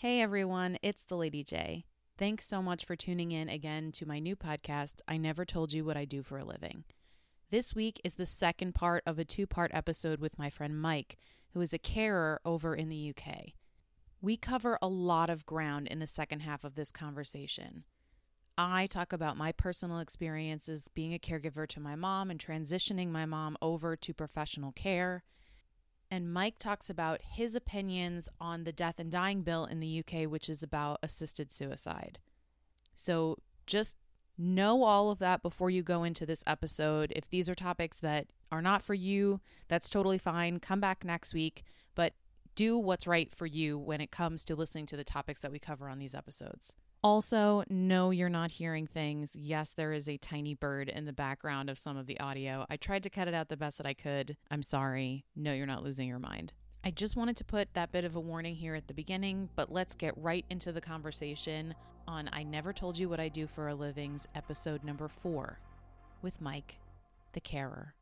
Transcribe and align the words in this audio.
Hey 0.00 0.20
everyone, 0.20 0.78
it's 0.80 1.02
the 1.02 1.16
Lady 1.16 1.42
J. 1.42 1.84
Thanks 2.16 2.46
so 2.46 2.62
much 2.62 2.84
for 2.84 2.94
tuning 2.94 3.32
in 3.32 3.48
again 3.48 3.90
to 3.90 4.06
my 4.06 4.20
new 4.20 4.36
podcast, 4.36 5.00
I 5.08 5.16
Never 5.16 5.44
Told 5.44 5.72
You 5.72 5.84
What 5.84 5.96
I 5.96 6.04
Do 6.04 6.22
for 6.22 6.38
a 6.38 6.44
Living. 6.44 6.84
This 7.50 7.74
week 7.74 8.00
is 8.04 8.14
the 8.14 8.24
second 8.24 8.76
part 8.76 9.02
of 9.06 9.18
a 9.18 9.24
two 9.24 9.44
part 9.44 9.72
episode 9.74 10.20
with 10.20 10.38
my 10.38 10.50
friend 10.50 10.80
Mike, 10.80 11.16
who 11.52 11.60
is 11.60 11.72
a 11.72 11.80
carer 11.80 12.40
over 12.44 12.76
in 12.76 12.90
the 12.90 13.12
UK. 13.12 13.54
We 14.22 14.36
cover 14.36 14.78
a 14.80 14.86
lot 14.86 15.30
of 15.30 15.44
ground 15.44 15.88
in 15.88 15.98
the 15.98 16.06
second 16.06 16.42
half 16.42 16.62
of 16.62 16.76
this 16.76 16.92
conversation. 16.92 17.82
I 18.56 18.86
talk 18.86 19.12
about 19.12 19.36
my 19.36 19.50
personal 19.50 19.98
experiences 19.98 20.86
being 20.86 21.12
a 21.12 21.18
caregiver 21.18 21.66
to 21.66 21.80
my 21.80 21.96
mom 21.96 22.30
and 22.30 22.38
transitioning 22.38 23.08
my 23.08 23.26
mom 23.26 23.56
over 23.60 23.96
to 23.96 24.14
professional 24.14 24.70
care 24.70 25.24
and 26.10 26.32
Mike 26.32 26.58
talks 26.58 26.88
about 26.88 27.20
his 27.22 27.54
opinions 27.54 28.28
on 28.40 28.64
the 28.64 28.72
death 28.72 28.98
and 28.98 29.10
dying 29.10 29.42
bill 29.42 29.64
in 29.64 29.80
the 29.80 30.02
UK, 30.02 30.28
which 30.30 30.48
is 30.48 30.62
about 30.62 30.98
assisted 31.02 31.52
suicide. 31.52 32.18
So 32.94 33.36
just 33.66 33.96
know 34.38 34.84
all 34.84 35.10
of 35.10 35.18
that 35.18 35.42
before 35.42 35.68
you 35.68 35.82
go 35.82 36.04
into 36.04 36.24
this 36.24 36.44
episode. 36.46 37.12
If 37.14 37.28
these 37.28 37.48
are 37.48 37.54
topics 37.54 37.98
that 38.00 38.28
are 38.50 38.62
not 38.62 38.82
for 38.82 38.94
you, 38.94 39.40
that's 39.68 39.90
totally 39.90 40.18
fine. 40.18 40.60
Come 40.60 40.80
back 40.80 41.04
next 41.04 41.34
week, 41.34 41.64
but 41.94 42.14
do 42.54 42.78
what's 42.78 43.06
right 43.06 43.30
for 43.30 43.46
you 43.46 43.76
when 43.78 44.00
it 44.00 44.10
comes 44.10 44.44
to 44.44 44.56
listening 44.56 44.86
to 44.86 44.96
the 44.96 45.04
topics 45.04 45.40
that 45.40 45.52
we 45.52 45.58
cover 45.58 45.88
on 45.88 45.98
these 45.98 46.14
episodes. 46.14 46.74
Also, 47.02 47.62
no, 47.70 48.10
you're 48.10 48.28
not 48.28 48.50
hearing 48.50 48.86
things. 48.86 49.36
Yes, 49.36 49.72
there 49.72 49.92
is 49.92 50.08
a 50.08 50.16
tiny 50.16 50.54
bird 50.54 50.88
in 50.88 51.04
the 51.04 51.12
background 51.12 51.70
of 51.70 51.78
some 51.78 51.96
of 51.96 52.06
the 52.06 52.18
audio. 52.18 52.66
I 52.68 52.76
tried 52.76 53.04
to 53.04 53.10
cut 53.10 53.28
it 53.28 53.34
out 53.34 53.48
the 53.48 53.56
best 53.56 53.78
that 53.78 53.86
I 53.86 53.94
could. 53.94 54.36
I'm 54.50 54.62
sorry. 54.62 55.24
No, 55.36 55.52
you're 55.52 55.66
not 55.66 55.84
losing 55.84 56.08
your 56.08 56.18
mind. 56.18 56.54
I 56.84 56.90
just 56.90 57.16
wanted 57.16 57.36
to 57.36 57.44
put 57.44 57.74
that 57.74 57.92
bit 57.92 58.04
of 58.04 58.16
a 58.16 58.20
warning 58.20 58.56
here 58.56 58.74
at 58.74 58.88
the 58.88 58.94
beginning, 58.94 59.48
but 59.54 59.70
let's 59.70 59.94
get 59.94 60.14
right 60.16 60.44
into 60.50 60.72
the 60.72 60.80
conversation 60.80 61.74
on 62.06 62.30
I 62.32 62.42
Never 62.42 62.72
Told 62.72 62.98
You 62.98 63.08
What 63.08 63.20
I 63.20 63.28
Do 63.28 63.46
for 63.46 63.68
a 63.68 63.74
Living's 63.74 64.26
episode 64.34 64.82
number 64.82 65.08
four 65.08 65.60
with 66.22 66.40
Mike, 66.40 66.78
the 67.32 67.40
carer. 67.40 67.94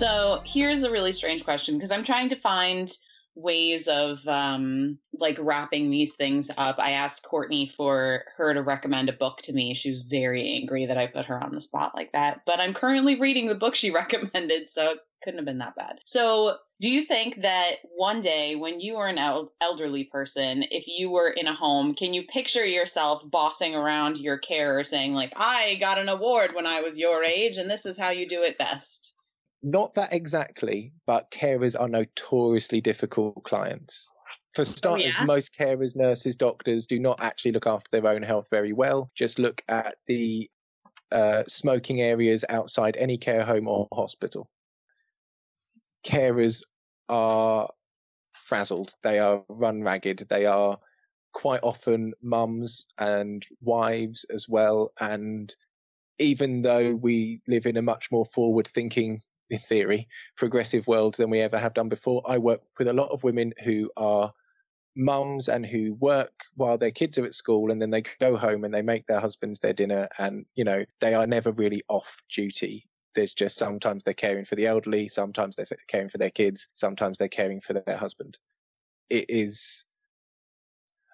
So 0.00 0.40
here's 0.46 0.82
a 0.82 0.90
really 0.90 1.12
strange 1.12 1.44
question 1.44 1.76
because 1.76 1.92
I'm 1.92 2.02
trying 2.02 2.30
to 2.30 2.36
find 2.36 2.90
ways 3.34 3.86
of 3.86 4.26
um, 4.26 4.96
like 5.12 5.36
wrapping 5.38 5.90
these 5.90 6.16
things 6.16 6.50
up. 6.56 6.76
I 6.78 6.92
asked 6.92 7.22
Courtney 7.22 7.66
for 7.66 8.24
her 8.38 8.54
to 8.54 8.62
recommend 8.62 9.10
a 9.10 9.12
book 9.12 9.40
to 9.42 9.52
me. 9.52 9.74
She 9.74 9.90
was 9.90 10.00
very 10.00 10.54
angry 10.54 10.86
that 10.86 10.96
I 10.96 11.06
put 11.06 11.26
her 11.26 11.38
on 11.38 11.52
the 11.52 11.60
spot 11.60 11.92
like 11.94 12.12
that. 12.12 12.40
But 12.46 12.60
I'm 12.60 12.72
currently 12.72 13.20
reading 13.20 13.48
the 13.48 13.54
book 13.54 13.74
she 13.74 13.90
recommended, 14.02 14.70
so 14.70 14.92
it 14.92 15.00
couldn't 15.22 15.36
have 15.36 15.44
been 15.44 15.58
that 15.58 15.76
bad. 15.76 15.98
So, 16.06 16.56
do 16.80 16.90
you 16.90 17.04
think 17.04 17.42
that 17.42 17.72
one 17.94 18.22
day 18.22 18.56
when 18.56 18.80
you 18.80 18.96
are 18.96 19.08
an 19.08 19.18
el- 19.18 19.52
elderly 19.60 20.04
person, 20.04 20.64
if 20.70 20.88
you 20.88 21.10
were 21.10 21.28
in 21.28 21.46
a 21.46 21.52
home, 21.52 21.94
can 21.94 22.14
you 22.14 22.22
picture 22.22 22.64
yourself 22.64 23.30
bossing 23.30 23.74
around 23.74 24.16
your 24.16 24.38
carer 24.38 24.82
saying 24.82 25.12
like, 25.12 25.34
"I 25.36 25.74
got 25.74 25.98
an 25.98 26.08
award 26.08 26.54
when 26.54 26.66
I 26.66 26.80
was 26.80 26.98
your 26.98 27.22
age 27.22 27.58
and 27.58 27.70
this 27.70 27.84
is 27.84 27.98
how 27.98 28.08
you 28.08 28.26
do 28.26 28.42
it 28.42 28.56
best?" 28.56 29.14
Not 29.62 29.94
that 29.94 30.12
exactly, 30.12 30.92
but 31.06 31.30
carers 31.30 31.78
are 31.78 31.88
notoriously 31.88 32.80
difficult 32.80 33.42
clients. 33.44 34.10
For 34.54 34.64
starters, 34.64 35.14
yeah? 35.18 35.24
most 35.24 35.54
carers, 35.56 35.94
nurses, 35.94 36.34
doctors 36.34 36.86
do 36.86 36.98
not 36.98 37.18
actually 37.20 37.52
look 37.52 37.66
after 37.66 37.88
their 37.92 38.10
own 38.10 38.22
health 38.22 38.48
very 38.50 38.72
well. 38.72 39.10
Just 39.14 39.38
look 39.38 39.62
at 39.68 39.96
the 40.06 40.50
uh, 41.12 41.42
smoking 41.46 42.00
areas 42.00 42.44
outside 42.48 42.96
any 42.96 43.18
care 43.18 43.44
home 43.44 43.68
or 43.68 43.86
hospital. 43.92 44.48
Carers 46.06 46.62
are 47.08 47.68
frazzled, 48.32 48.94
they 49.02 49.18
are 49.18 49.44
run 49.48 49.82
ragged, 49.82 50.26
they 50.30 50.46
are 50.46 50.78
quite 51.32 51.60
often 51.62 52.12
mums 52.22 52.86
and 52.98 53.46
wives 53.60 54.24
as 54.32 54.48
well. 54.48 54.92
And 55.00 55.54
even 56.18 56.62
though 56.62 56.94
we 56.94 57.40
live 57.46 57.66
in 57.66 57.76
a 57.76 57.82
much 57.82 58.10
more 58.10 58.24
forward 58.26 58.66
thinking 58.66 59.20
in 59.50 59.58
theory, 59.58 60.08
progressive 60.36 60.86
world 60.86 61.16
than 61.16 61.30
we 61.30 61.40
ever 61.40 61.58
have 61.58 61.74
done 61.74 61.88
before. 61.88 62.22
I 62.26 62.38
work 62.38 62.62
with 62.78 62.88
a 62.88 62.92
lot 62.92 63.10
of 63.10 63.24
women 63.24 63.52
who 63.64 63.90
are 63.96 64.32
mums 64.96 65.48
and 65.48 65.64
who 65.66 65.94
work 65.94 66.32
while 66.56 66.78
their 66.78 66.90
kids 66.90 67.18
are 67.18 67.24
at 67.24 67.34
school 67.34 67.70
and 67.70 67.80
then 67.80 67.90
they 67.90 68.02
go 68.20 68.36
home 68.36 68.64
and 68.64 68.72
they 68.72 68.82
make 68.82 69.06
their 69.06 69.20
husbands 69.20 69.60
their 69.60 69.72
dinner 69.72 70.08
and, 70.18 70.46
you 70.54 70.64
know, 70.64 70.84
they 71.00 71.14
are 71.14 71.26
never 71.26 71.52
really 71.52 71.82
off 71.88 72.20
duty. 72.34 72.86
There's 73.14 73.34
just 73.34 73.56
sometimes 73.56 74.04
they're 74.04 74.14
caring 74.14 74.44
for 74.44 74.54
the 74.54 74.66
elderly, 74.66 75.08
sometimes 75.08 75.56
they're 75.56 75.66
caring 75.88 76.08
for 76.08 76.18
their 76.18 76.30
kids, 76.30 76.68
sometimes 76.74 77.18
they're 77.18 77.28
caring 77.28 77.60
for 77.60 77.72
their 77.72 77.96
husband. 77.96 78.38
It 79.08 79.26
is 79.28 79.84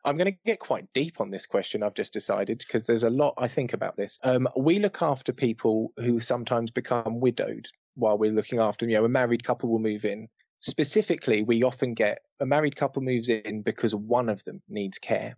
I'm 0.05 0.17
going 0.17 0.33
to 0.33 0.39
get 0.47 0.61
quite 0.61 0.87
deep 0.93 1.21
on 1.21 1.33
this 1.33 1.47
question, 1.47 1.83
I've 1.83 1.95
just 1.95 2.13
decided, 2.13 2.59
because 2.59 2.87
there's 2.87 3.03
a 3.03 3.11
lot 3.11 3.35
I 3.39 3.49
think 3.49 3.73
about 3.73 3.97
this. 3.97 4.21
Um, 4.23 4.49
we 4.57 4.79
look 4.79 5.03
after 5.03 5.33
people 5.33 5.93
who 5.97 6.21
sometimes 6.21 6.71
become 6.71 7.19
widowed 7.19 7.67
while 7.97 8.17
we're 8.17 8.33
looking 8.33 8.61
after, 8.61 8.87
you 8.87 8.97
know, 8.97 9.05
a 9.05 9.09
married 9.09 9.45
couple 9.45 9.71
will 9.71 9.79
move 9.79 10.05
in. 10.05 10.29
Specifically, 10.61 11.43
we 11.43 11.63
often 11.63 11.95
get 11.95 12.21
a 12.41 12.47
married 12.47 12.77
couple 12.77 13.03
moves 13.03 13.29
in 13.29 13.63
because 13.63 13.95
one 13.95 14.29
of 14.29 14.43
them 14.45 14.63
needs 14.69 14.99
care 14.99 15.37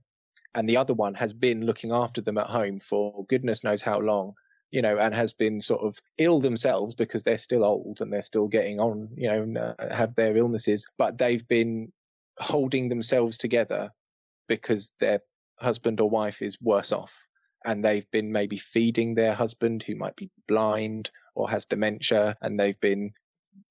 and 0.54 0.68
the 0.68 0.76
other 0.76 0.94
one 0.94 1.14
has 1.14 1.32
been 1.32 1.64
looking 1.64 1.92
after 1.92 2.20
them 2.20 2.38
at 2.38 2.46
home 2.46 2.80
for 2.80 3.24
goodness 3.28 3.62
knows 3.62 3.82
how 3.82 4.00
long, 4.00 4.32
you 4.70 4.82
know, 4.82 4.98
and 4.98 5.14
has 5.14 5.32
been 5.32 5.60
sort 5.60 5.82
of 5.82 5.98
ill 6.18 6.40
themselves 6.40 6.94
because 6.94 7.22
they're 7.22 7.38
still 7.38 7.64
old 7.64 8.00
and 8.00 8.12
they're 8.12 8.22
still 8.22 8.48
getting 8.48 8.80
on, 8.80 9.08
you 9.16 9.28
know, 9.28 9.60
uh, 9.60 9.94
have 9.94 10.14
their 10.14 10.36
illnesses, 10.36 10.86
but 10.96 11.18
they've 11.18 11.46
been 11.48 11.92
holding 12.38 12.88
themselves 12.88 13.36
together 13.36 13.90
because 14.48 14.90
their 15.00 15.20
husband 15.60 16.00
or 16.00 16.08
wife 16.08 16.40
is 16.40 16.60
worse 16.60 16.92
off 16.92 17.12
and 17.64 17.84
they've 17.84 18.10
been 18.10 18.32
maybe 18.32 18.56
feeding 18.56 19.14
their 19.14 19.34
husband 19.34 19.82
who 19.82 19.94
might 19.94 20.16
be 20.16 20.30
blind 20.46 21.10
or 21.38 21.48
has 21.48 21.64
dementia 21.64 22.36
and 22.42 22.58
they've 22.58 22.80
been 22.80 23.10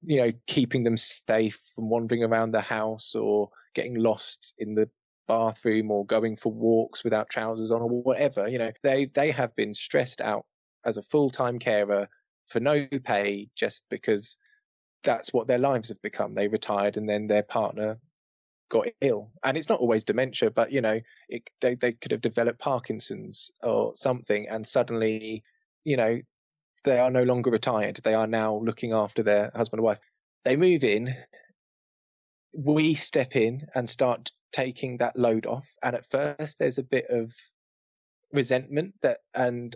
you 0.02 0.20
know 0.20 0.32
keeping 0.46 0.84
them 0.84 0.96
safe 0.96 1.60
from 1.74 1.88
wandering 1.88 2.24
around 2.24 2.52
the 2.52 2.60
house 2.60 3.14
or 3.14 3.48
getting 3.74 3.94
lost 3.94 4.54
in 4.58 4.74
the 4.74 4.88
bathroom 5.26 5.90
or 5.90 6.06
going 6.06 6.36
for 6.36 6.52
walks 6.52 7.04
without 7.04 7.28
trousers 7.28 7.70
on 7.70 7.82
or 7.82 7.88
whatever 7.88 8.48
you 8.48 8.58
know 8.58 8.72
they 8.82 9.10
they 9.14 9.30
have 9.30 9.54
been 9.56 9.74
stressed 9.74 10.20
out 10.20 10.46
as 10.86 10.96
a 10.96 11.02
full-time 11.02 11.58
carer 11.58 12.08
for 12.48 12.60
no 12.60 12.86
pay 13.04 13.48
just 13.54 13.84
because 13.90 14.38
that's 15.02 15.32
what 15.32 15.46
their 15.46 15.58
lives 15.58 15.88
have 15.88 16.02
become. 16.02 16.34
They 16.34 16.48
retired 16.48 16.96
and 16.96 17.08
then 17.08 17.26
their 17.26 17.42
partner 17.42 17.98
got 18.70 18.88
ill. 19.00 19.30
And 19.44 19.56
it's 19.56 19.68
not 19.68 19.80
always 19.80 20.04
dementia 20.04 20.50
but 20.50 20.72
you 20.72 20.80
know 20.80 21.00
it, 21.28 21.42
they, 21.60 21.74
they 21.74 21.92
could 21.92 22.12
have 22.12 22.20
developed 22.20 22.58
parkinson's 22.58 23.50
or 23.62 23.94
something 23.96 24.46
and 24.50 24.66
suddenly 24.66 25.42
you 25.84 25.96
know 25.96 26.20
they 26.84 26.98
are 26.98 27.10
no 27.10 27.22
longer 27.22 27.50
retired. 27.50 28.00
They 28.04 28.14
are 28.14 28.26
now 28.26 28.56
looking 28.56 28.92
after 28.92 29.22
their 29.22 29.50
husband 29.54 29.80
or 29.80 29.84
wife. 29.84 29.98
They 30.44 30.56
move 30.56 30.84
in. 30.84 31.14
We 32.56 32.94
step 32.94 33.36
in 33.36 33.66
and 33.74 33.88
start 33.88 34.30
taking 34.52 34.98
that 34.98 35.16
load 35.16 35.46
off. 35.46 35.68
And 35.82 35.94
at 35.94 36.06
first, 36.06 36.58
there's 36.58 36.78
a 36.78 36.82
bit 36.82 37.06
of 37.10 37.32
resentment 38.32 38.94
that 39.02 39.18
and 39.34 39.74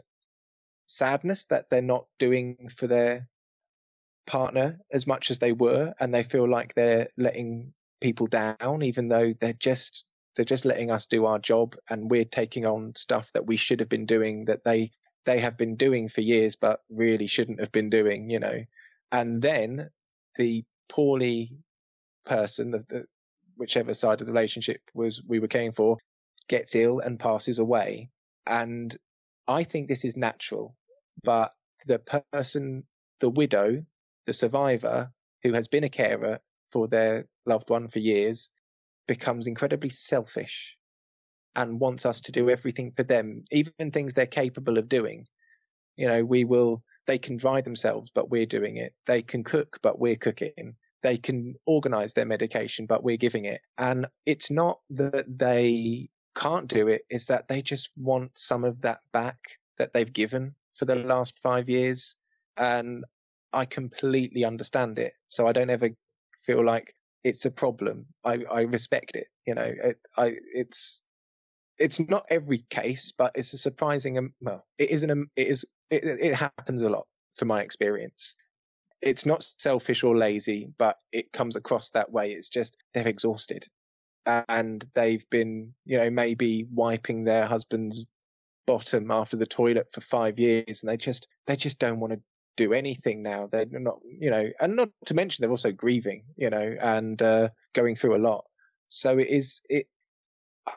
sadness 0.87 1.45
that 1.47 1.71
they're 1.71 1.83
not 1.83 2.07
doing 2.19 2.69
for 2.75 2.87
their 2.87 3.29
partner 4.27 4.79
as 4.93 5.07
much 5.07 5.31
as 5.31 5.39
they 5.39 5.53
were, 5.53 5.93
and 6.01 6.15
they 6.15 6.23
feel 6.23 6.49
like 6.49 6.75
they're 6.75 7.09
letting 7.17 7.73
people 8.01 8.27
down, 8.27 8.83
even 8.83 9.09
though 9.09 9.33
they're 9.41 9.53
just 9.55 10.05
they're 10.35 10.45
just 10.45 10.65
letting 10.65 10.91
us 10.91 11.07
do 11.07 11.27
our 11.27 11.39
job 11.39 11.77
and 11.91 12.11
we're 12.11 12.25
taking 12.25 12.65
on 12.65 12.93
stuff 12.97 13.31
that 13.33 13.47
we 13.47 13.57
should 13.57 13.79
have 13.81 13.89
been 13.89 14.07
doing 14.07 14.47
that 14.47 14.65
they 14.65 14.91
they 15.25 15.39
have 15.41 15.57
been 15.57 15.77
doing 15.77 16.09
for 16.09 16.21
years, 16.21 16.57
but 16.57 16.81
really 16.91 17.27
shouldn't 17.27 17.61
have 17.61 17.73
been 17.73 17.91
doing, 17.91 18.31
you 18.31 18.39
know. 18.39 18.65
And 19.13 19.43
then 19.43 19.91
the 20.37 20.65
poorly 20.89 21.59
person, 22.25 22.71
the, 22.71 22.85
the, 22.89 23.05
whichever 23.57 23.95
side 23.95 24.21
of 24.21 24.27
the 24.27 24.33
relationship 24.33 24.81
was 24.95 25.23
we 25.27 25.39
were 25.39 25.49
caring 25.49 25.73
for, 25.73 25.99
gets 26.49 26.75
ill 26.75 27.01
and 27.01 27.21
passes 27.21 27.59
away. 27.59 28.11
And 28.47 28.97
I 29.49 29.65
think 29.65 29.89
this 29.89 30.05
is 30.05 30.17
natural, 30.17 30.77
but 31.23 31.53
the 31.87 32.01
person, 32.33 32.85
the 33.21 33.31
widow, 33.31 33.85
the 34.27 34.33
survivor 34.33 35.11
who 35.43 35.53
has 35.53 35.69
been 35.69 35.85
a 35.85 35.89
carer 35.89 36.39
for 36.71 36.89
their 36.89 37.27
loved 37.47 37.71
one 37.71 37.89
for 37.89 37.99
years 37.99 38.51
becomes 39.07 39.47
incredibly 39.47 39.89
selfish 39.89 40.77
and 41.57 41.81
wants 41.81 42.07
us 42.07 42.21
to 42.23 42.33
do 42.33 42.51
everything 42.51 42.93
for 42.97 43.03
them, 43.03 43.45
even 43.51 43.91
things 43.91 44.15
they're 44.15 44.27
capable 44.27 44.79
of 44.79 44.89
doing. 44.89 45.27
You 45.97 46.09
know, 46.09 46.25
we 46.25 46.45
will, 46.45 46.83
they 47.07 47.19
can 47.19 47.37
dry 47.37 47.61
themselves, 47.61 48.11
but 48.15 48.31
we're 48.31 48.47
doing 48.47 48.77
it. 48.79 48.95
They 49.07 49.23
can 49.23 49.45
cook, 49.45 49.79
but 49.83 49.99
we're 49.99 50.17
cooking. 50.17 50.77
They 51.03 51.17
can 51.19 51.55
organize 51.67 52.13
their 52.13 52.27
medication, 52.27 52.87
but 52.87 53.03
we're 53.03 53.17
giving 53.17 53.45
it. 53.45 53.61
And 53.79 54.07
it's 54.25 54.51
not 54.51 54.79
that 54.91 55.27
they 55.29 56.09
can't 56.35 56.69
do 56.69 56.89
it, 56.89 57.03
it's 57.11 57.27
that 57.27 57.49
they 57.49 57.61
just 57.61 57.91
want 57.97 58.31
some 58.37 58.65
of 58.65 58.81
that 58.81 59.01
back 59.13 59.37
that 59.79 59.93
they've 59.93 60.13
given. 60.13 60.55
for 60.75 60.85
the 60.85 60.97
last 60.97 61.39
five 61.39 61.69
years, 61.69 62.17
and 62.57 63.05
I 63.53 63.65
completely 63.65 64.45
understand 64.45 64.99
it. 64.99 65.13
So 65.29 65.47
I 65.47 65.53
don't 65.53 65.71
ever 65.71 65.91
feel 66.45 66.65
like 66.65 66.95
it's 67.25 67.45
a 67.45 67.51
problem. 67.51 68.07
I, 68.25 68.41
I 68.51 68.63
respect 68.63 69.17
it. 69.17 69.27
You 69.47 69.55
know, 69.55 69.71
it, 69.85 69.99
I 70.17 70.33
it's 70.55 71.03
it's 71.83 72.01
not 72.09 72.25
every 72.31 72.65
case, 72.71 73.13
but 73.17 73.33
it's 73.35 73.53
a 73.53 73.59
surprising. 73.59 74.33
Well, 74.41 74.65
it 74.79 74.91
isn't. 74.91 75.11
A, 75.11 75.23
it 75.37 75.49
is. 75.49 75.65
It, 75.91 76.05
it 76.05 76.35
happens 76.35 76.83
a 76.83 76.89
lot 76.89 77.07
from 77.37 77.49
my 77.49 77.61
experience. 77.61 78.35
It's 79.01 79.27
not 79.27 79.43
selfish 79.59 80.05
or 80.05 80.17
lazy, 80.17 80.69
but 80.79 80.97
it 81.11 81.33
comes 81.33 81.57
across 81.57 81.91
that 81.91 82.11
way. 82.11 82.33
It's 82.33 82.49
just 82.49 82.77
they're 82.95 83.09
exhausted, 83.09 83.67
and 84.27 84.85
they've 84.95 85.29
been, 85.31 85.75
you 85.85 85.99
know, 85.99 86.09
maybe 86.09 86.67
wiping 86.73 87.25
their 87.25 87.47
husband's 87.47 88.07
bottom 88.67 89.11
after 89.11 89.37
the 89.37 89.47
toilet 89.47 89.89
for 89.93 90.01
five 90.03 90.39
years, 90.39 90.83
and 90.83 90.91
they 90.91 90.97
just 90.97 91.27
they 91.47 91.57
just 91.57 91.79
don't 91.81 92.01
want 92.01 92.13
to 92.13 92.21
do 92.57 92.73
anything 92.73 93.23
now. 93.23 93.49
They're 93.51 93.67
not, 93.67 93.99
you 94.05 94.31
know, 94.31 94.49
and 94.61 94.77
not 94.77 94.91
to 95.07 95.15
mention 95.15 95.43
they're 95.43 95.51
also 95.51 95.73
grieving, 95.73 96.23
you 96.37 96.51
know, 96.51 96.77
and 96.81 97.21
uh, 97.21 97.49
going 97.75 97.97
through 97.97 98.17
a 98.17 98.25
lot. 98.25 98.45
So 98.89 99.19
it 99.19 99.29
is 99.29 99.61
it. 99.69 99.87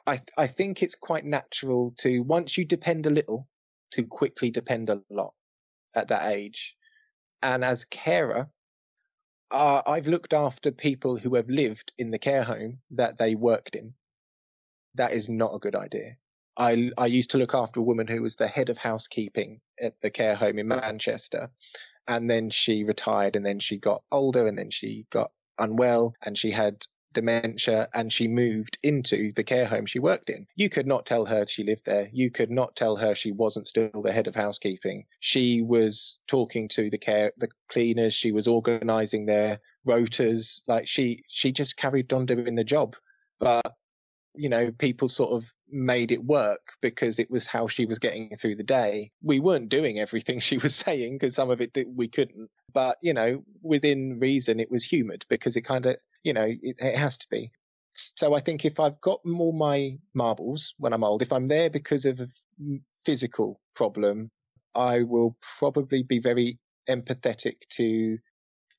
I 0.07 0.21
I 0.37 0.47
think 0.47 0.81
it's 0.81 0.95
quite 0.95 1.25
natural 1.25 1.93
to 1.99 2.19
once 2.21 2.57
you 2.57 2.65
depend 2.65 3.05
a 3.05 3.09
little, 3.09 3.47
to 3.91 4.03
quickly 4.03 4.49
depend 4.49 4.89
a 4.89 5.01
lot 5.09 5.33
at 5.95 6.07
that 6.09 6.31
age, 6.31 6.75
and 7.41 7.63
as 7.63 7.85
carer. 7.85 8.49
Uh, 9.51 9.83
I've 9.85 10.07
looked 10.07 10.33
after 10.33 10.71
people 10.71 11.17
who 11.17 11.35
have 11.35 11.49
lived 11.49 11.93
in 11.99 12.09
the 12.09 12.17
care 12.17 12.43
home 12.43 12.81
that 12.89 13.19
they 13.19 13.35
worked 13.35 13.75
in. 13.75 13.93
That 14.95 15.13
is 15.13 15.29
not 15.29 15.53
a 15.53 15.59
good 15.59 15.75
idea. 15.75 16.17
I 16.57 16.91
I 16.97 17.05
used 17.05 17.29
to 17.31 17.37
look 17.37 17.53
after 17.53 17.79
a 17.79 17.83
woman 17.83 18.07
who 18.07 18.21
was 18.23 18.35
the 18.35 18.47
head 18.47 18.69
of 18.69 18.77
housekeeping 18.77 19.61
at 19.79 20.01
the 20.01 20.09
care 20.09 20.35
home 20.35 20.57
in 20.57 20.67
Manchester, 20.67 21.51
and 22.07 22.29
then 22.29 22.49
she 22.49 22.83
retired, 22.83 23.35
and 23.35 23.45
then 23.45 23.59
she 23.59 23.77
got 23.77 24.03
older, 24.11 24.47
and 24.47 24.57
then 24.57 24.71
she 24.71 25.05
got 25.11 25.31
unwell, 25.59 26.15
and 26.23 26.37
she 26.37 26.51
had 26.51 26.87
dementia 27.15 27.89
and 27.95 28.13
she 28.13 28.27
moved 28.27 28.77
into 28.83 29.31
the 29.33 29.43
care 29.43 29.65
home 29.65 29.87
she 29.87 29.97
worked 29.97 30.29
in. 30.29 30.45
You 30.55 30.69
could 30.69 30.85
not 30.85 31.07
tell 31.07 31.25
her 31.25 31.47
she 31.47 31.63
lived 31.63 31.85
there. 31.85 32.09
You 32.13 32.29
could 32.29 32.51
not 32.51 32.75
tell 32.75 32.95
her 32.97 33.15
she 33.15 33.31
wasn't 33.31 33.67
still 33.67 33.89
the 34.03 34.11
head 34.11 34.27
of 34.27 34.35
housekeeping. 34.35 35.05
She 35.21 35.63
was 35.63 36.19
talking 36.27 36.67
to 36.69 36.91
the 36.91 36.99
care 36.99 37.31
the 37.37 37.49
cleaners, 37.69 38.13
she 38.13 38.31
was 38.31 38.47
organizing 38.47 39.25
their 39.25 39.59
rotas, 39.87 40.61
like 40.67 40.87
she 40.87 41.23
she 41.27 41.51
just 41.51 41.77
carried 41.77 42.13
on 42.13 42.27
doing 42.27 42.53
the 42.53 42.63
job. 42.63 42.95
But 43.39 43.75
you 44.37 44.49
know, 44.49 44.71
people 44.71 45.09
sort 45.09 45.31
of 45.31 45.51
made 45.69 46.11
it 46.11 46.23
work 46.23 46.73
because 46.81 47.19
it 47.19 47.29
was 47.29 47.47
how 47.47 47.67
she 47.67 47.85
was 47.85 47.99
getting 47.99 48.35
through 48.37 48.55
the 48.55 48.63
day. 48.63 49.11
We 49.21 49.39
weren't 49.39 49.69
doing 49.69 49.99
everything 49.99 50.39
she 50.41 50.57
was 50.57 50.75
saying 50.75 51.17
because 51.17 51.35
some 51.35 51.49
of 51.49 51.61
it 51.61 51.75
we 51.93 52.07
couldn't, 52.07 52.49
but 52.73 52.97
you 53.01 53.13
know, 53.13 53.43
within 53.61 54.19
reason, 54.19 54.59
it 54.59 54.71
was 54.71 54.83
humoured 54.83 55.25
because 55.29 55.55
it 55.55 55.61
kind 55.61 55.85
of, 55.85 55.97
you 56.23 56.33
know, 56.33 56.47
it, 56.61 56.77
it 56.79 56.97
has 56.97 57.17
to 57.17 57.27
be. 57.29 57.51
So 57.93 58.33
I 58.35 58.41
think 58.41 58.65
if 58.65 58.79
I've 58.79 58.99
got 58.99 59.21
all 59.25 59.53
my 59.53 59.97
marbles 60.13 60.73
when 60.77 60.91
I'm 60.91 61.03
old, 61.03 61.21
if 61.21 61.31
I'm 61.31 61.47
there 61.47 61.69
because 61.69 62.03
of 62.05 62.19
a 62.19 62.27
physical 63.05 63.61
problem, 63.73 64.29
I 64.75 65.03
will 65.03 65.37
probably 65.57 66.03
be 66.03 66.19
very 66.19 66.59
empathetic 66.89 67.55
to 67.71 68.17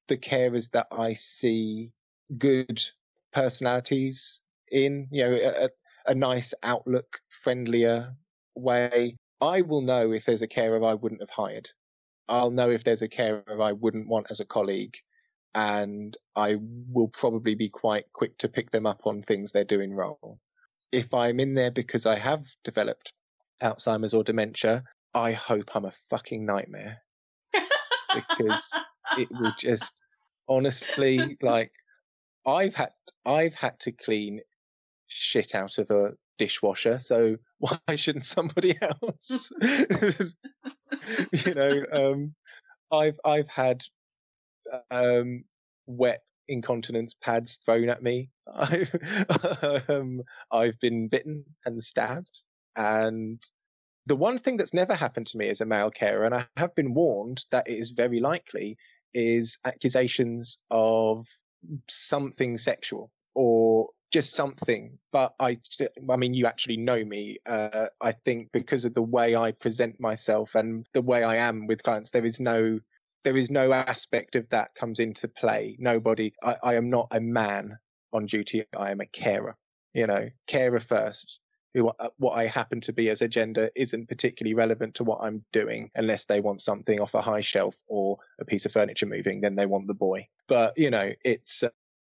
the 0.08 0.18
carers 0.18 0.70
that 0.72 0.86
I 0.92 1.14
see 1.14 1.92
good 2.38 2.82
personalities 3.32 4.42
in, 4.70 5.08
you 5.10 5.24
know, 5.24 5.34
a, 5.34 5.68
a 6.10 6.14
nice 6.14 6.54
outlook, 6.62 7.20
friendlier 7.28 8.14
way. 8.54 9.16
I 9.40 9.60
will 9.62 9.82
know 9.82 10.12
if 10.12 10.24
there's 10.24 10.42
a 10.42 10.48
carer 10.48 10.84
I 10.84 10.94
wouldn't 10.94 11.20
have 11.20 11.30
hired. 11.30 11.70
I'll 12.28 12.50
know 12.50 12.70
if 12.70 12.84
there's 12.84 13.02
a 13.02 13.08
carer 13.08 13.44
I 13.62 13.72
wouldn't 13.72 14.08
want 14.08 14.26
as 14.30 14.40
a 14.40 14.44
colleague. 14.44 14.96
And 15.54 16.16
I 16.34 16.56
will 16.92 17.08
probably 17.08 17.54
be 17.54 17.68
quite 17.68 18.04
quick 18.12 18.36
to 18.38 18.48
pick 18.48 18.70
them 18.70 18.86
up 18.86 19.06
on 19.06 19.22
things 19.22 19.52
they're 19.52 19.64
doing 19.64 19.94
wrong. 19.94 20.38
If 20.92 21.14
I'm 21.14 21.40
in 21.40 21.54
there 21.54 21.70
because 21.70 22.06
I 22.06 22.18
have 22.18 22.44
developed 22.64 23.12
Alzheimer's 23.62 24.14
or 24.14 24.22
dementia, 24.22 24.84
I 25.14 25.32
hope 25.32 25.74
I'm 25.74 25.86
a 25.86 25.94
fucking 26.10 26.44
nightmare. 26.44 26.98
because 28.14 28.70
it 29.18 29.28
will 29.30 29.52
just 29.58 30.00
honestly 30.48 31.36
like 31.42 31.72
I've 32.46 32.74
had 32.74 32.90
I've 33.24 33.54
had 33.54 33.78
to 33.80 33.92
clean 33.92 34.40
shit 35.08 35.54
out 35.54 35.78
of 35.78 35.90
a 35.90 36.12
dishwasher, 36.38 36.98
so 36.98 37.36
why 37.58 37.78
shouldn't 37.94 38.24
somebody 38.24 38.78
else? 38.82 39.52
you 41.32 41.54
know, 41.54 41.84
um, 41.92 42.34
I've 42.92 43.18
I've 43.24 43.48
had 43.48 43.82
um, 44.90 45.44
wet 45.86 46.22
incontinence 46.48 47.14
pads 47.20 47.56
thrown 47.64 47.88
at 47.88 48.02
me. 48.02 48.30
I've, 48.54 48.94
um, 49.88 50.22
I've 50.52 50.78
been 50.80 51.08
bitten 51.08 51.44
and 51.64 51.82
stabbed, 51.82 52.42
and 52.76 53.42
the 54.06 54.16
one 54.16 54.38
thing 54.38 54.56
that's 54.56 54.74
never 54.74 54.94
happened 54.94 55.26
to 55.28 55.38
me 55.38 55.48
as 55.48 55.60
a 55.60 55.66
male 55.66 55.90
carer, 55.90 56.24
and 56.24 56.34
I 56.34 56.46
have 56.56 56.74
been 56.74 56.94
warned 56.94 57.44
that 57.50 57.68
it 57.68 57.74
is 57.74 57.90
very 57.90 58.20
likely, 58.20 58.76
is 59.14 59.58
accusations 59.64 60.58
of 60.70 61.26
something 61.88 62.56
sexual 62.58 63.10
or 63.34 63.88
just 64.16 64.34
something. 64.34 64.98
But 65.12 65.34
I, 65.40 65.58
I 66.10 66.16
mean, 66.16 66.32
you 66.32 66.46
actually 66.46 66.78
know 66.78 67.04
me. 67.04 67.36
Uh, 67.44 67.88
I 68.00 68.12
think 68.12 68.50
because 68.50 68.86
of 68.86 68.94
the 68.94 69.02
way 69.02 69.36
I 69.36 69.52
present 69.52 70.00
myself 70.00 70.54
and 70.54 70.86
the 70.94 71.02
way 71.02 71.22
I 71.22 71.36
am 71.36 71.66
with 71.66 71.82
clients, 71.82 72.10
there 72.12 72.24
is 72.24 72.40
no, 72.40 72.80
there 73.24 73.36
is 73.36 73.50
no 73.50 73.74
aspect 73.74 74.34
of 74.34 74.48
that 74.48 74.74
comes 74.74 75.00
into 75.00 75.28
play. 75.28 75.76
Nobody. 75.78 76.32
I, 76.42 76.56
I 76.62 76.74
am 76.76 76.88
not 76.88 77.08
a 77.10 77.20
man 77.20 77.76
on 78.14 78.24
duty. 78.24 78.64
I 78.74 78.90
am 78.90 79.02
a 79.02 79.06
carer. 79.06 79.54
You 79.92 80.06
know, 80.06 80.30
carer 80.46 80.80
first. 80.80 81.40
Who, 81.74 81.88
uh, 81.88 82.08
what 82.16 82.38
I 82.38 82.46
happen 82.46 82.80
to 82.82 82.92
be 82.94 83.10
as 83.10 83.20
a 83.20 83.28
gender 83.28 83.68
isn't 83.76 84.08
particularly 84.08 84.54
relevant 84.54 84.94
to 84.94 85.04
what 85.04 85.20
I'm 85.20 85.44
doing 85.52 85.90
unless 85.94 86.24
they 86.24 86.40
want 86.40 86.62
something 86.62 87.02
off 87.02 87.12
a 87.12 87.20
high 87.20 87.42
shelf 87.42 87.76
or 87.86 88.16
a 88.40 88.46
piece 88.46 88.64
of 88.64 88.72
furniture 88.72 89.04
moving, 89.04 89.42
then 89.42 89.56
they 89.56 89.66
want 89.66 89.88
the 89.88 89.92
boy. 89.92 90.26
But 90.48 90.72
you 90.78 90.90
know, 90.90 91.12
it's 91.22 91.62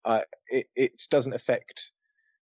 uh, 0.04 0.20
it 0.46 0.68
it 0.76 1.04
doesn't 1.10 1.34
affect 1.34 1.90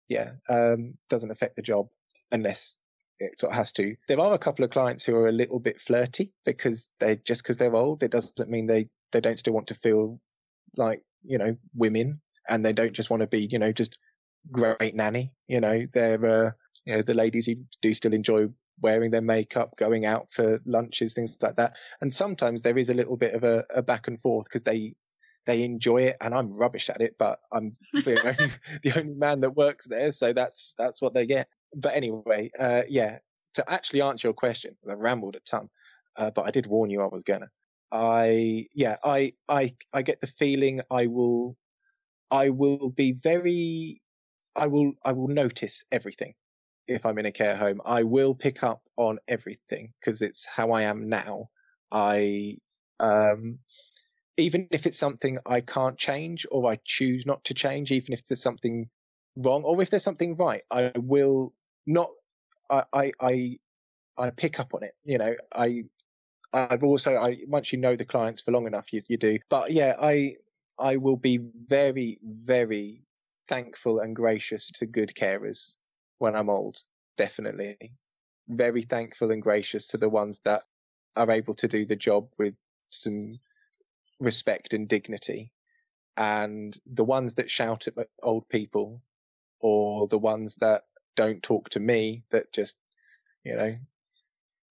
yeah 0.09 0.31
um, 0.49 0.93
doesn't 1.09 1.31
affect 1.31 1.55
the 1.55 1.61
job 1.61 1.87
unless 2.31 2.77
it 3.19 3.39
sort 3.39 3.51
of 3.51 3.57
has 3.57 3.71
to. 3.73 3.95
There 4.07 4.19
are 4.19 4.33
a 4.33 4.39
couple 4.39 4.63
of 4.63 4.71
clients 4.71 5.05
who 5.05 5.15
are 5.15 5.29
a 5.29 5.31
little 5.33 5.59
bit 5.59 5.81
flirty 5.81 6.33
because 6.45 6.91
they 6.99 7.17
just 7.25 7.43
because 7.43 7.57
they're 7.57 7.75
old, 7.75 8.03
it 8.03 8.11
doesn't 8.11 8.49
mean 8.49 8.67
they 8.67 8.89
they 9.11 9.21
don't 9.21 9.39
still 9.39 9.53
want 9.53 9.67
to 9.67 9.75
feel 9.75 10.19
like 10.75 11.01
you 11.23 11.37
know 11.37 11.55
women 11.75 12.21
and 12.49 12.65
they 12.65 12.73
don't 12.73 12.93
just 12.93 13.09
want 13.09 13.21
to 13.21 13.27
be 13.27 13.47
you 13.51 13.59
know 13.59 13.71
just 13.71 13.99
great 14.51 14.95
nanny. 14.95 15.33
You 15.47 15.61
know 15.61 15.83
they're 15.93 16.25
uh, 16.25 16.51
you 16.85 16.95
know 16.95 17.01
the 17.01 17.13
ladies 17.13 17.45
who 17.45 17.55
do 17.81 17.93
still 17.93 18.13
enjoy 18.13 18.47
wearing 18.81 19.09
their 19.09 19.21
makeup, 19.21 19.71
going 19.77 20.05
out 20.05 20.31
for 20.31 20.61
lunches, 20.65 21.13
things 21.13 21.35
like 21.41 21.55
that. 21.55 21.73
And 22.01 22.13
sometimes 22.13 22.61
there 22.61 22.77
is 22.77 22.89
a 22.89 22.93
little 22.93 23.17
bit 23.17 23.33
of 23.33 23.43
a, 23.43 23.63
a 23.73 23.81
back 23.81 24.07
and 24.07 24.21
forth 24.21 24.45
because 24.45 24.61
they 24.61 24.93
they 25.47 25.63
enjoy 25.63 26.03
it 26.03 26.17
and 26.21 26.35
I'm 26.35 26.51
rubbish 26.51 26.89
at 26.89 27.01
it, 27.01 27.15
but 27.17 27.39
I'm 27.51 27.75
the 27.93 28.21
only, 28.27 28.53
the 28.83 28.99
only 28.99 29.15
man 29.15 29.39
that 29.41 29.55
works 29.55 29.87
there. 29.87 30.11
So 30.11 30.33
that's, 30.33 30.75
that's 30.77 31.01
what 31.01 31.13
they 31.13 31.25
get. 31.25 31.47
But 31.75 31.95
anyway, 31.95 32.51
uh, 32.59 32.81
yeah, 32.87 33.17
to 33.55 33.67
actually 33.67 34.01
answer 34.01 34.27
your 34.27 34.33
question, 34.33 34.75
I 34.87 34.93
rambled 34.93 35.35
a 35.35 35.39
ton, 35.39 35.69
uh, 36.17 36.29
but 36.29 36.43
I 36.43 36.51
did 36.51 36.67
warn 36.67 36.89
you 36.89 37.01
I 37.01 37.07
was 37.07 37.23
gonna. 37.23 37.49
I, 37.91 38.67
yeah, 38.73 38.97
I, 39.03 39.33
I, 39.47 39.73
I 39.93 40.01
get 40.01 40.21
the 40.21 40.27
feeling 40.27 40.81
I 40.91 41.07
will, 41.07 41.57
I 42.29 42.49
will 42.49 42.89
be 42.89 43.13
very, 43.13 44.01
I 44.55 44.67
will, 44.67 44.91
I 45.05 45.13
will 45.13 45.29
notice 45.29 45.85
everything 45.91 46.33
if 46.87 47.05
I'm 47.05 47.17
in 47.19 47.25
a 47.25 47.31
care 47.31 47.55
home. 47.55 47.81
I 47.85 48.03
will 48.03 48.35
pick 48.35 48.63
up 48.63 48.81
on 48.97 49.17
everything 49.29 49.93
because 49.99 50.21
it's 50.21 50.45
how 50.45 50.71
I 50.71 50.83
am 50.83 51.07
now. 51.07 51.49
I, 51.91 52.57
um, 52.99 53.59
even 54.37 54.67
if 54.71 54.85
it's 54.85 54.97
something 54.97 55.39
I 55.45 55.61
can't 55.61 55.97
change 55.97 56.45
or 56.51 56.71
I 56.71 56.79
choose 56.85 57.25
not 57.25 57.43
to 57.45 57.53
change, 57.53 57.91
even 57.91 58.13
if 58.13 58.25
there's 58.25 58.41
something 58.41 58.89
wrong 59.35 59.63
or 59.63 59.81
if 59.81 59.89
there's 59.89 60.03
something 60.03 60.35
right, 60.35 60.61
I 60.71 60.91
will 60.95 61.53
not. 61.85 62.09
I 62.69 62.83
I 62.93 63.11
I, 63.19 63.57
I 64.17 64.29
pick 64.29 64.59
up 64.59 64.73
on 64.73 64.83
it. 64.83 64.95
You 65.03 65.17
know, 65.17 65.35
I 65.55 65.83
I've 66.53 66.83
also 66.83 67.15
I 67.15 67.39
once 67.47 67.73
you 67.73 67.79
know 67.79 67.95
the 67.95 68.05
clients 68.05 68.41
for 68.41 68.51
long 68.51 68.67
enough, 68.67 68.93
you 68.93 69.01
you 69.07 69.17
do. 69.17 69.39
But 69.49 69.71
yeah, 69.71 69.95
I 69.99 70.35
I 70.79 70.97
will 70.97 71.17
be 71.17 71.39
very 71.67 72.19
very 72.23 73.03
thankful 73.49 73.99
and 73.99 74.15
gracious 74.15 74.69
to 74.71 74.85
good 74.85 75.13
carers 75.15 75.75
when 76.19 76.35
I'm 76.35 76.49
old. 76.49 76.77
Definitely, 77.17 77.77
very 78.47 78.83
thankful 78.83 79.31
and 79.31 79.41
gracious 79.41 79.87
to 79.87 79.97
the 79.97 80.09
ones 80.09 80.41
that 80.43 80.61
are 81.15 81.31
able 81.31 81.55
to 81.55 81.67
do 81.67 81.85
the 81.85 81.95
job 81.95 82.27
with 82.37 82.53
some 82.89 83.39
respect 84.19 84.73
and 84.73 84.87
dignity. 84.87 85.51
And 86.15 86.77
the 86.85 87.03
ones 87.03 87.35
that 87.35 87.51
shout 87.51 87.87
at 87.87 87.93
old 88.23 88.47
people 88.49 89.01
or 89.59 90.07
the 90.07 90.17
ones 90.17 90.55
that 90.57 90.83
don't 91.15 91.43
talk 91.43 91.69
to 91.69 91.79
me, 91.79 92.23
that 92.31 92.51
just, 92.51 92.75
you 93.43 93.55
know, 93.55 93.75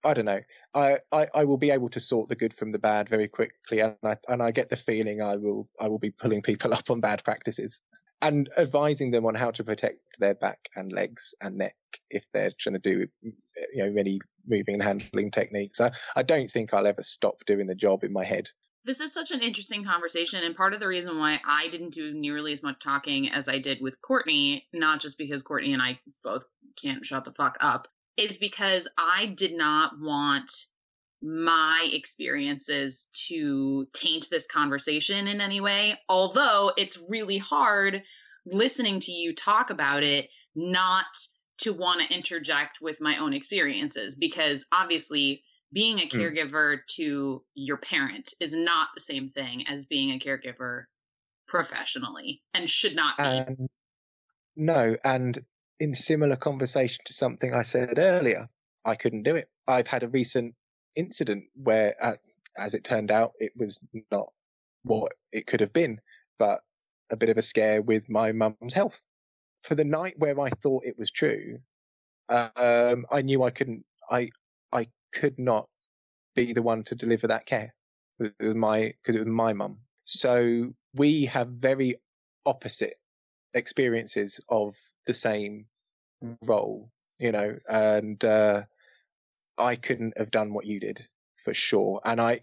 I 0.04 0.14
don't 0.14 0.24
know. 0.24 0.40
I, 0.74 0.98
I, 1.12 1.26
I 1.34 1.44
will 1.44 1.56
be 1.56 1.70
able 1.70 1.88
to 1.90 2.00
sort 2.00 2.28
the 2.28 2.36
good 2.36 2.54
from 2.54 2.70
the 2.70 2.78
bad 2.78 3.08
very 3.08 3.26
quickly, 3.26 3.80
and 3.80 3.96
I 4.04 4.16
and 4.28 4.40
I 4.42 4.52
get 4.52 4.70
the 4.70 4.76
feeling 4.76 5.20
I 5.20 5.36
will 5.36 5.68
I 5.80 5.88
will 5.88 5.98
be 5.98 6.10
pulling 6.10 6.42
people 6.42 6.72
up 6.78 6.90
on 6.90 7.00
bad 7.00 7.24
practices 7.24 7.82
and 8.22 8.48
advising 8.56 9.10
them 9.10 9.26
on 9.26 9.34
how 9.34 9.50
to 9.50 9.64
protect 9.64 10.00
their 10.18 10.34
back 10.34 10.58
and 10.74 10.92
legs 10.92 11.34
and 11.42 11.58
neck 11.58 11.76
if 12.10 12.24
they're 12.32 12.52
trying 12.58 12.74
to 12.74 12.78
do 12.78 13.06
you 13.22 13.84
know 13.84 13.90
many 13.90 14.20
moving 14.46 14.74
and 14.74 14.82
handling 14.82 15.30
techniques. 15.30 15.80
I, 15.80 15.90
I 16.14 16.22
don't 16.22 16.50
think 16.50 16.72
I'll 16.72 16.86
ever 16.86 17.02
stop 17.02 17.44
doing 17.46 17.66
the 17.66 17.74
job 17.74 18.04
in 18.04 18.12
my 18.12 18.24
head. 18.24 18.48
This 18.86 19.00
is 19.00 19.12
such 19.12 19.32
an 19.32 19.40
interesting 19.40 19.82
conversation, 19.82 20.44
and 20.44 20.54
part 20.54 20.72
of 20.72 20.78
the 20.78 20.86
reason 20.86 21.18
why 21.18 21.40
I 21.44 21.66
didn't 21.66 21.92
do 21.92 22.14
nearly 22.14 22.52
as 22.52 22.62
much 22.62 22.78
talking 22.80 23.28
as 23.30 23.48
I 23.48 23.58
did 23.58 23.80
with 23.80 24.00
Courtney, 24.00 24.68
not 24.72 25.00
just 25.00 25.18
because 25.18 25.42
Courtney 25.42 25.72
and 25.72 25.82
I 25.82 25.98
both 26.22 26.44
can't 26.80 27.04
shut 27.04 27.24
the 27.24 27.32
fuck 27.32 27.56
up, 27.60 27.88
is 28.16 28.36
because 28.36 28.86
I 28.96 29.26
did 29.26 29.56
not 29.56 29.94
want 30.00 30.52
my 31.20 31.90
experiences 31.92 33.08
to 33.26 33.88
taint 33.92 34.28
this 34.30 34.46
conversation 34.46 35.26
in 35.26 35.40
any 35.40 35.60
way. 35.60 35.96
Although 36.08 36.70
it's 36.76 37.02
really 37.08 37.38
hard 37.38 38.04
listening 38.46 39.00
to 39.00 39.10
you 39.10 39.34
talk 39.34 39.70
about 39.70 40.04
it, 40.04 40.28
not 40.54 41.06
to 41.58 41.72
want 41.72 42.02
to 42.02 42.14
interject 42.14 42.80
with 42.80 43.00
my 43.00 43.16
own 43.16 43.32
experiences, 43.32 44.14
because 44.14 44.64
obviously 44.70 45.42
being 45.72 45.98
a 45.98 46.02
hmm. 46.02 46.16
caregiver 46.16 46.76
mm. 46.76 46.86
to 46.96 47.42
your 47.54 47.76
parent 47.76 48.32
is 48.40 48.54
not 48.54 48.88
the 48.94 49.00
same 49.00 49.28
thing 49.28 49.66
as 49.68 49.86
being 49.86 50.10
a 50.10 50.18
caregiver 50.18 50.84
professionally 51.48 52.42
and 52.54 52.68
should 52.68 52.94
not 52.94 53.16
be. 53.16 53.24
And, 53.24 53.68
no, 54.56 54.96
and 55.04 55.38
in 55.78 55.94
similar 55.94 56.36
conversation 56.36 57.04
to 57.06 57.12
something 57.12 57.52
I 57.52 57.62
said 57.62 57.98
earlier, 57.98 58.48
I 58.84 58.94
couldn't 58.94 59.24
do 59.24 59.36
it. 59.36 59.48
I've 59.66 59.88
had 59.88 60.02
a 60.02 60.08
recent 60.08 60.54
incident 60.94 61.44
where, 61.54 61.94
uh, 62.00 62.14
as 62.56 62.74
it 62.74 62.84
turned 62.84 63.10
out, 63.10 63.32
it 63.38 63.52
was 63.56 63.78
not 64.10 64.28
what 64.82 65.12
it 65.32 65.46
could 65.46 65.60
have 65.60 65.72
been, 65.72 66.00
but 66.38 66.60
a 67.10 67.16
bit 67.16 67.28
of 67.28 67.36
a 67.36 67.42
scare 67.42 67.82
with 67.82 68.08
my 68.08 68.32
mum's 68.32 68.74
health. 68.74 69.02
For 69.62 69.74
the 69.74 69.84
night 69.84 70.14
where 70.18 70.40
I 70.40 70.50
thought 70.50 70.84
it 70.86 70.98
was 70.98 71.10
true, 71.10 71.58
um, 72.28 73.06
I 73.10 73.22
knew 73.22 73.42
I 73.42 73.50
couldn't. 73.50 73.84
I 74.10 74.30
I 74.76 74.88
could 75.12 75.38
not 75.38 75.68
be 76.34 76.52
the 76.52 76.62
one 76.62 76.82
to 76.84 76.94
deliver 76.94 77.26
that 77.28 77.46
care. 77.46 77.74
It 78.20 78.56
my 78.56 78.94
because 79.02 79.16
it 79.16 79.24
was 79.24 79.28
my 79.28 79.52
mum. 79.52 79.78
So 80.04 80.72
we 80.94 81.26
have 81.26 81.48
very 81.48 81.96
opposite 82.44 82.94
experiences 83.54 84.40
of 84.48 84.74
the 85.06 85.14
same 85.14 85.66
role, 86.42 86.90
you 87.18 87.32
know, 87.32 87.56
and 87.68 88.24
uh, 88.24 88.62
I 89.58 89.76
couldn't 89.76 90.16
have 90.18 90.30
done 90.30 90.52
what 90.52 90.66
you 90.66 90.80
did 90.80 91.06
for 91.44 91.54
sure. 91.54 92.00
And 92.04 92.20
I, 92.20 92.40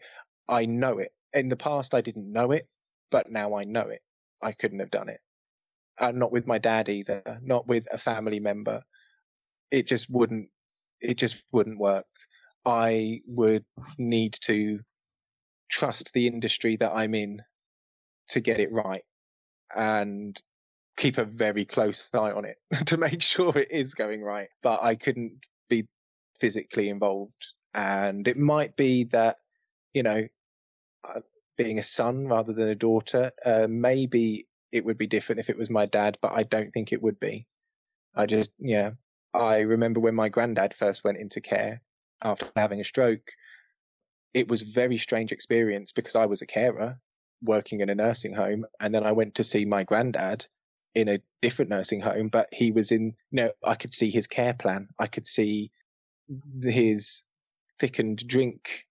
I 0.47 0.65
know 0.65 0.97
it. 0.99 1.11
In 1.33 1.49
the 1.49 1.55
past, 1.55 1.93
I 1.93 2.01
didn't 2.01 2.31
know 2.31 2.51
it, 2.51 2.67
but 3.11 3.31
now 3.31 3.55
I 3.55 3.63
know 3.63 3.87
it. 3.89 4.01
I 4.41 4.51
couldn't 4.51 4.79
have 4.79 4.91
done 4.91 5.09
it. 5.09 5.19
And 5.99 6.17
not 6.19 6.31
with 6.31 6.47
my 6.47 6.57
dad 6.57 6.89
either, 6.89 7.39
not 7.43 7.67
with 7.67 7.85
a 7.91 7.97
family 7.97 8.39
member. 8.39 8.83
It 9.71 9.87
just 9.87 10.09
wouldn't, 10.09 10.49
it 11.03 11.17
just 11.17 11.37
wouldn't 11.51 11.79
work. 11.79 12.05
I 12.65 13.21
would 13.27 13.65
need 13.97 14.37
to 14.43 14.79
trust 15.69 16.11
the 16.13 16.27
industry 16.27 16.77
that 16.77 16.91
I'm 16.91 17.13
in 17.13 17.41
to 18.29 18.39
get 18.39 18.59
it 18.59 18.71
right 18.71 19.03
and 19.75 20.39
keep 20.97 21.17
a 21.17 21.25
very 21.25 21.65
close 21.65 22.09
eye 22.13 22.31
on 22.31 22.45
it 22.45 22.57
to 22.87 22.97
make 22.97 23.21
sure 23.21 23.57
it 23.57 23.71
is 23.71 23.93
going 23.93 24.21
right. 24.21 24.49
But 24.61 24.81
I 24.81 24.95
couldn't 24.95 25.39
be 25.69 25.87
physically 26.39 26.89
involved. 26.89 27.47
And 27.73 28.27
it 28.27 28.37
might 28.37 28.75
be 28.75 29.05
that, 29.05 29.37
you 29.93 30.03
know, 30.03 30.27
uh, 31.03 31.21
being 31.57 31.79
a 31.79 31.83
son 31.83 32.27
rather 32.27 32.53
than 32.53 32.69
a 32.69 32.75
daughter, 32.75 33.31
uh, 33.45 33.67
maybe 33.69 34.47
it 34.71 34.85
would 34.85 34.97
be 34.97 35.07
different 35.07 35.39
if 35.39 35.49
it 35.49 35.57
was 35.57 35.69
my 35.69 35.85
dad, 35.85 36.17
but 36.21 36.33
I 36.33 36.43
don't 36.43 36.71
think 36.71 36.91
it 36.93 37.01
would 37.01 37.19
be. 37.19 37.47
I 38.15 38.25
just, 38.25 38.51
yeah. 38.59 38.91
I 39.33 39.59
remember 39.59 39.99
when 39.99 40.15
my 40.15 40.29
granddad 40.29 40.73
first 40.73 41.03
went 41.03 41.17
into 41.17 41.41
care 41.41 41.81
after 42.23 42.49
having 42.55 42.79
a 42.79 42.85
stroke. 42.85 43.31
It 44.33 44.47
was 44.47 44.61
a 44.61 44.71
very 44.71 44.97
strange 44.97 45.31
experience 45.31 45.91
because 45.91 46.15
I 46.15 46.25
was 46.25 46.41
a 46.41 46.47
carer 46.47 46.99
working 47.41 47.81
in 47.81 47.89
a 47.89 47.95
nursing 47.95 48.33
home. 48.33 48.65
And 48.79 48.93
then 48.93 49.03
I 49.03 49.11
went 49.11 49.35
to 49.35 49.43
see 49.43 49.65
my 49.65 49.83
granddad 49.83 50.47
in 50.95 51.09
a 51.09 51.19
different 51.41 51.69
nursing 51.69 52.01
home, 52.01 52.29
but 52.29 52.47
he 52.51 52.71
was 52.71 52.91
in, 52.91 53.15
you 53.31 53.43
know, 53.43 53.51
I 53.63 53.75
could 53.75 53.93
see 53.93 54.11
his 54.11 54.27
care 54.27 54.53
plan. 54.53 54.87
I 54.99 55.07
could 55.07 55.27
see 55.27 55.71
his 56.63 57.23
thickened 57.79 58.27
drink. 58.27 58.85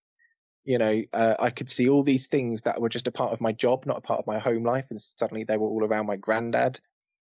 You 0.64 0.78
know, 0.78 1.02
uh, 1.12 1.34
I 1.40 1.50
could 1.50 1.70
see 1.70 1.88
all 1.88 2.02
these 2.02 2.26
things 2.26 2.62
that 2.62 2.80
were 2.80 2.88
just 2.88 3.08
a 3.08 3.12
part 3.12 3.32
of 3.32 3.40
my 3.40 3.52
job, 3.52 3.84
not 3.86 3.98
a 3.98 4.02
part 4.02 4.20
of 4.20 4.26
my 4.26 4.38
home 4.38 4.64
life. 4.64 4.86
And 4.90 5.00
suddenly 5.00 5.44
they 5.44 5.56
were 5.56 5.68
all 5.68 5.84
around 5.84 6.06
my 6.06 6.16
granddad. 6.16 6.80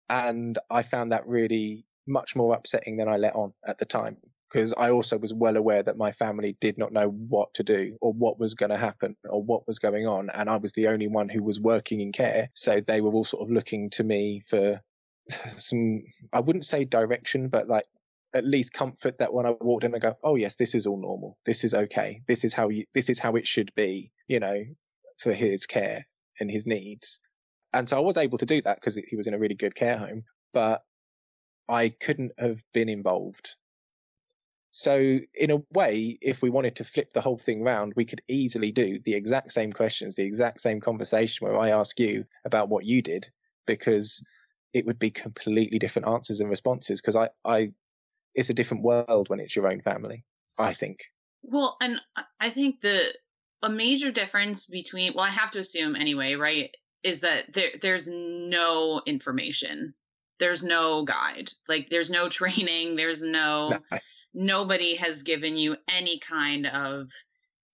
And 0.08 0.58
I 0.70 0.82
found 0.82 1.12
that 1.12 1.26
really 1.26 1.84
much 2.08 2.34
more 2.34 2.54
upsetting 2.54 2.96
than 2.96 3.08
I 3.08 3.16
let 3.16 3.34
on 3.34 3.52
at 3.66 3.78
the 3.78 3.84
time 3.84 4.16
because 4.50 4.72
I 4.78 4.90
also 4.90 5.18
was 5.18 5.34
well 5.34 5.56
aware 5.56 5.82
that 5.82 5.98
my 5.98 6.10
family 6.12 6.56
did 6.60 6.78
not 6.78 6.92
know 6.92 7.08
what 7.08 7.52
to 7.54 7.62
do 7.62 7.96
or 8.00 8.12
what 8.12 8.38
was 8.38 8.54
going 8.54 8.70
to 8.70 8.78
happen 8.78 9.16
or 9.28 9.42
what 9.42 9.66
was 9.66 9.78
going 9.78 10.06
on. 10.06 10.30
And 10.30 10.48
I 10.48 10.56
was 10.56 10.72
the 10.72 10.88
only 10.88 11.06
one 11.06 11.28
who 11.28 11.42
was 11.42 11.60
working 11.60 12.00
in 12.00 12.12
care. 12.12 12.48
So 12.54 12.80
they 12.86 13.00
were 13.00 13.12
all 13.12 13.24
sort 13.24 13.42
of 13.42 13.52
looking 13.52 13.90
to 13.90 14.04
me 14.04 14.42
for 14.48 14.80
some, 15.58 16.02
I 16.32 16.40
wouldn't 16.40 16.64
say 16.64 16.84
direction, 16.84 17.48
but 17.48 17.68
like 17.68 17.84
at 18.34 18.44
least 18.44 18.72
comfort 18.72 19.18
that 19.18 19.32
when 19.32 19.46
I 19.46 19.54
walked 19.60 19.84
in, 19.84 19.94
I 19.94 19.98
go, 19.98 20.14
oh 20.22 20.36
yes, 20.36 20.56
this 20.56 20.74
is 20.74 20.86
all 20.86 21.00
normal. 21.00 21.38
This 21.44 21.64
is 21.64 21.74
okay. 21.74 22.22
This 22.26 22.44
is 22.44 22.54
how 22.54 22.68
you, 22.68 22.84
this 22.94 23.10
is 23.10 23.18
how 23.18 23.36
it 23.36 23.46
should 23.46 23.72
be, 23.74 24.10
you 24.28 24.40
know, 24.40 24.64
for 25.18 25.34
his 25.34 25.66
care 25.66 26.06
and 26.40 26.50
his 26.50 26.66
needs. 26.66 27.20
And 27.74 27.86
so 27.86 27.98
I 27.98 28.00
was 28.00 28.16
able 28.16 28.38
to 28.38 28.46
do 28.46 28.62
that 28.62 28.80
because 28.80 28.98
he 29.08 29.16
was 29.16 29.26
in 29.26 29.34
a 29.34 29.38
really 29.38 29.54
good 29.54 29.74
care 29.74 29.98
home, 29.98 30.24
but 30.54 30.82
I 31.68 31.90
couldn't 31.90 32.32
have 32.38 32.62
been 32.72 32.88
involved 32.88 33.56
so, 34.70 35.18
in 35.34 35.50
a 35.50 35.62
way, 35.72 36.18
if 36.20 36.42
we 36.42 36.50
wanted 36.50 36.76
to 36.76 36.84
flip 36.84 37.12
the 37.12 37.20
whole 37.20 37.38
thing 37.38 37.62
round, 37.62 37.94
we 37.96 38.04
could 38.04 38.22
easily 38.28 38.70
do 38.70 39.00
the 39.04 39.14
exact 39.14 39.52
same 39.52 39.72
questions, 39.72 40.14
the 40.14 40.24
exact 40.24 40.60
same 40.60 40.80
conversation 40.80 41.46
where 41.46 41.58
I 41.58 41.70
ask 41.70 41.98
you 41.98 42.24
about 42.44 42.68
what 42.68 42.84
you 42.84 43.00
did, 43.00 43.28
because 43.66 44.22
it 44.74 44.84
would 44.84 44.98
be 44.98 45.10
completely 45.10 45.78
different 45.78 46.06
answers 46.06 46.40
and 46.40 46.50
responses. 46.50 47.00
Because 47.00 47.16
I, 47.16 47.30
I, 47.44 47.72
it's 48.34 48.50
a 48.50 48.54
different 48.54 48.82
world 48.82 49.30
when 49.30 49.40
it's 49.40 49.56
your 49.56 49.68
own 49.68 49.80
family. 49.80 50.24
I 50.58 50.74
think. 50.74 51.00
Well, 51.42 51.76
and 51.80 52.00
I 52.40 52.50
think 52.50 52.80
the 52.80 53.14
a 53.62 53.70
major 53.70 54.12
difference 54.12 54.66
between 54.66 55.14
well, 55.14 55.24
I 55.24 55.30
have 55.30 55.50
to 55.52 55.60
assume 55.60 55.96
anyway, 55.96 56.34
right, 56.34 56.72
is 57.02 57.20
that 57.20 57.52
there 57.54 57.70
there's 57.80 58.06
no 58.06 59.00
information, 59.06 59.94
there's 60.38 60.62
no 60.62 61.04
guide, 61.04 61.52
like 61.68 61.88
there's 61.90 62.10
no 62.10 62.28
training, 62.40 62.96
there's 62.96 63.22
no. 63.22 63.70
no 63.70 63.78
I, 63.92 64.00
nobody 64.34 64.94
has 64.94 65.22
given 65.22 65.56
you 65.56 65.76
any 65.88 66.18
kind 66.18 66.66
of 66.66 67.10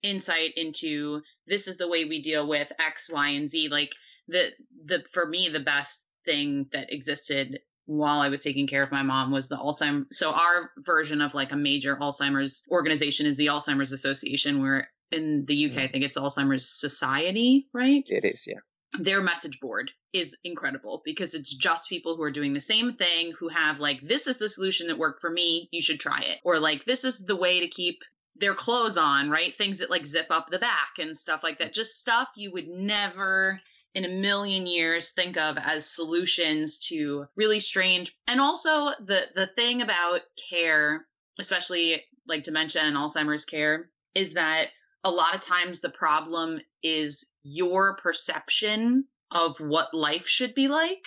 insight 0.03 0.53
into 0.57 1.21
this 1.47 1.67
is 1.67 1.77
the 1.77 1.89
way 1.89 2.05
we 2.05 2.21
deal 2.21 2.47
with 2.47 2.71
x 2.79 3.11
y 3.11 3.29
and 3.31 3.49
z 3.49 3.69
like 3.69 3.93
the 4.29 4.51
the 4.85 5.03
for 5.13 5.27
me 5.27 5.49
the 5.49 5.61
best 5.61 6.09
thing 6.25 6.67
that 6.73 6.93
existed 6.93 7.59
while 7.87 8.21
I 8.21 8.29
was 8.29 8.43
taking 8.43 8.67
care 8.67 8.83
of 8.83 8.91
my 8.91 9.03
mom 9.03 9.31
was 9.31 9.47
the 9.47 9.57
Alzheimer's. 9.57 10.17
So 10.17 10.33
our 10.33 10.71
version 10.79 11.21
of 11.21 11.35
like 11.35 11.53
a 11.53 11.57
major 11.57 11.97
Alzheimer's 11.97 12.67
organization 12.71 13.27
is 13.27 13.37
the 13.37 13.49
Alzheimer's 13.49 13.93
Association, 13.93 14.63
where 14.63 14.89
in 15.13 15.45
the 15.45 15.67
UK 15.67 15.73
I 15.73 15.77
mm-hmm. 15.77 15.93
think 15.93 16.05
it's 16.05 16.17
Alzheimer's 16.17 16.67
Society, 16.67 17.69
right? 17.75 18.03
It 18.09 18.25
is, 18.25 18.47
yeah 18.47 18.61
their 18.99 19.21
message 19.21 19.61
board 19.61 19.91
is 20.13 20.37
incredible 20.45 21.03
because 21.05 21.35
it's 21.35 21.53
just 21.53 21.89
people 21.89 22.17
who 22.17 22.23
are 22.23 22.31
doing 22.31 22.55
the 22.55 22.61
same 22.61 22.93
thing 22.93 23.33
who 23.33 23.49
have 23.49 23.81
like 23.81 24.01
this 24.03 24.27
is 24.27 24.39
the 24.39 24.49
solution 24.49 24.87
that 24.87 24.99
worked 24.99 25.21
for 25.21 25.31
me 25.31 25.69
you 25.73 25.83
should 25.83 26.01
try 26.01 26.21
it. 26.21 26.39
Or 26.45 26.59
like 26.59 26.85
this 26.85 27.05
is 27.05 27.25
the 27.27 27.37
way 27.37 27.61
to 27.61 27.69
keep 27.69 28.03
their 28.37 28.55
clothes 28.55 28.97
on 28.97 29.31
right? 29.31 29.55
Things 29.55 29.79
that 29.79 29.91
like 29.91 30.07
zip 30.07 30.27
up 30.31 30.49
the 30.49 30.59
back 30.59 30.93
and 30.99 31.17
stuff 31.17 31.43
like 31.43 31.59
that. 31.59 31.75
Just 31.75 32.01
stuff 32.01 32.29
you 32.37 32.53
would 32.53 32.69
never 32.69 33.59
in 33.95 34.05
a 34.05 34.09
million 34.09 34.67
years 34.67 35.11
think 35.13 35.37
of 35.37 35.57
as 35.59 35.87
solutions 35.87 36.79
to 36.79 37.27
really 37.37 37.61
strange. 37.61 38.13
And 38.27 38.41
also 38.41 38.91
the 39.05 39.29
the 39.35 39.49
thing 39.57 39.83
about 39.83 40.21
care 40.51 41.07
especially 41.39 42.05
like 42.27 42.43
dementia 42.43 42.83
and 42.83 42.97
alzheimer's 42.97 43.45
care 43.45 43.91
is 44.15 44.33
that 44.35 44.69
a 45.05 45.11
lot 45.11 45.35
of 45.35 45.41
times 45.41 45.81
the 45.81 45.91
problem 45.91 46.61
is 46.83 47.31
your 47.43 47.97
perception 47.97 49.05
of 49.31 49.59
what 49.59 49.93
life 49.93 50.27
should 50.27 50.55
be 50.55 50.69
like. 50.69 51.07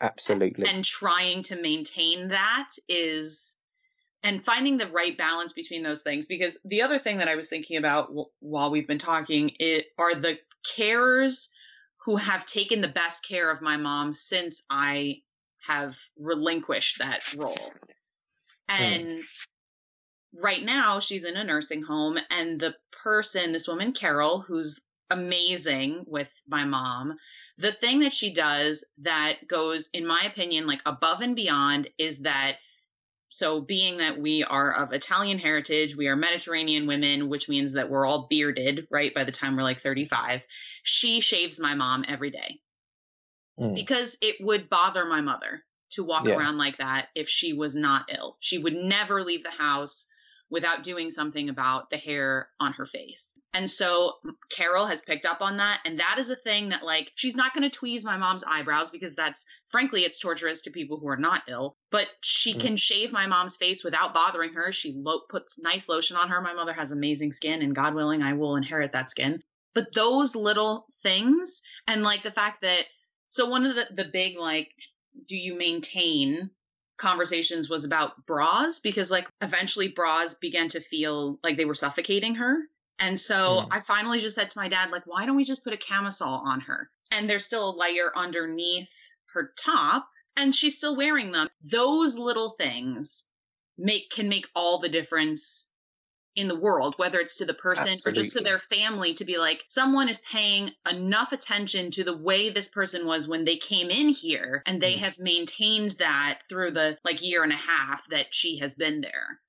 Absolutely. 0.00 0.68
And 0.68 0.84
trying 0.84 1.42
to 1.44 1.60
maintain 1.60 2.28
that 2.28 2.70
is 2.88 3.56
and 4.24 4.44
finding 4.44 4.78
the 4.78 4.88
right 4.88 5.16
balance 5.16 5.52
between 5.52 5.82
those 5.82 6.02
things 6.02 6.26
because 6.26 6.58
the 6.64 6.82
other 6.82 6.98
thing 6.98 7.18
that 7.18 7.28
I 7.28 7.36
was 7.36 7.48
thinking 7.48 7.76
about 7.76 8.08
w- 8.08 8.26
while 8.40 8.70
we've 8.70 8.88
been 8.88 8.98
talking 8.98 9.52
it 9.60 9.86
are 9.98 10.14
the 10.14 10.38
carers 10.76 11.48
who 12.04 12.16
have 12.16 12.46
taken 12.46 12.80
the 12.80 12.88
best 12.88 13.26
care 13.26 13.50
of 13.50 13.62
my 13.62 13.76
mom 13.76 14.12
since 14.12 14.64
I 14.70 15.18
have 15.66 15.96
relinquished 16.18 16.98
that 16.98 17.20
role. 17.34 17.72
Hmm. 18.68 18.82
And 18.82 19.22
right 20.42 20.64
now 20.64 20.98
she's 20.98 21.24
in 21.24 21.36
a 21.36 21.44
nursing 21.44 21.82
home 21.82 22.18
and 22.30 22.60
the 22.60 22.74
person 23.02 23.52
this 23.52 23.68
woman 23.68 23.92
carol 23.92 24.40
who's 24.40 24.80
amazing 25.10 26.04
with 26.06 26.42
my 26.48 26.64
mom 26.64 27.16
the 27.58 27.72
thing 27.72 28.00
that 28.00 28.12
she 28.12 28.32
does 28.32 28.84
that 28.98 29.46
goes 29.46 29.88
in 29.92 30.06
my 30.06 30.20
opinion 30.26 30.66
like 30.66 30.80
above 30.86 31.20
and 31.20 31.36
beyond 31.36 31.88
is 31.98 32.20
that 32.22 32.56
so 33.28 33.60
being 33.60 33.98
that 33.98 34.18
we 34.18 34.42
are 34.44 34.72
of 34.72 34.92
italian 34.92 35.38
heritage 35.38 35.96
we 35.96 36.08
are 36.08 36.16
mediterranean 36.16 36.86
women 36.86 37.28
which 37.28 37.48
means 37.48 37.72
that 37.72 37.88
we're 37.90 38.06
all 38.06 38.26
bearded 38.28 38.86
right 38.90 39.14
by 39.14 39.22
the 39.24 39.32
time 39.32 39.56
we're 39.56 39.62
like 39.62 39.78
35 39.78 40.42
she 40.82 41.20
shaves 41.20 41.60
my 41.60 41.74
mom 41.74 42.04
every 42.08 42.30
day 42.30 42.60
Mm. 43.58 43.74
because 43.76 44.18
it 44.20 44.34
would 44.40 44.68
bother 44.68 45.04
my 45.04 45.20
mother 45.20 45.62
to 45.90 46.02
walk 46.02 46.24
Yeah. 46.24 46.34
around 46.36 46.58
like 46.58 46.76
that 46.78 47.10
if 47.14 47.28
she 47.28 47.52
was 47.52 47.76
not 47.76 48.04
ill. 48.12 48.36
She 48.40 48.58
would 48.58 48.74
never 48.74 49.22
leave 49.22 49.44
the 49.44 49.50
house 49.50 50.08
without 50.50 50.82
doing 50.82 51.10
something 51.10 51.48
about 51.48 51.90
the 51.90 51.96
hair 51.96 52.48
on 52.60 52.72
her 52.72 52.84
face. 52.84 53.38
And 53.54 53.68
so 53.68 54.14
Carol 54.50 54.86
has 54.86 55.00
picked 55.00 55.26
up 55.26 55.40
on 55.40 55.56
that. 55.56 55.80
And 55.84 55.98
that 55.98 56.16
is 56.18 56.30
a 56.30 56.36
thing 56.36 56.68
that, 56.68 56.84
like, 56.84 57.10
she's 57.16 57.34
not 57.34 57.54
going 57.54 57.68
to 57.68 57.76
tweeze 57.78 58.04
my 58.04 58.16
mom's 58.16 58.44
eyebrows 58.44 58.90
because 58.90 59.16
that's, 59.16 59.46
frankly, 59.68 60.02
it's 60.02 60.20
torturous 60.20 60.62
to 60.62 60.70
people 60.70 60.98
who 60.98 61.08
are 61.08 61.16
not 61.16 61.42
ill. 61.48 61.76
But 61.90 62.08
she 62.22 62.54
Mm. 62.54 62.60
can 62.60 62.76
shave 62.76 63.12
my 63.12 63.26
mom's 63.26 63.56
face 63.56 63.82
without 63.82 64.14
bothering 64.14 64.52
her. 64.52 64.70
She 64.70 64.92
lo- 64.96 65.22
puts 65.28 65.58
nice 65.58 65.88
lotion 65.88 66.16
on 66.16 66.28
her. 66.28 66.40
My 66.40 66.54
mother 66.54 66.72
has 66.74 66.92
amazing 66.92 67.32
skin, 67.32 67.62
and 67.62 67.74
God 67.74 67.94
willing, 67.94 68.22
I 68.22 68.34
will 68.34 68.56
inherit 68.56 68.92
that 68.92 69.10
skin. 69.10 69.42
But 69.74 69.92
those 69.94 70.36
little 70.36 70.86
things, 71.02 71.62
and 71.88 72.02
like 72.04 72.22
the 72.22 72.30
fact 72.30 72.62
that, 72.62 72.84
so 73.28 73.46
one 73.46 73.66
of 73.66 73.74
the, 73.74 73.88
the 73.90 74.04
big, 74.04 74.38
like, 74.38 74.72
do 75.26 75.36
you 75.36 75.56
maintain 75.56 76.50
conversations 76.96 77.68
was 77.68 77.84
about 77.84 78.24
bras 78.26 78.80
because 78.80 79.10
like 79.10 79.28
eventually 79.40 79.88
bras 79.88 80.34
began 80.34 80.68
to 80.68 80.80
feel 80.80 81.38
like 81.42 81.56
they 81.56 81.64
were 81.64 81.74
suffocating 81.74 82.34
her. 82.36 82.62
And 83.00 83.18
so 83.18 83.62
Mm. 83.62 83.68
i 83.72 83.80
finally 83.80 84.20
just 84.20 84.36
said 84.36 84.50
to 84.50 84.58
my 84.58 84.68
dad 84.68 84.90
like 84.90 85.06
why 85.06 85.26
don't 85.26 85.36
we 85.36 85.44
just 85.44 85.64
put 85.64 85.72
a 85.72 85.76
camisole 85.76 86.40
on 86.46 86.60
her? 86.60 86.90
And 87.10 87.28
there's 87.28 87.44
still 87.44 87.70
a 87.70 87.76
layer 87.76 88.12
underneath 88.16 88.92
her 89.32 89.52
top 89.58 90.08
and 90.36 90.54
she's 90.54 90.76
still 90.78 90.96
wearing 90.96 91.32
them. 91.32 91.48
Those 91.62 92.18
little 92.18 92.50
things 92.50 93.26
make 93.76 94.10
can 94.10 94.28
make 94.28 94.46
all 94.54 94.78
the 94.78 94.88
difference 94.88 95.70
in 96.36 96.48
the 96.48 96.58
world 96.58 96.94
whether 96.98 97.20
it's 97.20 97.36
to 97.36 97.44
the 97.44 97.54
person 97.54 97.98
or 98.04 98.12
just 98.12 98.32
to 98.32 98.42
their 98.42 98.58
family 98.58 99.14
to 99.14 99.24
be 99.24 99.38
like 99.38 99.64
someone 99.68 100.08
is 100.08 100.18
paying 100.18 100.70
enough 100.90 101.32
attention 101.32 101.90
to 101.90 102.02
the 102.04 102.16
way 102.16 102.50
this 102.50 102.68
person 102.68 103.06
was 103.06 103.28
when 103.28 103.44
they 103.44 103.56
came 103.56 103.90
in 103.90 104.08
here 104.08 104.62
and 104.66 104.80
they 104.80 104.94
Mm. 104.94 104.98
have 104.98 105.18
maintained 105.18 105.92
that 105.92 106.40
through 106.48 106.72
the 106.72 106.98
like 107.04 107.22
year 107.22 107.42
and 107.42 107.52
a 107.52 107.56
half 107.56 108.08
that 108.08 108.34
she 108.34 108.58
has 108.58 108.74
been 108.74 109.00
there 109.00 109.40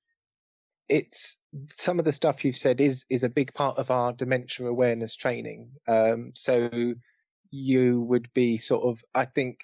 it's 0.88 1.36
some 1.68 1.98
of 1.98 2.04
the 2.04 2.12
stuff 2.12 2.44
you've 2.44 2.56
said 2.56 2.80
is 2.80 3.04
is 3.10 3.24
a 3.24 3.28
big 3.28 3.52
part 3.54 3.76
of 3.78 3.90
our 3.90 4.12
dementia 4.12 4.66
awareness 4.66 5.14
training. 5.14 5.70
Um, 5.88 6.32
so 6.34 6.94
you 7.50 8.02
would 8.02 8.32
be 8.34 8.58
sort 8.58 8.84
of, 8.84 9.02
I 9.14 9.24
think, 9.24 9.58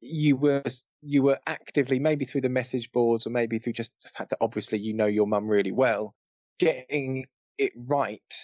you 0.00 0.36
were 0.36 0.62
you 1.02 1.22
were 1.22 1.38
actively 1.46 1.98
maybe 1.98 2.24
through 2.24 2.42
the 2.42 2.48
message 2.48 2.90
boards 2.92 3.26
or 3.26 3.30
maybe 3.30 3.58
through 3.58 3.74
just 3.74 3.92
the 4.02 4.08
fact 4.10 4.30
that 4.30 4.38
obviously 4.40 4.78
you 4.78 4.94
know 4.94 5.06
your 5.06 5.26
mum 5.26 5.46
really 5.48 5.72
well, 5.72 6.14
getting 6.58 7.26
it 7.58 7.72
right 7.88 8.34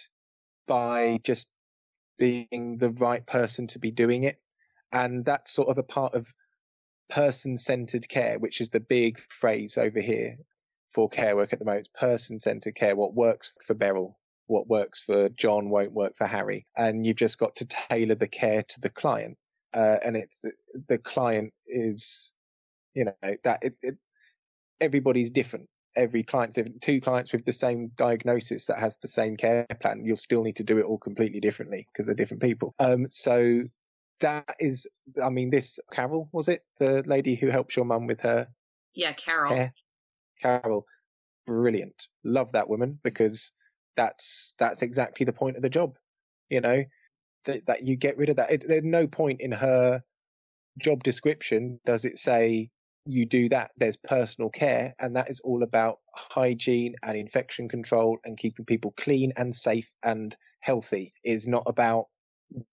by 0.66 1.18
just 1.24 1.48
being 2.18 2.78
the 2.78 2.90
right 2.90 3.26
person 3.26 3.66
to 3.68 3.78
be 3.78 3.90
doing 3.90 4.24
it, 4.24 4.40
and 4.92 5.24
that's 5.24 5.52
sort 5.52 5.68
of 5.68 5.78
a 5.78 5.82
part 5.82 6.14
of 6.14 6.32
person 7.10 7.58
centered 7.58 8.08
care, 8.08 8.38
which 8.38 8.60
is 8.60 8.70
the 8.70 8.80
big 8.80 9.20
phrase 9.30 9.76
over 9.76 10.00
here 10.00 10.36
for 10.94 11.08
care 11.08 11.36
work 11.36 11.52
at 11.52 11.58
the 11.58 11.64
moment. 11.64 11.88
Person 11.94 12.38
centered 12.38 12.74
care. 12.74 12.96
What 12.96 13.14
works 13.14 13.52
for 13.66 13.74
Beryl, 13.74 14.18
what 14.46 14.68
works 14.68 15.00
for 15.00 15.28
John 15.30 15.70
won't 15.70 15.92
work 15.92 16.16
for 16.16 16.26
Harry. 16.26 16.66
And 16.76 17.06
you've 17.06 17.16
just 17.16 17.38
got 17.38 17.56
to 17.56 17.66
tailor 17.66 18.14
the 18.14 18.28
care 18.28 18.62
to 18.62 18.80
the 18.80 18.90
client. 18.90 19.36
Uh, 19.74 19.96
and 20.04 20.16
it's 20.16 20.44
the 20.88 20.98
client 20.98 21.52
is, 21.66 22.32
you 22.94 23.06
know, 23.06 23.34
that 23.44 23.60
it, 23.62 23.74
it, 23.82 23.96
everybody's 24.80 25.30
different. 25.30 25.68
Every 25.96 26.22
client's 26.22 26.54
different. 26.54 26.80
Two 26.80 27.00
clients 27.00 27.32
with 27.32 27.44
the 27.44 27.52
same 27.52 27.90
diagnosis 27.96 28.66
that 28.66 28.78
has 28.78 28.96
the 28.96 29.08
same 29.08 29.36
care 29.36 29.66
plan, 29.80 30.04
you'll 30.04 30.16
still 30.16 30.42
need 30.42 30.56
to 30.56 30.64
do 30.64 30.78
it 30.78 30.84
all 30.84 30.98
completely 30.98 31.40
differently 31.40 31.86
because 31.92 32.06
they're 32.06 32.14
different 32.14 32.42
people. 32.42 32.74
Um, 32.78 33.06
so 33.10 33.62
that 34.20 34.54
is, 34.58 34.86
I 35.22 35.28
mean, 35.28 35.50
this 35.50 35.78
Carol 35.92 36.28
was 36.32 36.48
it 36.48 36.62
the 36.78 37.02
lady 37.06 37.34
who 37.34 37.48
helps 37.48 37.76
your 37.76 37.84
mum 37.84 38.06
with 38.06 38.20
her 38.20 38.48
yeah 38.94 39.12
carol 39.12 39.54
hair? 39.54 39.74
Carol, 40.40 40.86
brilliant. 41.46 42.08
Love 42.24 42.52
that 42.52 42.68
woman 42.68 42.98
because 43.02 43.52
that's 43.96 44.54
that's 44.58 44.82
exactly 44.82 45.24
the 45.24 45.32
point 45.32 45.56
of 45.56 45.62
the 45.62 45.68
job. 45.68 45.96
You 46.48 46.60
know 46.60 46.84
that 47.44 47.66
that 47.66 47.82
you 47.82 47.96
get 47.96 48.16
rid 48.16 48.28
of 48.28 48.36
that. 48.36 48.50
It, 48.50 48.64
there's 48.66 48.84
no 48.84 49.06
point 49.06 49.40
in 49.40 49.52
her 49.52 50.02
job 50.78 51.02
description 51.02 51.78
does 51.84 52.04
it 52.04 52.18
say 52.18 52.70
you 53.04 53.26
do 53.26 53.48
that. 53.48 53.70
There's 53.76 53.96
personal 53.96 54.50
care, 54.50 54.94
and 54.98 55.16
that 55.16 55.30
is 55.30 55.40
all 55.40 55.62
about 55.62 55.98
hygiene 56.14 56.94
and 57.02 57.16
infection 57.16 57.68
control 57.68 58.18
and 58.24 58.38
keeping 58.38 58.64
people 58.64 58.94
clean 58.96 59.32
and 59.36 59.54
safe 59.54 59.90
and 60.02 60.36
healthy. 60.60 61.12
It's 61.24 61.46
not 61.46 61.64
about 61.66 62.06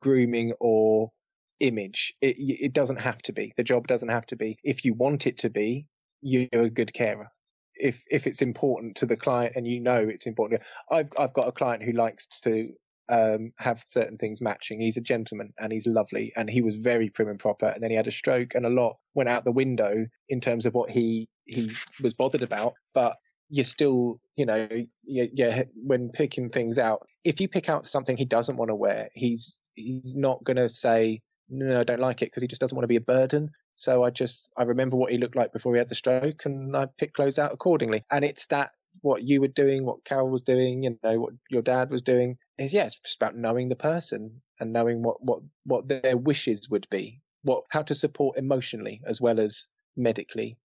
grooming 0.02 0.54
or 0.60 1.12
image. 1.60 2.14
It 2.22 2.36
it 2.38 2.74
doesn't 2.74 3.02
have 3.02 3.22
to 3.24 3.34
be. 3.34 3.54
The 3.58 3.64
job 3.64 3.88
doesn't 3.88 4.10
have 4.10 4.26
to 4.28 4.36
be. 4.36 4.58
If 4.64 4.86
you 4.86 4.94
want 4.94 5.28
it 5.28 5.38
to 5.40 5.50
be, 5.50 5.88
you're 6.22 6.48
a 6.54 6.70
good 6.70 6.94
carer. 6.94 7.30
If 7.76 8.04
if 8.10 8.28
it's 8.28 8.42
important 8.42 8.98
to 8.98 9.06
the 9.06 9.18
client 9.18 9.54
and 9.56 9.68
you 9.68 9.80
know 9.80 9.98
it's 9.98 10.28
important, 10.28 10.62
I've 10.92 11.10
I've 11.18 11.34
got 11.34 11.48
a 11.48 11.52
client 11.52 11.84
who 11.84 11.94
likes 11.94 12.28
to 12.44 12.70
um, 13.10 13.52
have 13.60 13.82
certain 13.86 14.18
things 14.18 14.42
matching. 14.42 14.80
He's 14.80 14.98
a 14.98 15.02
gentleman 15.02 15.54
and 15.58 15.72
he's 15.72 15.88
lovely, 15.88 16.32
and 16.36 16.50
he 16.50 16.62
was 16.62 16.76
very 16.76 17.10
prim 17.10 17.30
and 17.30 17.40
proper. 17.40 17.68
And 17.68 17.84
then 17.84 17.92
he 17.92 17.98
had 17.98 18.08
a 18.08 18.12
stroke, 18.12 18.54
and 18.54 18.66
a 18.66 18.70
lot 18.70 18.98
went 19.16 19.30
out 19.30 19.46
the 19.46 19.52
window 19.52 20.06
in 20.30 20.42
terms 20.42 20.66
of 20.66 20.74
what 20.74 20.90
he 20.90 21.28
he 21.46 21.72
was 22.02 22.14
bothered 22.14 22.44
about. 22.44 22.74
But 22.94 23.16
you're 23.50 23.66
still, 23.66 24.20
you 24.36 24.46
know, 24.46 24.68
yeah. 25.04 25.64
When 25.76 26.10
picking 26.10 26.50
things 26.50 26.78
out, 26.78 27.06
if 27.24 27.42
you 27.42 27.48
pick 27.48 27.70
out 27.70 27.88
something 27.88 28.18
he 28.18 28.26
doesn't 28.26 28.58
want 28.58 28.70
to 28.70 28.76
wear, 28.76 29.10
he's 29.14 29.58
he's 29.76 30.14
not 30.16 30.44
going 30.44 30.58
to 30.58 30.70
say 30.70 31.22
no, 31.50 31.80
I 31.80 31.84
don't 31.84 32.00
like 32.00 32.22
it 32.22 32.28
because 32.28 32.42
he 32.42 32.48
just 32.48 32.62
doesn't 32.62 32.76
want 32.76 32.84
to 32.84 32.88
be 32.88 32.96
a 32.96 33.02
burden. 33.02 33.50
So 33.74 34.04
I 34.04 34.10
just 34.10 34.50
I 34.58 34.64
remember 34.64 34.98
what 34.98 35.12
he 35.12 35.18
looked 35.18 35.36
like 35.36 35.52
before 35.54 35.74
he 35.74 35.80
had 35.80 35.90
the 35.90 35.96
stroke, 35.96 36.46
and 36.46 36.76
I 36.76 36.88
pick 36.98 37.14
clothes 37.14 37.40
out 37.40 37.54
accordingly. 37.54 38.04
And 38.12 38.24
it's 38.24 38.46
that 38.48 38.72
what 39.02 39.24
you 39.24 39.42
were 39.42 39.48
doing, 39.48 39.86
what 39.86 40.04
Carol 40.06 40.30
was 40.30 40.42
doing, 40.42 40.84
you 40.84 40.98
know, 41.04 41.20
what 41.20 41.34
your 41.50 41.62
dad 41.62 41.90
was 41.90 42.02
doing. 42.02 42.38
Is 42.60 42.74
yeah, 42.74 42.86
it's 42.88 43.16
about 43.16 43.36
knowing 43.38 43.70
the 43.70 43.76
person 43.76 44.42
and 44.60 44.74
knowing 44.74 45.02
what 45.02 45.24
what 45.24 45.42
what 45.66 45.88
their 45.88 46.18
wishes 46.18 46.70
would 46.70 46.88
be, 46.92 47.22
what 47.44 47.64
how 47.70 47.82
to 47.84 47.96
support 47.96 48.38
emotionally 48.38 49.02
as 49.08 49.22
well 49.22 49.40
as 49.40 49.66
medically 49.96 50.58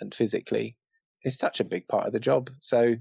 and 0.00 0.14
physically. 0.14 0.76
is 1.24 1.38
such 1.38 1.60
a 1.60 1.64
big 1.64 1.88
part 1.88 2.06
of 2.06 2.12
the 2.12 2.20
job. 2.20 2.50
So 2.60 2.96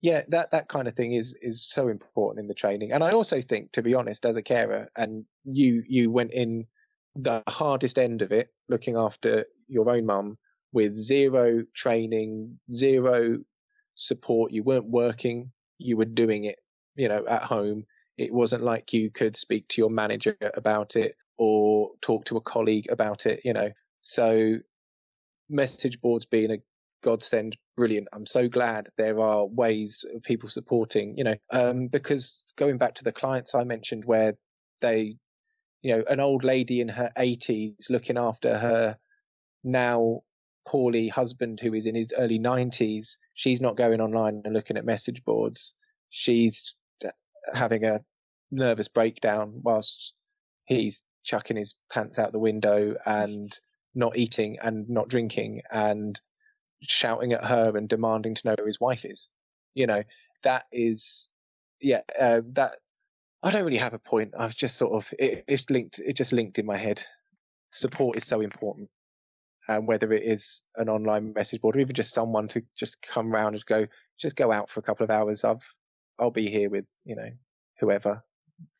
yeah, 0.00 0.22
that 0.28 0.50
that 0.50 0.68
kind 0.68 0.88
of 0.88 0.96
thing 0.96 1.14
is 1.14 1.34
is 1.42 1.64
so 1.68 1.88
important 1.88 2.42
in 2.42 2.48
the 2.48 2.54
training. 2.54 2.92
And 2.92 3.04
I 3.04 3.10
also 3.10 3.40
think, 3.40 3.72
to 3.72 3.82
be 3.82 3.94
honest, 3.94 4.26
as 4.26 4.36
a 4.36 4.42
carer, 4.42 4.90
and 4.96 5.24
you 5.44 5.84
you 5.88 6.10
went 6.10 6.32
in 6.32 6.66
the 7.14 7.42
hardest 7.48 7.98
end 7.98 8.22
of 8.22 8.32
it, 8.32 8.48
looking 8.68 8.96
after 8.96 9.46
your 9.68 9.88
own 9.90 10.06
mum 10.06 10.38
with 10.72 10.96
zero 10.96 11.62
training, 11.74 12.58
zero 12.72 13.38
support. 13.94 14.52
You 14.52 14.64
weren't 14.64 14.86
working, 14.90 15.52
you 15.78 15.96
were 15.96 16.04
doing 16.06 16.44
it, 16.44 16.58
you 16.96 17.08
know, 17.08 17.24
at 17.28 17.42
home. 17.44 17.84
It 18.22 18.32
wasn't 18.32 18.62
like 18.62 18.92
you 18.92 19.10
could 19.10 19.36
speak 19.36 19.68
to 19.68 19.80
your 19.80 19.90
manager 19.90 20.36
about 20.54 20.96
it 20.96 21.16
or 21.38 21.90
talk 22.00 22.24
to 22.26 22.36
a 22.36 22.40
colleague 22.40 22.86
about 22.90 23.26
it, 23.26 23.40
you 23.44 23.52
know. 23.52 23.70
So 24.00 24.56
message 25.50 26.00
boards 26.00 26.24
being 26.24 26.52
a 26.52 26.58
godsend, 27.02 27.56
brilliant. 27.76 28.08
I'm 28.12 28.26
so 28.26 28.48
glad 28.48 28.88
there 28.96 29.20
are 29.20 29.46
ways 29.46 30.04
of 30.14 30.22
people 30.22 30.48
supporting, 30.48 31.16
you 31.16 31.24
know, 31.24 31.34
um, 31.52 31.88
because 31.88 32.44
going 32.56 32.78
back 32.78 32.94
to 32.96 33.04
the 33.04 33.12
clients 33.12 33.54
I 33.54 33.64
mentioned 33.64 34.04
where 34.04 34.34
they 34.80 35.16
you 35.82 35.96
know, 35.96 36.04
an 36.08 36.20
old 36.20 36.44
lady 36.44 36.80
in 36.80 36.88
her 36.88 37.10
80s 37.18 37.90
looking 37.90 38.16
after 38.16 38.56
her 38.56 38.96
now 39.64 40.20
poorly 40.66 41.08
husband 41.08 41.58
who 41.60 41.74
is 41.74 41.86
in 41.86 41.94
his 41.94 42.12
early 42.16 42.38
90s. 42.38 43.16
She's 43.34 43.60
not 43.60 43.76
going 43.76 44.00
online 44.00 44.42
and 44.44 44.54
looking 44.54 44.76
at 44.76 44.84
message 44.84 45.22
boards. 45.24 45.74
She's 46.10 46.74
having 47.52 47.84
a 47.84 48.00
nervous 48.52 48.88
breakdown 48.88 49.60
whilst 49.62 50.12
he's 50.66 51.02
chucking 51.24 51.56
his 51.56 51.74
pants 51.90 52.18
out 52.18 52.32
the 52.32 52.38
window 52.38 52.94
and 53.06 53.58
not 53.94 54.16
eating 54.16 54.58
and 54.62 54.88
not 54.88 55.08
drinking 55.08 55.62
and 55.70 56.20
shouting 56.82 57.32
at 57.32 57.44
her 57.44 57.76
and 57.76 57.88
demanding 57.88 58.34
to 58.34 58.42
know 58.44 58.54
who 58.58 58.66
his 58.66 58.80
wife 58.80 59.04
is. 59.04 59.30
You 59.74 59.86
know, 59.86 60.02
that 60.44 60.64
is, 60.72 61.28
yeah, 61.80 62.02
uh, 62.20 62.40
that 62.52 62.76
I 63.42 63.50
don't 63.50 63.64
really 63.64 63.78
have 63.78 63.94
a 63.94 63.98
point. 63.98 64.34
I've 64.38 64.54
just 64.54 64.76
sort 64.76 64.92
of 64.92 65.12
it, 65.18 65.44
it's 65.48 65.68
linked. 65.70 65.98
It 65.98 66.16
just 66.16 66.32
linked 66.32 66.58
in 66.58 66.66
my 66.66 66.76
head. 66.76 67.02
Support 67.70 68.16
is 68.16 68.26
so 68.26 68.40
important, 68.40 68.88
and 69.68 69.88
whether 69.88 70.12
it 70.12 70.22
is 70.24 70.62
an 70.76 70.88
online 70.88 71.32
message 71.34 71.60
board 71.60 71.76
or 71.76 71.80
even 71.80 71.94
just 71.94 72.14
someone 72.14 72.48
to 72.48 72.62
just 72.76 73.00
come 73.02 73.32
round 73.32 73.54
and 73.54 73.66
go, 73.66 73.86
just 74.20 74.36
go 74.36 74.52
out 74.52 74.68
for 74.70 74.80
a 74.80 74.82
couple 74.82 75.04
of 75.04 75.10
hours. 75.10 75.44
I've 75.44 75.66
I'll 76.20 76.30
be 76.30 76.48
here 76.48 76.70
with 76.70 76.84
you 77.04 77.16
know 77.16 77.30
whoever. 77.80 78.22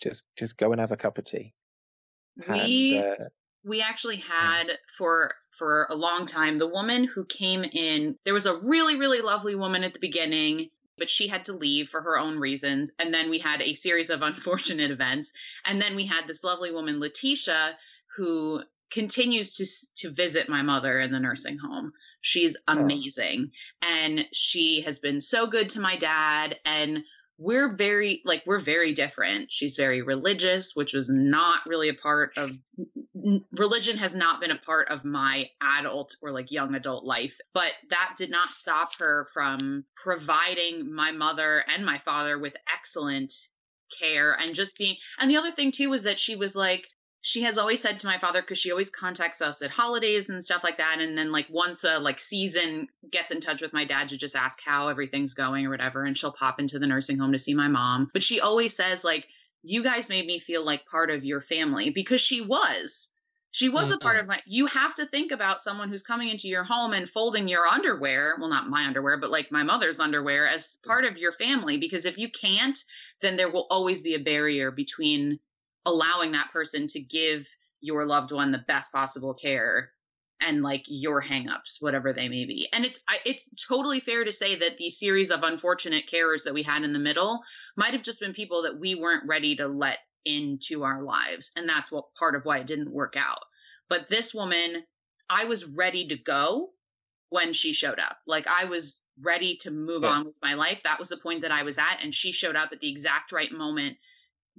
Just 0.01 0.25
just 0.37 0.57
go 0.57 0.73
and 0.73 0.81
have 0.81 0.92
a 0.92 0.97
cup 0.97 1.18
of 1.18 1.25
tea. 1.25 1.55
We 2.49 2.97
and, 2.99 3.21
uh, 3.21 3.25
we 3.64 3.81
actually 3.81 4.16
had 4.16 4.79
for 4.97 5.35
for 5.51 5.87
a 5.90 5.95
long 5.95 6.27
time 6.27 6.59
the 6.59 6.66
woman 6.66 7.05
who 7.05 7.25
came 7.25 7.64
in. 7.64 8.16
There 8.25 8.35
was 8.35 8.47
a 8.47 8.57
really 8.68 8.99
really 8.99 9.21
lovely 9.21 9.55
woman 9.55 9.85
at 9.85 9.92
the 9.92 10.01
beginning 10.01 10.71
but 10.99 11.11
she 11.11 11.27
had 11.27 11.45
to 11.45 11.53
leave 11.53 11.88
for 11.88 12.01
her 12.01 12.18
own 12.18 12.38
reasons. 12.38 12.92
And 12.99 13.12
then 13.12 13.31
we 13.31 13.38
had 13.38 13.61
a 13.61 13.75
series 13.75 14.11
of 14.11 14.23
unfortunate 14.31 14.90
events. 14.90 15.33
And 15.66 15.81
then 15.81 15.97
we 15.97 16.07
had 16.07 16.27
this 16.27 16.45
lovely 16.45 16.71
woman, 16.71 17.01
Letitia, 17.01 17.77
who 18.14 18.62
continues 18.90 19.57
to 19.57 19.66
to 19.97 20.14
visit 20.14 20.49
my 20.49 20.62
mother 20.62 21.01
in 21.01 21.11
the 21.11 21.18
nursing 21.18 21.59
home. 21.59 21.92
She's 22.21 22.57
amazing. 22.68 23.51
Oh. 23.83 23.88
And 23.90 24.29
she 24.33 24.83
has 24.83 24.99
been 24.99 25.21
so 25.21 25.47
good 25.47 25.68
to 25.71 25.81
my 25.81 25.97
dad 25.97 26.59
and 26.64 27.03
we're 27.42 27.74
very 27.74 28.22
like 28.24 28.42
we're 28.46 28.59
very 28.59 28.92
different. 28.92 29.50
She's 29.50 29.76
very 29.76 30.02
religious 30.02 30.74
which 30.74 30.94
was 30.94 31.09
not 31.09 31.61
really 31.66 31.88
a 31.88 31.94
part 31.94 32.33
of 32.37 32.52
religion 33.57 33.98
has 33.98 34.14
not 34.14 34.40
been 34.40 34.50
a 34.50 34.59
part 34.59 34.88
of 34.88 35.05
my 35.05 35.48
adult 35.61 36.16
or 36.22 36.33
like 36.33 36.50
young 36.50 36.74
adult 36.74 37.05
life 37.05 37.38
but 37.55 37.72
that 37.90 38.14
did 38.16 38.31
not 38.31 38.48
stop 38.50 38.90
her 38.98 39.26
from 39.33 39.85
providing 39.94 40.92
my 40.92 41.12
mother 41.12 41.64
and 41.72 41.85
my 41.85 41.98
father 41.98 42.38
with 42.38 42.55
excellent 42.72 43.33
care 44.00 44.37
and 44.40 44.55
just 44.55 44.76
being 44.76 44.96
and 45.20 45.31
the 45.31 45.37
other 45.37 45.52
thing 45.52 45.70
too 45.70 45.90
was 45.90 46.02
that 46.02 46.18
she 46.18 46.35
was 46.35 46.57
like 46.57 46.88
she 47.22 47.42
has 47.42 47.56
always 47.56 47.80
said 47.80 48.00
to 48.00 48.06
my 48.08 48.18
father 48.18 48.42
because 48.42 48.58
she 48.58 48.72
always 48.72 48.90
contacts 48.90 49.40
us 49.40 49.62
at 49.62 49.70
holidays 49.70 50.28
and 50.28 50.44
stuff 50.44 50.64
like 50.64 50.76
that 50.76 51.00
and 51.00 51.16
then 51.16 51.32
like 51.32 51.46
once 51.48 51.85
a 51.85 51.98
like 51.98 52.20
season 52.20 52.88
gets 53.11 53.30
in 53.30 53.40
touch 53.40 53.62
with 53.62 53.72
my 53.72 53.85
dad 53.85 54.08
to 54.08 54.18
just 54.18 54.37
ask 54.37 54.61
how 54.62 54.88
everything's 54.88 55.32
going 55.32 55.64
or 55.64 55.70
whatever 55.70 56.04
and 56.04 56.18
she'll 56.18 56.32
pop 56.32 56.61
into 56.61 56.78
the 56.78 56.87
nursing 56.87 57.18
home 57.18 57.32
to 57.32 57.38
see 57.38 57.54
my 57.54 57.68
mom 57.68 58.11
but 58.12 58.22
she 58.22 58.40
always 58.40 58.76
says 58.76 59.04
like 59.04 59.28
you 59.62 59.82
guys 59.82 60.08
made 60.08 60.26
me 60.26 60.38
feel 60.38 60.64
like 60.64 60.85
part 60.87 61.11
of 61.11 61.24
your 61.24 61.40
family 61.40 61.90
because 61.90 62.20
she 62.20 62.40
was 62.40 63.08
she 63.52 63.68
was 63.68 63.88
mm-hmm. 63.88 63.94
a 63.94 63.98
part 63.98 64.16
mm-hmm. 64.16 64.22
of 64.22 64.28
my 64.28 64.40
you 64.44 64.66
have 64.66 64.94
to 64.94 65.06
think 65.06 65.30
about 65.30 65.61
someone 65.61 65.88
who's 65.88 66.02
coming 66.02 66.28
into 66.28 66.48
your 66.48 66.64
home 66.64 66.92
and 66.92 67.08
folding 67.08 67.46
your 67.46 67.66
underwear 67.66 68.35
well 68.40 68.48
not 68.48 68.68
my 68.68 68.85
underwear 68.85 69.16
but 69.16 69.30
like 69.30 69.52
my 69.52 69.62
mother's 69.62 70.00
underwear 70.00 70.46
as 70.46 70.78
part 70.85 71.04
of 71.04 71.16
your 71.16 71.32
family 71.32 71.76
because 71.76 72.04
if 72.04 72.18
you 72.18 72.28
can't 72.28 72.80
then 73.20 73.37
there 73.37 73.50
will 73.50 73.68
always 73.70 74.02
be 74.02 74.14
a 74.14 74.18
barrier 74.18 74.72
between 74.72 75.38
allowing 75.87 76.33
that 76.33 76.53
person 76.53 76.87
to 76.88 77.01
give 77.01 77.49
your 77.81 78.07
loved 78.07 78.33
one 78.33 78.53
the 78.53 78.64
best 78.68 78.92
possible 78.92 79.35
care 79.35 79.90
and 80.45 80.62
like 80.62 80.85
your 80.87 81.23
hangups, 81.23 81.81
whatever 81.81 82.12
they 82.12 82.29
may 82.29 82.45
be. 82.45 82.68
And 82.73 82.85
it's 82.85 83.01
I, 83.09 83.18
it's 83.25 83.51
totally 83.68 84.01
fair 84.01 84.25
to 84.25 84.33
say 84.33 84.55
that 84.57 84.79
the 84.79 84.90
series 84.90 85.31
of 85.31 85.42
unfortunate 85.42 86.05
carers 86.12 86.45
that 86.45 86.55
we 86.55 86.62
had 86.62 86.83
in 86.83 86.92
the 86.92 86.99
middle 86.99 87.40
might 87.77 87.92
have 87.92 88.03
just 88.03 88.21
been 88.21 88.33
people 88.33 88.62
that 88.62 88.79
we 88.79 88.95
weren't 88.95 89.27
ready 89.27 89.55
to 89.57 89.68
let 89.68 89.99
into 90.25 90.85
our 90.85 91.03
lives, 91.03 91.53
and 91.57 91.68
that's 91.68 91.90
what 91.90 92.14
part 92.14 92.35
of 92.35 92.45
why 92.45 92.59
it 92.59 92.66
didn't 92.66 92.92
work 92.92 93.14
out. 93.16 93.40
But 93.88 94.09
this 94.09 94.35
woman, 94.35 94.85
I 95.29 95.45
was 95.45 95.66
ready 95.66 96.07
to 96.09 96.16
go 96.16 96.71
when 97.31 97.53
she 97.53 97.73
showed 97.73 97.99
up. 97.99 98.18
Like 98.27 98.47
I 98.49 98.64
was 98.64 99.05
ready 99.23 99.57
to 99.57 99.71
move 99.71 100.03
yeah. 100.03 100.11
on 100.11 100.25
with 100.25 100.38
my 100.42 100.55
life. 100.55 100.81
That 100.85 100.99
was 100.99 101.09
the 101.09 101.16
point 101.16 101.42
that 101.42 101.53
I 101.53 101.62
was 101.62 101.79
at, 101.79 101.99
and 102.03 102.14
she 102.14 102.33
showed 102.33 102.57
up 102.57 102.71
at 102.73 102.81
the 102.81 102.90
exact 102.90 103.33
right 103.33 103.53
moment 103.53 103.97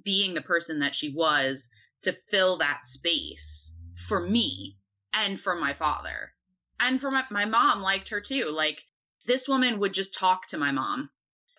being 0.03 0.33
the 0.33 0.41
person 0.41 0.79
that 0.79 0.95
she 0.95 1.09
was 1.09 1.69
to 2.01 2.11
fill 2.11 2.57
that 2.57 2.85
space 2.85 3.75
for 3.95 4.19
me 4.19 4.77
and 5.13 5.39
for 5.39 5.55
my 5.55 5.73
father. 5.73 6.33
And 6.79 6.99
for 6.99 7.11
my, 7.11 7.23
my 7.29 7.45
mom 7.45 7.81
liked 7.81 8.09
her 8.09 8.19
too. 8.19 8.51
Like 8.53 8.83
this 9.25 9.47
woman 9.47 9.79
would 9.79 9.93
just 9.93 10.13
talk 10.13 10.47
to 10.47 10.57
my 10.57 10.71
mom. 10.71 11.09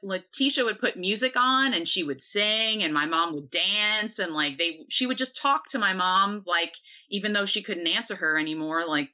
Letitia 0.02 0.64
would 0.64 0.78
put 0.78 0.98
music 0.98 1.32
on 1.34 1.72
and 1.72 1.88
she 1.88 2.02
would 2.02 2.20
sing 2.20 2.82
and 2.82 2.92
my 2.92 3.06
mom 3.06 3.34
would 3.34 3.50
dance 3.50 4.18
and 4.18 4.34
like 4.34 4.58
they 4.58 4.80
she 4.90 5.06
would 5.06 5.16
just 5.16 5.34
talk 5.34 5.66
to 5.68 5.78
my 5.78 5.94
mom 5.94 6.42
like 6.46 6.74
even 7.08 7.32
though 7.32 7.46
she 7.46 7.62
couldn't 7.62 7.86
answer 7.86 8.14
her 8.14 8.38
anymore 8.38 8.84
like 8.86 9.08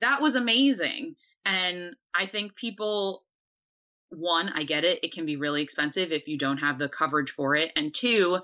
that 0.00 0.20
was 0.20 0.34
amazing 0.34 1.14
and 1.44 1.94
I 2.14 2.26
think 2.26 2.56
people 2.56 3.23
one, 4.10 4.50
I 4.50 4.64
get 4.64 4.84
it. 4.84 5.00
It 5.02 5.12
can 5.12 5.26
be 5.26 5.36
really 5.36 5.62
expensive 5.62 6.12
if 6.12 6.28
you 6.28 6.38
don't 6.38 6.58
have 6.58 6.78
the 6.78 6.88
coverage 6.88 7.30
for 7.30 7.56
it. 7.56 7.72
And 7.76 7.92
two, 7.92 8.40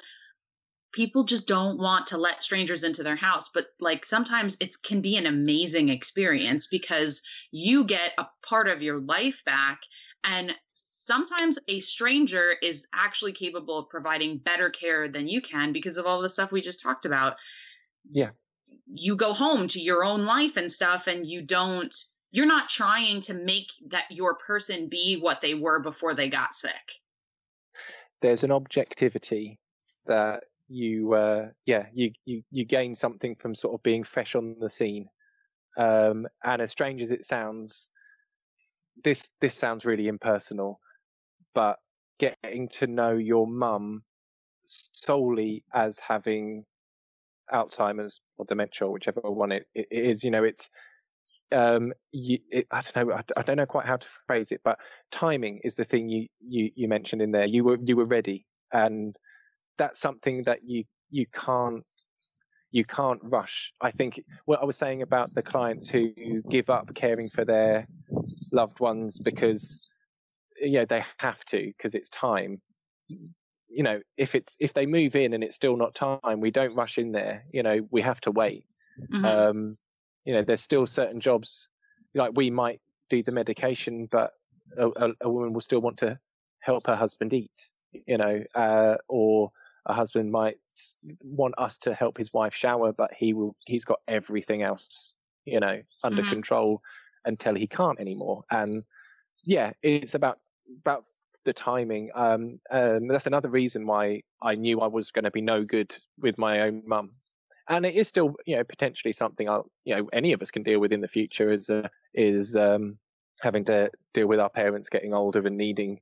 people 0.93 1.25
just 1.25 1.47
don't 1.47 1.79
want 1.79 2.07
to 2.07 2.19
let 2.19 2.43
strangers 2.43 2.85
into 2.85 3.03
their 3.03 3.17
house 3.17 3.49
but 3.53 3.69
like 3.81 4.05
sometimes 4.05 4.57
it 4.61 4.77
can 4.83 5.01
be 5.01 5.17
an 5.17 5.27
amazing 5.27 5.89
experience 5.89 6.67
because 6.67 7.23
you 7.51 7.85
get 7.85 8.13
a 8.19 8.27
part 8.43 8.69
of 8.69 8.83
your 8.83 9.01
life 9.01 9.43
back 9.45 9.83
and 10.25 10.55
sometimes 10.75 11.59
a 11.69 11.81
stranger 11.81 12.55
is 12.63 12.87
actually 12.95 13.33
capable 13.33 13.79
of 13.79 13.89
providing 13.89 14.39
better 14.39 14.71
care 14.71 15.09
than 15.09 15.29
you 15.29 15.41
can 15.41 15.73
because 15.73 15.97
of 15.97 16.07
all 16.07 16.21
the 16.21 16.29
stuff 16.29 16.53
we 16.53 16.61
just 16.61 16.83
talked 16.83 17.05
about 17.05 17.37
yeah 18.11 18.31
you 18.93 19.15
go 19.15 19.33
home 19.33 19.69
to 19.69 19.81
your 19.81 20.05
own 20.05 20.25
life 20.25 20.57
and 20.57 20.71
stuff 20.71 21.07
and 21.07 21.27
you 21.27 21.41
don't 21.41 21.95
you're 22.33 22.47
not 22.47 22.69
trying 22.69 23.21
to 23.23 23.35
make 23.35 23.73
that 23.89 24.05
your 24.11 24.37
person 24.37 24.89
be 24.89 25.17
what 25.17 25.41
they 25.41 25.55
were 25.55 25.81
before 25.81 26.15
they 26.15 26.29
got 26.29 26.55
sick. 26.55 26.73
There's 28.23 28.45
an 28.45 28.53
objectivity 28.53 29.59
that 30.07 30.45
you, 30.69 31.15
uh, 31.15 31.49
yeah, 31.67 31.87
you, 31.93 32.13
you, 32.27 32.43
you 32.51 32.65
gain 32.65 32.95
something 32.95 33.35
from 33.35 33.55
sort 33.55 33.75
of 33.75 33.83
being 33.83 34.05
fresh 34.05 34.35
on 34.35 34.57
the 34.61 34.71
scene. 34.71 35.09
Um, 35.77 36.27
and 36.45 36.63
as 36.63 36.71
strange 36.71 37.03
as 37.03 37.11
it 37.11 37.25
sounds, 37.25 37.89
this, 39.03 39.31
this 39.41 39.55
sounds 39.55 39.85
really 39.85 40.09
impersonal, 40.09 40.81
but 41.55 41.79
getting 42.19 42.69
to 42.69 42.87
know 42.87 43.13
your 43.13 43.47
mum 43.47 44.03
solely 44.63 45.65
as 45.75 45.99
having 45.99 46.65
Alzheimer's 47.53 48.21
or 48.37 48.45
dementia, 48.45 48.87
or 48.87 48.93
whichever 48.93 49.21
one 49.23 49.51
it, 49.51 49.67
it 49.75 49.89
is, 49.91 50.23
you 50.23 50.31
know, 50.31 50.45
it's, 50.45 50.71
um, 51.53 51.93
you, 52.13 52.39
it, 52.51 52.67
I 52.71 52.83
don't 52.83 53.09
know, 53.09 53.15
I, 53.15 53.23
I, 53.37 53.43
don't 53.43 53.57
know 53.57 53.67
quite 53.67 53.87
how 53.87 53.97
to 53.97 54.07
phrase 54.27 54.53
it, 54.53 54.61
but 54.65 54.79
timing 55.11 55.61
is 55.65 55.75
the 55.75 55.85
thing 55.85 56.09
you, 56.09 56.29
you, 56.41 56.71
you 56.75 56.89
mentioned 56.89 57.23
in 57.23 57.33
there. 57.33 57.47
You 57.47 57.65
were, 57.65 57.79
you 57.83 57.97
were 57.97 58.05
ready, 58.05 58.47
and 58.73 59.17
that's 59.79 60.01
something 60.01 60.45
that 60.45 60.61
you, 60.65 60.85
you 61.11 61.27
can't, 61.33 61.85
you 62.71 62.85
can't 62.85 63.21
rush. 63.25 63.73
I 63.81 63.91
think 63.91 64.23
what 64.45 64.61
I 64.63 64.65
was 64.65 64.77
saying 64.77 65.03
about 65.03 65.35
the 65.35 65.43
clients 65.43 65.89
who 65.89 66.13
give 66.49 66.71
up 66.71 66.95
caring 66.95 67.29
for 67.29 67.45
their 67.45 67.87
loved 68.53 68.79
ones 68.81 69.19
because, 69.19 69.81
yeah, 70.61 70.85
they 70.85 71.05
have 71.19 71.45
to 71.47 71.73
because 71.77 71.95
it's 71.95 72.09
time. 72.11 72.61
You 73.09 73.83
know, 73.83 74.01
if 74.17 74.35
it's 74.35 74.55
if 74.61 74.73
they 74.73 74.87
move 74.87 75.17
in 75.17 75.33
and 75.33 75.43
it's 75.43 75.57
still 75.57 75.77
not 75.77 75.95
time, 75.95 76.41
we 76.41 76.51
don't 76.53 76.77
rush 76.77 76.99
in 76.99 77.11
there. 77.13 77.45
You 77.53 77.63
know, 77.63 77.81
we 77.91 78.03
have 78.03 78.21
to 78.23 78.31
wait. 78.31 78.65
Mm-hmm. 79.13 79.25
Um, 79.25 79.77
you 80.25 80.33
know, 80.33 80.43
there's 80.43 80.61
still 80.61 80.87
certain 80.87 81.21
jobs 81.21 81.69
like 82.15 82.33
we 82.35 82.51
might 82.51 82.81
do 83.09 83.23
the 83.23 83.33
medication, 83.33 84.09
but 84.11 84.33
a, 84.77 84.89
a, 84.89 85.13
a 85.23 85.31
woman 85.31 85.53
will 85.53 85.61
still 85.61 85.81
want 85.81 85.99
to 85.99 86.19
help 86.61 86.87
her 86.87 86.97
husband 86.97 87.33
eat, 87.33 87.69
you 87.93 88.19
know, 88.19 88.43
uh, 88.55 88.97
or 89.09 89.51
a 89.87 89.95
husband 89.95 90.31
might 90.31 90.57
want 91.23 91.55
us 91.59 91.79
to 91.79 91.95
help 91.95 92.19
his 92.19 92.33
wife 92.33 92.55
shower, 92.55 92.93
but 92.93 93.11
he 93.17 93.33
will, 93.33 93.57
he's 93.67 93.85
got 93.85 94.01
everything 94.09 94.63
else, 94.63 95.13
you 95.45 95.59
know, 95.59 95.81
under 96.05 96.23
mm-hmm. 96.23 96.31
control 96.31 96.83
until 97.25 97.55
he 97.55 97.67
can't 97.67 97.99
anymore. 97.99 98.43
And 98.51 98.85
yeah, 99.45 99.73
it's 99.83 100.15
about, 100.15 100.39
about 100.81 101.05
the 101.45 101.53
timing. 101.53 102.11
Um, 102.15 102.61
um, 102.71 103.09
that's 103.09 103.27
another 103.27 103.49
reason 103.49 103.87
why 103.87 104.23
I 104.43 104.55
knew 104.55 104.81
I 104.81 104.87
was 104.87 105.11
going 105.11 105.25
to 105.25 105.31
be 105.31 105.41
no 105.41 105.65
good 105.65 105.97
with 106.19 106.37
my 106.37 106.61
own 106.61 106.83
mum 106.87 107.13
and 107.69 107.87
it 107.87 107.95
is 107.95 108.09
still 108.09 108.35
you 108.47 108.57
know 108.57 108.65
potentially 108.65 109.13
something 109.13 109.49
I 109.49 109.61
you 109.85 109.97
know 109.97 110.09
any 110.13 110.33
of 110.33 110.43
us 110.43 110.51
can 110.51 110.63
deal 110.63 110.81
with 110.81 110.93
in 110.93 111.01
the 111.01 111.09
future 111.09 111.53
is 111.53 111.71
uh, 111.71 111.89
is 112.15 112.57
um, 112.57 112.99
having 113.41 113.65
to 113.67 113.91
deal 114.15 114.27
with 114.27 114.41
our 114.41 114.51
parents 114.51 114.89
getting 114.89 115.15
older 115.15 115.47
and 115.47 115.57
needing 115.57 116.01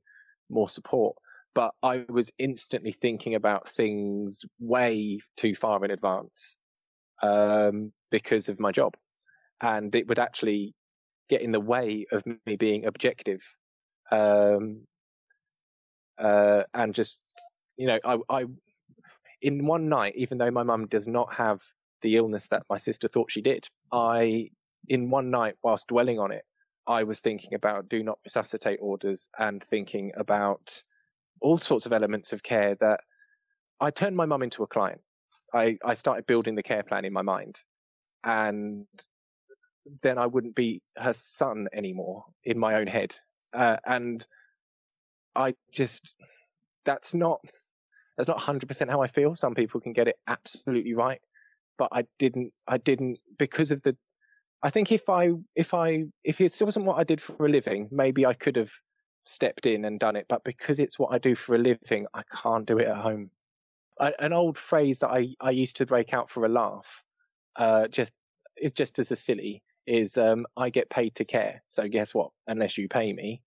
more 0.49 0.69
support. 0.69 1.15
But 1.55 1.71
I 1.81 2.05
was 2.09 2.31
instantly 2.37 2.91
thinking 2.91 3.35
about 3.35 3.67
things 3.69 4.45
way 4.59 5.19
too 5.35 5.55
far 5.55 5.83
in 5.83 5.91
advance 5.91 6.57
um, 7.23 7.91
because 8.11 8.49
of 8.49 8.59
my 8.59 8.71
job, 8.71 8.95
and 9.61 9.93
it 9.95 10.07
would 10.07 10.19
actually 10.19 10.75
get 11.27 11.41
in 11.41 11.51
the 11.51 11.59
way 11.59 12.05
of 12.11 12.23
me 12.45 12.55
being 12.55 12.85
objective 12.85 13.41
um, 14.11 14.81
uh, 16.17 16.63
and 16.73 16.93
just 16.93 17.19
you 17.77 17.87
know 17.87 17.99
I, 18.03 18.17
I 18.29 18.45
in 19.41 19.65
one 19.65 19.89
night, 19.89 20.13
even 20.15 20.37
though 20.37 20.51
my 20.51 20.63
mum 20.63 20.87
does 20.87 21.07
not 21.07 21.33
have 21.33 21.61
the 22.01 22.15
illness 22.15 22.47
that 22.49 22.63
my 22.69 22.77
sister 22.77 23.07
thought 23.07 23.31
she 23.31 23.41
did, 23.41 23.67
I, 23.91 24.49
in 24.87 25.09
one 25.09 25.29
night, 25.29 25.55
whilst 25.63 25.87
dwelling 25.87 26.19
on 26.19 26.31
it, 26.31 26.43
I 26.87 27.03
was 27.03 27.19
thinking 27.19 27.53
about 27.53 27.89
do 27.89 28.03
not 28.03 28.19
resuscitate 28.25 28.79
orders 28.81 29.29
and 29.37 29.63
thinking 29.63 30.11
about 30.17 30.81
all 31.41 31.57
sorts 31.57 31.85
of 31.85 31.93
elements 31.93 32.33
of 32.33 32.43
care 32.43 32.75
that 32.75 33.01
I 33.79 33.91
turned 33.91 34.15
my 34.15 34.25
mum 34.25 34.41
into 34.43 34.63
a 34.63 34.67
client. 34.67 35.01
I, 35.53 35.77
I 35.85 35.93
started 35.93 36.25
building 36.25 36.55
the 36.55 36.63
care 36.63 36.83
plan 36.83 37.05
in 37.05 37.13
my 37.13 37.21
mind. 37.21 37.57
And 38.23 38.85
then 40.03 40.17
I 40.17 40.25
wouldn't 40.25 40.55
be 40.55 40.81
her 40.97 41.13
son 41.13 41.67
anymore 41.73 42.25
in 42.43 42.59
my 42.59 42.75
own 42.75 42.87
head. 42.87 43.15
Uh, 43.53 43.77
and 43.85 44.25
I 45.35 45.55
just 45.71 46.13
that's 46.85 47.13
not 47.13 47.39
that's 48.19 48.27
not 48.27 48.37
100% 48.37 48.89
how 48.89 49.01
I 49.01 49.07
feel. 49.07 49.33
Some 49.33 49.55
people 49.55 49.79
can 49.79 49.93
get 49.93 50.09
it 50.09 50.17
absolutely 50.27 50.93
right, 50.93 51.21
but 51.77 51.87
I 51.93 52.03
didn't. 52.17 52.51
I 52.67 52.77
didn't 52.77 53.17
because 53.37 53.71
of 53.71 53.81
the. 53.83 53.95
I 54.61 54.69
think 54.69 54.91
if 54.91 55.07
I 55.07 55.29
if 55.55 55.73
I 55.73 56.03
if 56.25 56.41
it 56.41 56.57
wasn't 56.59 56.85
what 56.85 56.97
I 56.97 57.05
did 57.05 57.21
for 57.21 57.45
a 57.45 57.49
living, 57.49 57.87
maybe 57.93 58.25
I 58.25 58.33
could 58.33 58.57
have 58.57 58.71
stepped 59.25 59.65
in 59.65 59.85
and 59.85 60.01
done 60.01 60.17
it. 60.17 60.25
But 60.27 60.43
because 60.43 60.79
it's 60.79 60.99
what 60.99 61.13
I 61.13 61.17
do 61.17 61.33
for 61.33 61.55
a 61.55 61.59
living, 61.59 62.07
I 62.13 62.23
can't 62.43 62.65
do 62.65 62.77
it 62.77 62.87
at 62.87 62.97
home. 62.97 63.31
I, 64.01 64.11
an 64.19 64.33
old 64.33 64.57
phrase 64.57 64.99
that 64.99 65.11
I 65.11 65.29
I 65.39 65.51
used 65.51 65.77
to 65.77 65.85
break 65.85 66.13
out 66.13 66.29
for 66.29 66.43
a 66.43 66.49
laugh, 66.49 67.05
uh, 67.55 67.87
just 67.87 68.11
it's 68.57 68.73
just 68.73 68.99
as 68.99 69.11
a 69.11 69.15
silly 69.15 69.63
is 69.87 70.17
um, 70.17 70.45
I 70.57 70.69
get 70.69 70.89
paid 70.89 71.15
to 71.15 71.23
care. 71.23 71.63
So 71.69 71.87
guess 71.87 72.13
what? 72.13 72.31
Unless 72.47 72.77
you 72.77 72.89
pay 72.89 73.13
me, 73.13 73.41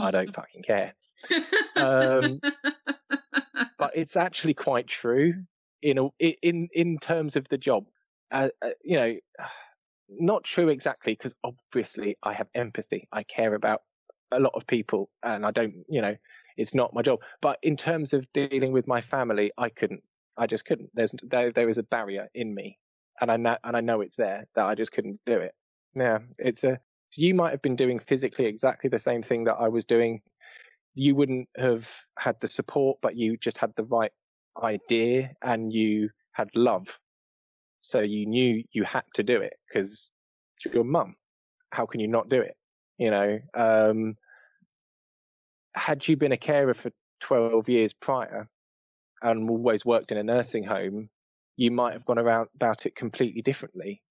I 0.00 0.10
don't 0.10 0.34
fucking 0.34 0.62
care. 0.62 0.94
Um, 1.76 2.40
but 3.84 3.96
it's 3.96 4.16
actually 4.16 4.54
quite 4.54 4.86
true 4.86 5.34
in 5.82 5.98
a, 5.98 6.08
in 6.42 6.68
in 6.72 6.98
terms 6.98 7.36
of 7.36 7.48
the 7.48 7.58
job. 7.58 7.84
Uh, 8.30 8.48
uh, 8.62 8.70
you 8.82 8.96
know, 8.96 9.14
not 10.08 10.44
true 10.44 10.68
exactly 10.68 11.14
because 11.14 11.34
obviously 11.44 12.16
I 12.22 12.32
have 12.32 12.48
empathy. 12.54 13.06
I 13.12 13.22
care 13.22 13.54
about 13.54 13.82
a 14.32 14.40
lot 14.40 14.52
of 14.54 14.66
people, 14.66 15.10
and 15.22 15.44
I 15.44 15.50
don't. 15.50 15.84
You 15.88 16.02
know, 16.02 16.16
it's 16.56 16.74
not 16.74 16.94
my 16.94 17.02
job. 17.02 17.20
But 17.40 17.58
in 17.62 17.76
terms 17.76 18.12
of 18.12 18.26
dealing 18.32 18.72
with 18.72 18.86
my 18.86 19.00
family, 19.00 19.52
I 19.58 19.68
couldn't. 19.68 20.02
I 20.36 20.46
just 20.46 20.64
couldn't. 20.64 20.90
There's 20.94 21.12
there 21.22 21.52
there 21.52 21.68
is 21.68 21.78
a 21.78 21.82
barrier 21.82 22.28
in 22.34 22.54
me, 22.54 22.78
and 23.20 23.30
I 23.30 23.36
know 23.36 23.56
and 23.62 23.76
I 23.76 23.80
know 23.80 24.00
it's 24.00 24.16
there 24.16 24.46
that 24.54 24.64
I 24.64 24.74
just 24.74 24.92
couldn't 24.92 25.20
do 25.26 25.38
it. 25.38 25.54
Yeah, 25.94 26.18
it's 26.38 26.64
a. 26.64 26.80
You 27.16 27.34
might 27.34 27.52
have 27.52 27.62
been 27.62 27.76
doing 27.76 28.00
physically 28.00 28.46
exactly 28.46 28.90
the 28.90 28.98
same 28.98 29.22
thing 29.22 29.44
that 29.44 29.54
I 29.54 29.68
was 29.68 29.84
doing 29.84 30.20
you 30.94 31.14
wouldn't 31.14 31.48
have 31.56 31.88
had 32.18 32.36
the 32.40 32.48
support, 32.48 32.98
but 33.02 33.16
you 33.16 33.36
just 33.36 33.58
had 33.58 33.72
the 33.76 33.84
right 33.84 34.12
idea 34.62 35.30
and 35.42 35.72
you 35.72 36.10
had 36.32 36.48
love. 36.54 36.98
So 37.80 38.00
you 38.00 38.26
knew 38.26 38.62
you 38.72 38.84
had 38.84 39.04
to 39.14 39.22
do 39.22 39.40
it 39.40 39.54
because 39.68 40.08
your 40.72 40.84
mum. 40.84 41.16
How 41.70 41.86
can 41.86 42.00
you 42.00 42.08
not 42.08 42.28
do 42.28 42.40
it? 42.40 42.56
You 42.98 43.10
know, 43.10 43.38
um, 43.54 44.16
had 45.74 46.06
you 46.06 46.16
been 46.16 46.32
a 46.32 46.36
carer 46.36 46.74
for 46.74 46.92
12 47.20 47.68
years 47.68 47.92
prior 47.92 48.48
and 49.22 49.50
always 49.50 49.84
worked 49.84 50.12
in 50.12 50.18
a 50.18 50.22
nursing 50.22 50.62
home, 50.62 51.08
you 51.56 51.70
might 51.70 51.92
have 51.92 52.04
gone 52.04 52.18
around 52.18 52.48
about 52.54 52.86
it 52.86 52.94
completely 52.94 53.42
differently. 53.42 54.02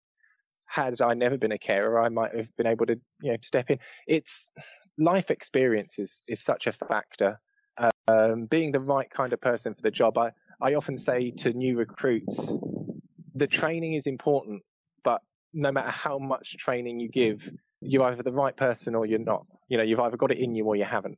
Had 0.67 1.01
I 1.01 1.13
never 1.13 1.37
been 1.37 1.51
a 1.51 1.57
carer, 1.57 2.01
I 2.01 2.09
might 2.09 2.35
have 2.35 2.53
been 2.57 2.67
able 2.67 2.85
to, 2.87 2.99
you 3.21 3.31
know, 3.31 3.37
step 3.41 3.69
in. 3.69 3.79
It's 4.07 4.49
life 4.97 5.31
experience 5.31 5.99
is, 5.99 6.23
is 6.27 6.41
such 6.41 6.67
a 6.67 6.71
factor. 6.71 7.39
Um, 8.07 8.45
being 8.45 8.71
the 8.71 8.81
right 8.81 9.09
kind 9.09 9.31
of 9.31 9.39
person 9.39 9.73
for 9.73 9.81
the 9.81 9.91
job, 9.91 10.17
I, 10.17 10.31
I 10.61 10.75
often 10.75 10.97
say 10.97 11.31
to 11.31 11.53
new 11.53 11.77
recruits, 11.77 12.53
the 13.35 13.47
training 13.47 13.93
is 13.93 14.07
important, 14.07 14.61
but 15.03 15.21
no 15.53 15.71
matter 15.71 15.89
how 15.89 16.19
much 16.19 16.57
training 16.57 16.99
you 16.99 17.09
give, 17.09 17.49
you're 17.81 18.03
either 18.03 18.23
the 18.23 18.31
right 18.31 18.55
person 18.55 18.95
or 18.95 19.05
you're 19.05 19.19
not. 19.19 19.45
You 19.69 19.77
know, 19.77 19.83
you've 19.83 19.99
either 19.99 20.17
got 20.17 20.31
it 20.31 20.39
in 20.39 20.53
you 20.53 20.65
or 20.65 20.75
you 20.75 20.83
haven't. 20.83 21.17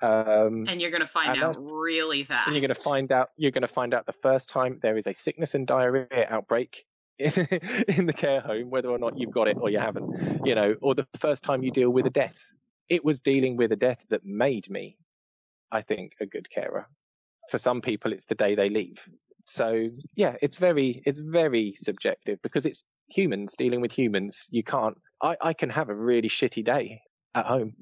Um, 0.00 0.66
and 0.68 0.80
you're 0.80 0.90
going 0.90 1.02
to 1.02 1.06
find 1.06 1.40
out 1.40 1.56
really 1.58 2.24
fast. 2.24 2.48
And 2.48 2.56
you're 2.56 2.60
going 2.60 2.74
to 2.74 2.80
find 2.80 3.12
out. 3.12 3.30
You're 3.36 3.52
going 3.52 3.62
to 3.62 3.68
find 3.68 3.94
out 3.94 4.04
the 4.04 4.12
first 4.12 4.48
time 4.48 4.80
there 4.82 4.96
is 4.96 5.06
a 5.06 5.14
sickness 5.14 5.54
and 5.54 5.64
diarrhea 5.64 6.26
outbreak 6.28 6.84
in, 7.20 7.30
in 7.88 8.06
the 8.06 8.12
care 8.12 8.40
home, 8.40 8.68
whether 8.70 8.88
or 8.88 8.98
not 8.98 9.16
you've 9.16 9.30
got 9.30 9.46
it 9.46 9.56
or 9.60 9.70
you 9.70 9.78
haven't. 9.78 10.44
You 10.44 10.56
know, 10.56 10.74
or 10.82 10.96
the 10.96 11.06
first 11.18 11.44
time 11.44 11.62
you 11.62 11.70
deal 11.70 11.90
with 11.90 12.06
a 12.06 12.10
death 12.10 12.52
it 12.88 13.04
was 13.04 13.20
dealing 13.20 13.56
with 13.56 13.72
a 13.72 13.76
death 13.76 14.04
that 14.10 14.24
made 14.24 14.68
me, 14.70 14.96
I 15.70 15.82
think, 15.82 16.12
a 16.20 16.26
good 16.26 16.48
carer. 16.50 16.86
For 17.50 17.58
some 17.58 17.80
people, 17.80 18.12
it's 18.12 18.26
the 18.26 18.34
day 18.34 18.54
they 18.54 18.68
leave. 18.68 19.06
So 19.44 19.88
yeah, 20.14 20.36
it's 20.40 20.56
very 20.56 21.02
it's 21.04 21.18
very 21.18 21.74
subjective 21.76 22.40
because 22.42 22.64
it's 22.64 22.84
humans 23.08 23.54
dealing 23.58 23.80
with 23.80 23.92
humans. 23.92 24.46
You 24.50 24.62
can't. 24.62 24.96
I, 25.20 25.36
I 25.40 25.52
can 25.52 25.70
have 25.70 25.88
a 25.88 25.94
really 25.94 26.28
shitty 26.28 26.64
day 26.64 27.00
at 27.34 27.46
home, 27.46 27.74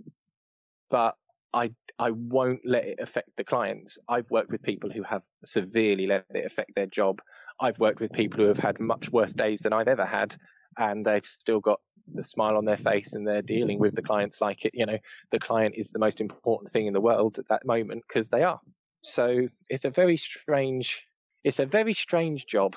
but 0.91 1.15
I 1.53 1.71
I 1.99 2.13
won't 2.13 2.61
let 2.65 2.85
it 2.85 2.99
affect 3.01 3.31
the 3.37 3.45
clients. 3.45 3.99
I've 4.09 4.31
worked 4.31 4.51
with 4.51 4.63
people 4.63 4.91
who 4.91 5.03
have 5.03 5.23
severely 5.45 6.07
let 6.07 6.25
it 6.31 6.47
affect 6.47 6.75
their 6.75 6.87
job. 6.87 7.21
I've 7.61 7.79
worked 7.79 8.01
with 8.01 8.13
people 8.13 8.41
who 8.41 8.49
have 8.49 8.59
had 8.59 8.81
much 8.81 9.11
worse 9.11 9.35
days 9.35 9.61
than 9.61 9.75
I've 9.75 9.89
ever 9.89 10.07
had, 10.07 10.35
and 10.79 11.05
they've 11.05 11.27
still 11.27 11.61
got 11.61 11.81
the 12.15 12.25
smile 12.25 12.57
on 12.57 12.65
their 12.65 12.77
face 12.77 13.15
and 13.15 13.27
they're 13.27 13.43
dealing 13.43 13.79
with 13.79 13.95
the 13.95 14.03
clients 14.03 14.41
like 14.41 14.65
it 14.65 14.73
you 14.75 14.85
know 14.87 14.99
the 15.31 15.39
client 15.39 15.75
is 15.77 15.91
the 15.93 15.99
most 15.99 16.21
important 16.21 16.71
thing 16.71 16.87
in 16.87 16.93
the 16.93 17.01
world 17.01 17.39
at 17.39 17.49
that 17.49 17.65
moment 17.65 18.03
because 18.07 18.29
they 18.29 18.43
are. 18.43 18.61
So 19.03 19.49
it's 19.69 19.85
a 19.85 19.91
very 19.91 20.17
strange 20.17 21.07
it's 21.45 21.59
a 21.59 21.67
very 21.67 21.95
strange 21.95 22.47
job. 22.47 22.77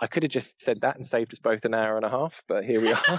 I 0.00 0.06
could 0.06 0.22
have 0.22 0.32
just 0.32 0.60
said 0.62 0.80
that 0.80 0.96
and 0.96 1.06
saved 1.06 1.32
us 1.32 1.38
both 1.38 1.64
an 1.64 1.74
hour 1.74 1.96
and 1.96 2.04
a 2.04 2.10
half 2.10 2.42
but 2.48 2.64
here 2.64 2.80
we 2.80 2.92
are. 2.92 3.00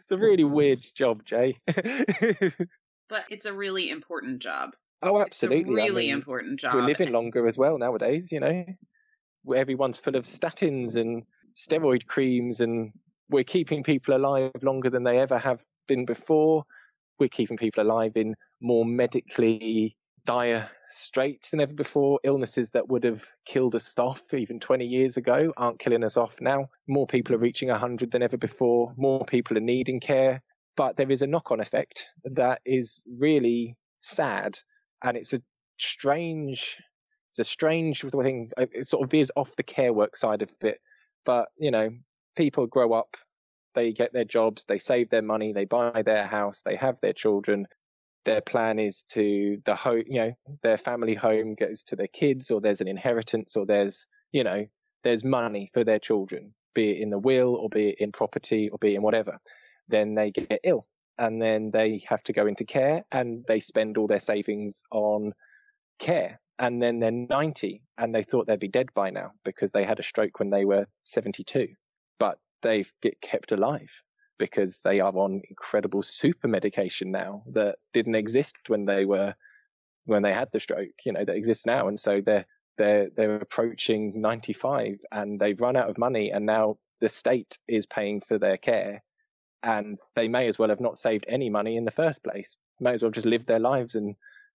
It's 0.00 0.12
a 0.12 0.16
really 0.16 0.44
weird 0.44 0.80
job 0.94 1.24
J. 1.24 1.58
But 3.10 3.24
it's 3.30 3.46
a 3.46 3.54
really 3.54 3.88
important 3.88 4.42
job. 4.42 4.74
Oh 5.02 5.18
absolutely. 5.20 5.74
Really 5.74 6.04
I 6.04 6.08
mean, 6.08 6.14
important 6.16 6.60
job. 6.60 6.74
we're 6.74 6.82
living 6.82 7.10
longer 7.10 7.46
as 7.46 7.56
well 7.56 7.78
nowadays 7.78 8.30
you 8.30 8.40
know? 8.40 8.64
Everyone's 9.54 9.98
full 9.98 10.16
of 10.16 10.24
statins 10.24 10.96
and 10.96 11.24
steroid 11.58 12.06
creams 12.06 12.60
and 12.60 12.92
we're 13.30 13.44
keeping 13.44 13.82
people 13.82 14.16
alive 14.16 14.52
longer 14.62 14.88
than 14.88 15.02
they 15.02 15.18
ever 15.18 15.38
have 15.38 15.60
been 15.88 16.04
before. 16.04 16.64
We're 17.18 17.28
keeping 17.28 17.56
people 17.56 17.82
alive 17.82 18.12
in 18.16 18.36
more 18.60 18.84
medically 18.84 19.96
dire 20.24 20.70
straits 20.86 21.50
than 21.50 21.60
ever 21.60 21.72
before. 21.72 22.20
Illnesses 22.22 22.70
that 22.70 22.88
would 22.88 23.02
have 23.02 23.24
killed 23.44 23.74
us 23.74 23.92
off 23.98 24.22
even 24.32 24.60
20 24.60 24.86
years 24.86 25.16
ago 25.16 25.52
aren't 25.56 25.80
killing 25.80 26.04
us 26.04 26.16
off 26.16 26.36
now. 26.40 26.68
More 26.86 27.06
people 27.06 27.34
are 27.34 27.38
reaching 27.38 27.70
100 27.70 28.12
than 28.12 28.22
ever 28.22 28.36
before. 28.36 28.92
More 28.96 29.24
people 29.24 29.56
are 29.56 29.60
needing 29.60 29.98
care. 29.98 30.42
But 30.76 30.96
there 30.96 31.10
is 31.10 31.22
a 31.22 31.26
knock 31.26 31.50
on 31.50 31.60
effect 31.60 32.06
that 32.24 32.60
is 32.64 33.02
really 33.18 33.76
sad. 33.98 34.60
And 35.02 35.16
it's 35.16 35.32
a 35.32 35.42
strange, 35.78 36.76
it's 37.30 37.40
a 37.40 37.44
strange 37.44 38.02
thing. 38.02 38.52
It 38.56 38.86
sort 38.86 39.02
of 39.02 39.10
veers 39.10 39.32
off 39.34 39.56
the 39.56 39.64
care 39.64 39.92
work 39.92 40.16
side 40.16 40.42
of 40.42 40.50
it 40.60 40.80
but 41.28 41.50
you 41.58 41.70
know, 41.70 41.90
people 42.36 42.66
grow 42.66 42.94
up, 42.94 43.14
they 43.74 43.92
get 43.92 44.14
their 44.14 44.24
jobs, 44.24 44.64
they 44.64 44.78
save 44.78 45.10
their 45.10 45.20
money, 45.20 45.52
they 45.52 45.66
buy 45.66 46.00
their 46.02 46.26
house, 46.26 46.62
they 46.64 46.74
have 46.74 46.96
their 47.02 47.12
children. 47.12 47.66
Their 48.24 48.40
plan 48.40 48.78
is 48.78 49.02
to 49.10 49.60
the 49.66 49.74
home, 49.74 50.04
you 50.06 50.20
know, 50.20 50.32
their 50.62 50.78
family 50.78 51.14
home 51.14 51.54
goes 51.54 51.84
to 51.84 51.96
their 51.96 52.08
kids, 52.08 52.50
or 52.50 52.62
there's 52.62 52.80
an 52.80 52.88
inheritance, 52.88 53.58
or 53.58 53.66
there's, 53.66 54.06
you 54.32 54.42
know, 54.42 54.64
there's 55.04 55.22
money 55.22 55.70
for 55.74 55.84
their 55.84 55.98
children, 55.98 56.54
be 56.74 56.92
it 56.92 57.02
in 57.02 57.10
the 57.10 57.18
will, 57.18 57.56
or 57.56 57.68
be 57.68 57.90
it 57.90 57.96
in 57.98 58.10
property, 58.10 58.70
or 58.70 58.78
be 58.78 58.94
it 58.94 58.96
in 58.96 59.02
whatever. 59.02 59.38
Then 59.86 60.14
they 60.14 60.30
get 60.30 60.60
ill, 60.64 60.86
and 61.18 61.42
then 61.42 61.70
they 61.72 62.02
have 62.08 62.22
to 62.22 62.32
go 62.32 62.46
into 62.46 62.64
care, 62.64 63.04
and 63.12 63.44
they 63.48 63.60
spend 63.60 63.98
all 63.98 64.06
their 64.06 64.18
savings 64.18 64.82
on 64.90 65.34
care 65.98 66.40
and 66.58 66.82
then 66.82 66.98
they're 67.00 67.10
90 67.10 67.82
and 67.98 68.14
they 68.14 68.22
thought 68.22 68.46
they'd 68.46 68.58
be 68.58 68.68
dead 68.68 68.88
by 68.94 69.10
now 69.10 69.32
because 69.44 69.70
they 69.72 69.84
had 69.84 69.98
a 69.98 70.02
stroke 70.02 70.38
when 70.38 70.50
they 70.50 70.64
were 70.64 70.86
72 71.04 71.68
but 72.18 72.38
they 72.62 72.84
get 73.02 73.20
kept 73.20 73.52
alive 73.52 73.90
because 74.38 74.80
they 74.84 75.00
are 75.00 75.16
on 75.16 75.42
incredible 75.48 76.02
super 76.02 76.48
medication 76.48 77.10
now 77.10 77.42
that 77.52 77.76
didn't 77.92 78.14
exist 78.14 78.56
when 78.68 78.86
they 78.86 79.04
were 79.04 79.34
when 80.06 80.22
they 80.22 80.32
had 80.32 80.48
the 80.52 80.60
stroke 80.60 80.88
you 81.04 81.12
know 81.12 81.24
that 81.24 81.36
exists 81.36 81.66
now. 81.66 81.88
And 81.88 81.98
so 81.98 82.20
they're 82.24 82.46
they're 82.78 83.08
they're 83.16 83.36
approaching 83.36 84.20
95 84.20 84.98
and 85.12 85.38
they've 85.38 85.60
run 85.60 85.76
out 85.76 85.90
of 85.90 85.98
money 85.98 86.30
and 86.30 86.46
now 86.46 86.78
the 87.00 87.08
state 87.08 87.58
is 87.68 87.86
paying 87.86 88.20
for 88.20 88.38
their 88.38 88.56
care. 88.56 89.02
And 89.62 89.98
they 90.14 90.28
may 90.28 90.46
as 90.46 90.58
well 90.58 90.68
have 90.68 90.80
not 90.80 90.98
saved 90.98 91.24
any 91.28 91.50
money 91.50 91.76
in 91.76 91.84
the 91.84 91.90
first 91.90 92.22
place. 92.22 92.56
May 92.80 92.94
as 92.94 93.02
well 93.02 93.10
just 93.10 93.26
live 93.26 93.44
their 93.46 93.58
lives 93.58 93.96
and 93.96 94.14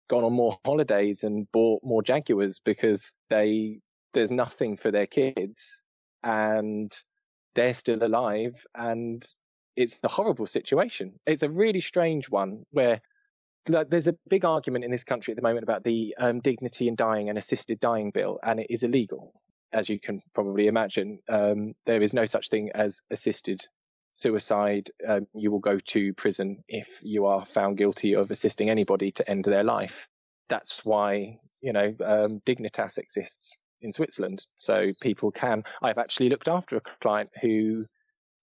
gone 0.09 0.23
on 0.23 0.33
more 0.33 0.57
holidays 0.65 1.23
and 1.23 1.51
bought 1.51 1.81
more 1.83 2.03
Jaguars 2.03 2.59
because 2.63 3.13
they 3.29 3.79
there's 4.13 4.31
nothing 4.31 4.77
for 4.77 4.91
their 4.91 5.07
kids 5.07 5.81
and 6.23 6.91
they're 7.55 7.73
still 7.73 8.03
alive 8.03 8.53
and 8.75 9.25
it's 9.75 9.99
a 10.03 10.07
horrible 10.07 10.47
situation. 10.47 11.13
It's 11.25 11.43
a 11.43 11.49
really 11.49 11.81
strange 11.81 12.29
one 12.29 12.63
where 12.71 13.01
like, 13.69 13.89
there's 13.89 14.07
a 14.07 14.15
big 14.29 14.45
argument 14.45 14.85
in 14.85 14.91
this 14.91 15.03
country 15.03 15.31
at 15.31 15.35
the 15.35 15.41
moment 15.41 15.63
about 15.63 15.83
the 15.83 16.13
um, 16.19 16.39
dignity 16.41 16.87
in 16.87 16.95
dying 16.95 17.29
and 17.29 17.37
assisted 17.37 17.79
dying 17.79 18.11
bill, 18.11 18.39
and 18.43 18.59
it 18.59 18.67
is 18.69 18.83
illegal. 18.83 19.33
As 19.71 19.89
you 19.89 19.99
can 19.99 20.21
probably 20.35 20.67
imagine, 20.67 21.19
um, 21.29 21.73
there 21.85 22.01
is 22.01 22.13
no 22.13 22.25
such 22.25 22.49
thing 22.49 22.69
as 22.75 23.01
assisted 23.09 23.65
suicide, 24.13 24.91
um, 25.07 25.27
you 25.33 25.51
will 25.51 25.59
go 25.59 25.79
to 25.79 26.13
prison 26.13 26.63
if 26.67 26.99
you 27.01 27.25
are 27.25 27.45
found 27.45 27.77
guilty 27.77 28.15
of 28.15 28.31
assisting 28.31 28.69
anybody 28.69 29.11
to 29.11 29.29
end 29.29 29.45
their 29.45 29.63
life. 29.63 30.07
That's 30.49 30.85
why, 30.85 31.37
you 31.61 31.73
know, 31.73 31.95
um, 32.05 32.41
Dignitas 32.45 32.97
exists 32.97 33.51
in 33.81 33.93
Switzerland. 33.93 34.45
So 34.57 34.91
people 35.01 35.31
can. 35.31 35.63
I've 35.81 35.97
actually 35.97 36.29
looked 36.29 36.47
after 36.47 36.77
a 36.77 36.81
client 37.01 37.29
who, 37.41 37.85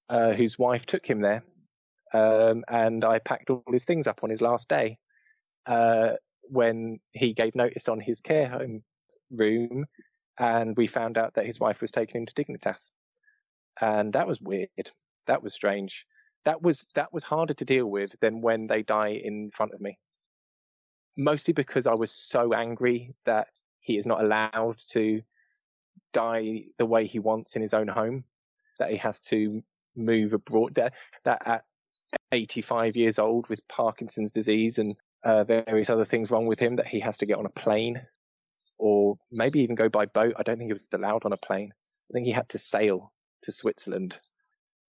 uh, 0.09 0.33
whose 0.33 0.59
wife 0.59 0.87
took 0.87 1.07
him 1.07 1.21
there, 1.21 1.43
um, 2.15 2.65
and 2.69 3.05
I 3.05 3.19
packed 3.21 3.51
all 3.51 3.65
his 3.71 3.85
things 3.85 4.07
up 4.07 4.21
on 4.23 4.31
his 4.31 4.43
last 4.43 4.69
day. 4.69 4.99
uh, 5.67 6.11
when 6.43 6.99
he 7.13 7.33
gave 7.33 7.55
notice 7.55 7.89
on 7.89 8.01
his 8.01 8.21
care 8.21 8.49
home 8.49 8.83
room, 9.31 9.87
and 10.39 10.77
we 10.77 10.87
found 10.87 11.19
out 11.19 11.35
that 11.35 11.47
his 11.47 11.61
wife 11.61 11.81
was 11.81 11.91
taken 11.91 12.19
into 12.19 12.35
Dignitas, 12.35 12.91
and 13.81 14.13
that 14.15 14.27
was 14.27 14.41
weird. 14.41 14.91
That 15.27 15.43
was 15.43 15.55
strange. 15.55 16.05
That 16.45 16.63
was 16.63 16.87
that 16.95 17.13
was 17.13 17.23
harder 17.23 17.55
to 17.55 17.65
deal 17.65 17.87
with 17.87 18.15
than 18.21 18.41
when 18.41 18.67
they 18.67 18.83
die 18.83 19.21
in 19.23 19.51
front 19.51 19.73
of 19.73 19.81
me. 19.81 19.99
Mostly 21.17 21.53
because 21.53 21.87
I 21.87 21.95
was 21.95 22.11
so 22.11 22.55
angry 22.55 23.15
that 23.27 23.49
he 23.81 23.99
is 23.99 24.07
not 24.07 24.23
allowed 24.23 24.79
to 24.93 25.21
die 26.13 26.65
the 26.79 26.87
way 26.87 27.07
he 27.07 27.19
wants 27.19 27.57
in 27.57 27.63
his 27.63 27.75
own 27.75 27.89
home, 27.89 28.25
that 28.79 28.91
he 28.91 28.97
has 28.97 29.21
to 29.21 29.63
move 29.97 30.33
abroad. 30.33 30.75
That, 30.75 30.95
that 31.25 31.43
at 31.47 31.65
85 32.33 32.97
years 32.97 33.19
old 33.19 33.49
with 33.49 33.67
Parkinson's 33.69 34.33
disease 34.33 34.79
and 34.79 34.97
uh, 35.25 35.45
various 35.45 35.91
other 35.91 36.05
things 36.05 36.31
wrong 36.31 36.47
with 36.47 36.59
him, 36.59 36.77
that 36.77 36.87
he 36.87 37.01
has 37.01 37.17
to 37.19 37.27
get 37.27 37.39
on 37.39 37.47
a 37.47 37.51
plane 37.51 38.01
or 38.79 39.17
maybe 39.31 39.61
even 39.61 39.75
go 39.75 39.89
by 39.89 40.07
boat. 40.07 40.35
I 40.39 40.43
don't 40.43 40.57
think 40.57 40.69
he 40.69 40.73
was 40.73 40.89
allowed 40.93 41.25
on 41.25 41.33
a 41.33 41.37
plane. 41.37 41.73
I 42.11 42.13
think 42.13 42.27
he 42.27 42.33
had 42.33 42.49
to 42.51 42.59
sail 42.59 43.13
to 43.43 43.53
Switzerland. 43.53 44.19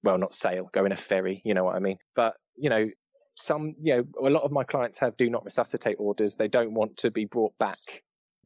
Well, 0.03 0.17
not 0.17 0.33
sail, 0.33 0.69
go 0.73 0.85
in 0.85 0.91
a 0.91 0.97
ferry, 0.97 1.41
you 1.45 1.53
know 1.53 1.63
what 1.63 1.75
I 1.75 1.79
mean. 1.79 1.97
But, 2.15 2.35
you 2.55 2.69
know, 2.69 2.87
some, 3.35 3.75
you 3.81 3.97
know, 3.97 4.27
a 4.27 4.29
lot 4.29 4.43
of 4.43 4.51
my 4.51 4.63
clients 4.63 4.97
have 4.99 5.15
do 5.17 5.29
not 5.29 5.45
resuscitate 5.45 5.97
orders. 5.99 6.35
They 6.35 6.47
don't 6.47 6.73
want 6.73 6.97
to 6.97 7.11
be 7.11 7.25
brought 7.25 7.57
back 7.57 7.79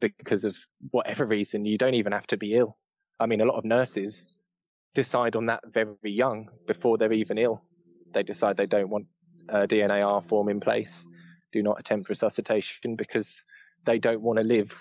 because 0.00 0.44
of 0.44 0.56
whatever 0.90 1.26
reason. 1.36 1.64
You 1.64 1.78
don't 1.78 1.94
even 1.94 2.12
have 2.12 2.26
to 2.28 2.36
be 2.36 2.54
ill. 2.54 2.76
I 3.18 3.26
mean, 3.26 3.40
a 3.40 3.44
lot 3.44 3.56
of 3.56 3.64
nurses 3.64 4.36
decide 4.94 5.36
on 5.36 5.46
that 5.46 5.60
very 5.66 5.96
young 6.02 6.48
before 6.66 6.98
they're 6.98 7.12
even 7.12 7.38
ill. 7.38 7.62
They 8.12 8.22
decide 8.22 8.56
they 8.56 8.66
don't 8.66 8.90
want 8.90 9.06
a 9.48 9.66
DNAR 9.66 10.24
form 10.24 10.48
in 10.48 10.60
place, 10.60 11.06
do 11.52 11.62
not 11.62 11.78
attempt 11.78 12.08
resuscitation 12.08 12.96
because 12.96 13.44
they 13.84 13.98
don't 13.98 14.22
want 14.22 14.38
to 14.38 14.44
live 14.44 14.74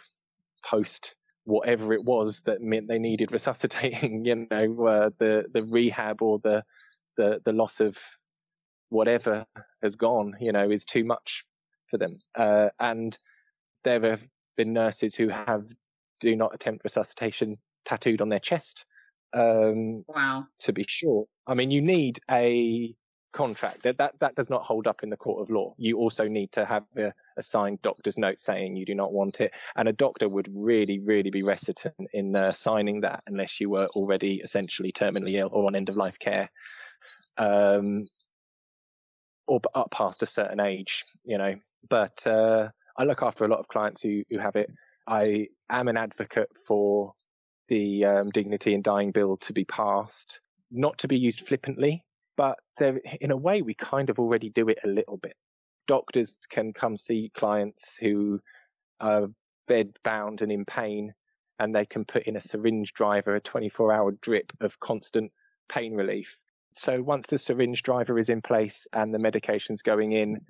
post 0.65 1.15
whatever 1.45 1.93
it 1.93 2.03
was 2.03 2.41
that 2.41 2.61
meant 2.61 2.87
they 2.87 2.99
needed 2.99 3.31
resuscitating. 3.31 4.25
You 4.25 4.47
know, 4.51 4.87
uh, 4.87 5.09
the 5.17 5.45
the 5.53 5.63
rehab 5.63 6.21
or 6.21 6.39
the 6.39 6.63
the 7.17 7.41
the 7.45 7.53
loss 7.53 7.79
of 7.79 7.97
whatever 8.89 9.45
has 9.81 9.95
gone. 9.95 10.35
You 10.39 10.51
know, 10.51 10.69
is 10.69 10.85
too 10.85 11.05
much 11.05 11.45
for 11.87 11.97
them. 11.97 12.19
Uh, 12.35 12.69
and 12.79 13.17
there 13.83 14.01
have 14.01 14.27
been 14.57 14.73
nurses 14.73 15.15
who 15.15 15.29
have 15.29 15.65
do 16.19 16.35
not 16.35 16.53
attempt 16.53 16.83
resuscitation 16.83 17.57
tattooed 17.85 18.21
on 18.21 18.29
their 18.29 18.39
chest. 18.39 18.85
Um, 19.33 20.05
wow. 20.07 20.45
To 20.59 20.73
be 20.73 20.85
sure, 20.87 21.25
I 21.45 21.53
mean, 21.53 21.71
you 21.71 21.81
need 21.81 22.19
a 22.31 22.95
contract 23.35 23.83
that, 23.83 23.97
that 23.97 24.13
that 24.19 24.33
does 24.35 24.49
not 24.49 24.63
hold 24.63 24.87
up 24.87 25.03
in 25.03 25.09
the 25.09 25.17
court 25.17 25.41
of 25.41 25.53
law. 25.53 25.75
You 25.77 25.97
also 25.97 26.27
need 26.27 26.51
to 26.53 26.65
have 26.65 26.85
a, 26.97 27.13
a, 27.37 27.43
signed 27.43 27.81
doctor's 27.81 28.17
note 28.17 28.39
saying 28.39 28.77
you 28.77 28.85
do 28.85 28.95
not 28.95 29.11
want 29.11 29.41
it, 29.41 29.51
and 29.75 29.87
a 29.87 29.93
doctor 29.93 30.27
would 30.29 30.47
really, 30.51 30.99
really 30.99 31.29
be 31.29 31.43
reticent 31.43 31.93
in 32.13 32.35
uh, 32.35 32.53
signing 32.53 33.01
that 33.01 33.21
unless 33.27 33.59
you 33.59 33.69
were 33.69 33.87
already 33.87 34.41
essentially 34.43 34.91
terminally 34.91 35.37
ill 35.37 35.49
or 35.51 35.67
on 35.67 35.75
end 35.75 35.89
of 35.89 35.97
life 35.97 36.17
care, 36.17 36.49
um, 37.37 38.07
or 39.47 39.59
up 39.75 39.91
past 39.91 40.23
a 40.23 40.25
certain 40.25 40.61
age, 40.61 41.03
you 41.25 41.37
know. 41.37 41.53
But 41.89 42.25
uh, 42.25 42.69
I 42.97 43.03
look 43.03 43.21
after 43.21 43.43
a 43.43 43.49
lot 43.49 43.59
of 43.59 43.67
clients 43.67 44.01
who 44.01 44.23
who 44.29 44.39
have 44.39 44.55
it. 44.55 44.71
I 45.07 45.49
am 45.69 45.89
an 45.89 45.97
advocate 45.97 46.49
for 46.65 47.11
the 47.67 48.05
um, 48.05 48.29
Dignity 48.31 48.73
in 48.73 48.81
Dying 48.81 49.11
bill 49.11 49.37
to 49.37 49.53
be 49.53 49.65
passed, 49.65 50.39
not 50.71 50.97
to 50.99 51.07
be 51.07 51.17
used 51.17 51.45
flippantly, 51.47 52.03
but 52.37 52.57
there, 52.77 52.99
in 53.21 53.31
a 53.31 53.37
way, 53.37 53.61
we 53.61 53.73
kind 53.73 54.09
of 54.09 54.19
already 54.19 54.49
do 54.49 54.69
it 54.69 54.79
a 54.83 54.87
little 54.87 55.17
bit. 55.17 55.35
Doctors 55.87 56.37
can 56.49 56.73
come 56.73 56.97
see 56.97 57.31
clients 57.35 57.97
who 57.97 58.39
are 58.99 59.27
bed 59.67 59.91
bound 60.03 60.41
and 60.41 60.51
in 60.51 60.65
pain, 60.65 61.13
and 61.59 61.73
they 61.73 61.85
can 61.85 62.05
put 62.05 62.23
in 62.23 62.35
a 62.35 62.41
syringe 62.41 62.93
driver, 62.93 63.35
a 63.35 63.41
24 63.41 63.93
hour 63.93 64.11
drip 64.21 64.51
of 64.61 64.79
constant 64.79 65.31
pain 65.69 65.93
relief. 65.93 66.37
So 66.73 67.01
once 67.01 67.27
the 67.27 67.37
syringe 67.37 67.83
driver 67.83 68.19
is 68.19 68.29
in 68.29 68.41
place 68.41 68.85
and 68.91 69.13
the 69.13 69.19
medication's 69.19 69.81
going 69.81 70.11
in, 70.11 70.41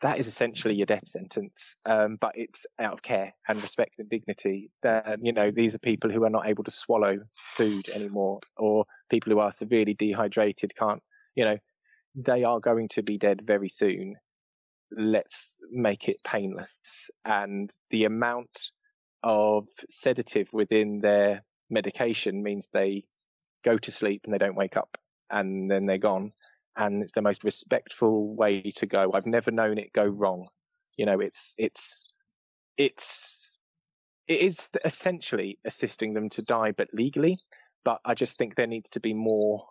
that 0.00 0.18
is 0.18 0.26
essentially 0.26 0.74
your 0.74 0.86
death 0.86 1.06
sentence. 1.06 1.76
Um, 1.86 2.16
but 2.20 2.32
it's 2.34 2.66
out 2.78 2.94
of 2.94 3.02
care 3.02 3.32
and 3.48 3.62
respect 3.62 3.98
and 3.98 4.08
dignity. 4.08 4.70
That 4.82 5.18
you 5.22 5.32
know, 5.32 5.50
these 5.50 5.74
are 5.74 5.78
people 5.78 6.10
who 6.10 6.24
are 6.24 6.30
not 6.30 6.48
able 6.48 6.64
to 6.64 6.70
swallow 6.70 7.18
food 7.54 7.88
anymore, 7.90 8.40
or 8.56 8.84
people 9.10 9.32
who 9.32 9.38
are 9.38 9.52
severely 9.52 9.94
dehydrated, 9.94 10.74
can't 10.76 11.02
you 11.34 11.44
know, 11.44 11.58
they 12.14 12.44
are 12.44 12.60
going 12.60 12.88
to 12.88 13.02
be 13.02 13.18
dead 13.18 13.42
very 13.44 13.68
soon. 13.68 14.16
Let's 14.90 15.56
make 15.70 16.08
it 16.08 16.16
painless. 16.24 17.10
And 17.24 17.70
the 17.90 18.04
amount 18.04 18.70
of 19.22 19.66
sedative 19.88 20.48
within 20.52 21.00
their 21.00 21.44
medication 21.68 22.42
means 22.42 22.68
they 22.72 23.04
go 23.64 23.78
to 23.78 23.92
sleep 23.92 24.22
and 24.24 24.34
they 24.34 24.38
don't 24.38 24.56
wake 24.56 24.76
up 24.76 24.96
and 25.30 25.70
then 25.70 25.86
they're 25.86 25.98
gone. 25.98 26.32
And 26.76 27.02
it's 27.02 27.12
the 27.12 27.22
most 27.22 27.44
respectful 27.44 28.34
way 28.34 28.72
to 28.76 28.86
go. 28.86 29.12
I've 29.12 29.26
never 29.26 29.50
known 29.50 29.78
it 29.78 29.92
go 29.92 30.04
wrong. 30.04 30.48
You 30.96 31.06
know, 31.06 31.20
it's, 31.20 31.54
it's, 31.58 32.12
it's, 32.76 33.58
it 34.26 34.40
is 34.40 34.68
essentially 34.84 35.58
assisting 35.64 36.14
them 36.14 36.28
to 36.30 36.42
die, 36.42 36.72
but 36.72 36.88
legally. 36.92 37.38
But 37.84 38.00
I 38.04 38.14
just 38.14 38.38
think 38.38 38.54
there 38.54 38.66
needs 38.66 38.90
to 38.90 39.00
be 39.00 39.14
more 39.14 39.66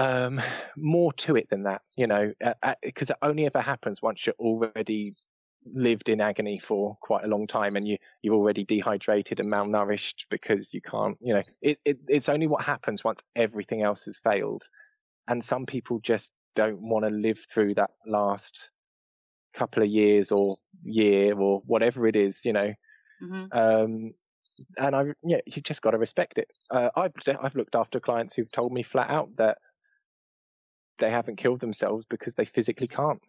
um, 0.00 0.40
more 0.76 1.12
to 1.12 1.36
it 1.36 1.50
than 1.50 1.64
that, 1.64 1.82
you 1.94 2.06
know, 2.06 2.32
because 2.82 3.10
it 3.10 3.16
only 3.20 3.44
ever 3.44 3.60
happens 3.60 4.00
once 4.00 4.26
you're 4.26 4.34
already 4.38 5.14
lived 5.74 6.08
in 6.08 6.22
agony 6.22 6.58
for 6.58 6.96
quite 7.02 7.22
a 7.22 7.28
long 7.28 7.46
time 7.46 7.76
and 7.76 7.86
you 7.86 7.98
you're 8.22 8.34
already 8.34 8.64
dehydrated 8.64 9.40
and 9.40 9.52
malnourished 9.52 10.24
because 10.30 10.72
you 10.72 10.80
can't 10.80 11.18
you 11.20 11.34
know 11.34 11.42
it, 11.60 11.78
it 11.84 11.98
it's 12.08 12.30
only 12.30 12.46
what 12.46 12.64
happens 12.64 13.04
once 13.04 13.20
everything 13.36 13.82
else 13.82 14.04
has 14.04 14.16
failed. 14.16 14.62
And 15.28 15.44
some 15.44 15.66
people 15.66 16.00
just 16.02 16.32
don't 16.56 16.80
want 16.80 17.04
to 17.04 17.10
live 17.10 17.38
through 17.52 17.74
that 17.74 17.90
last 18.06 18.70
couple 19.52 19.82
of 19.82 19.88
years 19.90 20.32
or 20.32 20.56
year 20.82 21.38
or 21.38 21.60
whatever 21.66 22.06
it 22.06 22.16
is 22.16 22.42
you 22.44 22.54
know. 22.54 22.72
Mm-hmm. 23.22 23.58
um 23.58 24.14
and 24.78 24.96
i 24.96 25.04
yeah 25.22 25.40
you 25.44 25.60
just 25.60 25.82
got 25.82 25.90
to 25.90 25.98
respect 25.98 26.38
it. 26.38 26.48
Uh, 26.70 26.88
i've 26.96 27.12
i've 27.42 27.54
looked 27.54 27.74
after 27.74 28.00
clients 28.00 28.34
who've 28.34 28.50
told 28.50 28.72
me 28.72 28.82
flat 28.82 29.10
out 29.10 29.28
that 29.36 29.58
they 31.00 31.10
haven't 31.10 31.36
killed 31.36 31.60
themselves 31.60 32.04
because 32.08 32.34
they 32.34 32.44
physically 32.44 32.86
can't. 32.86 33.20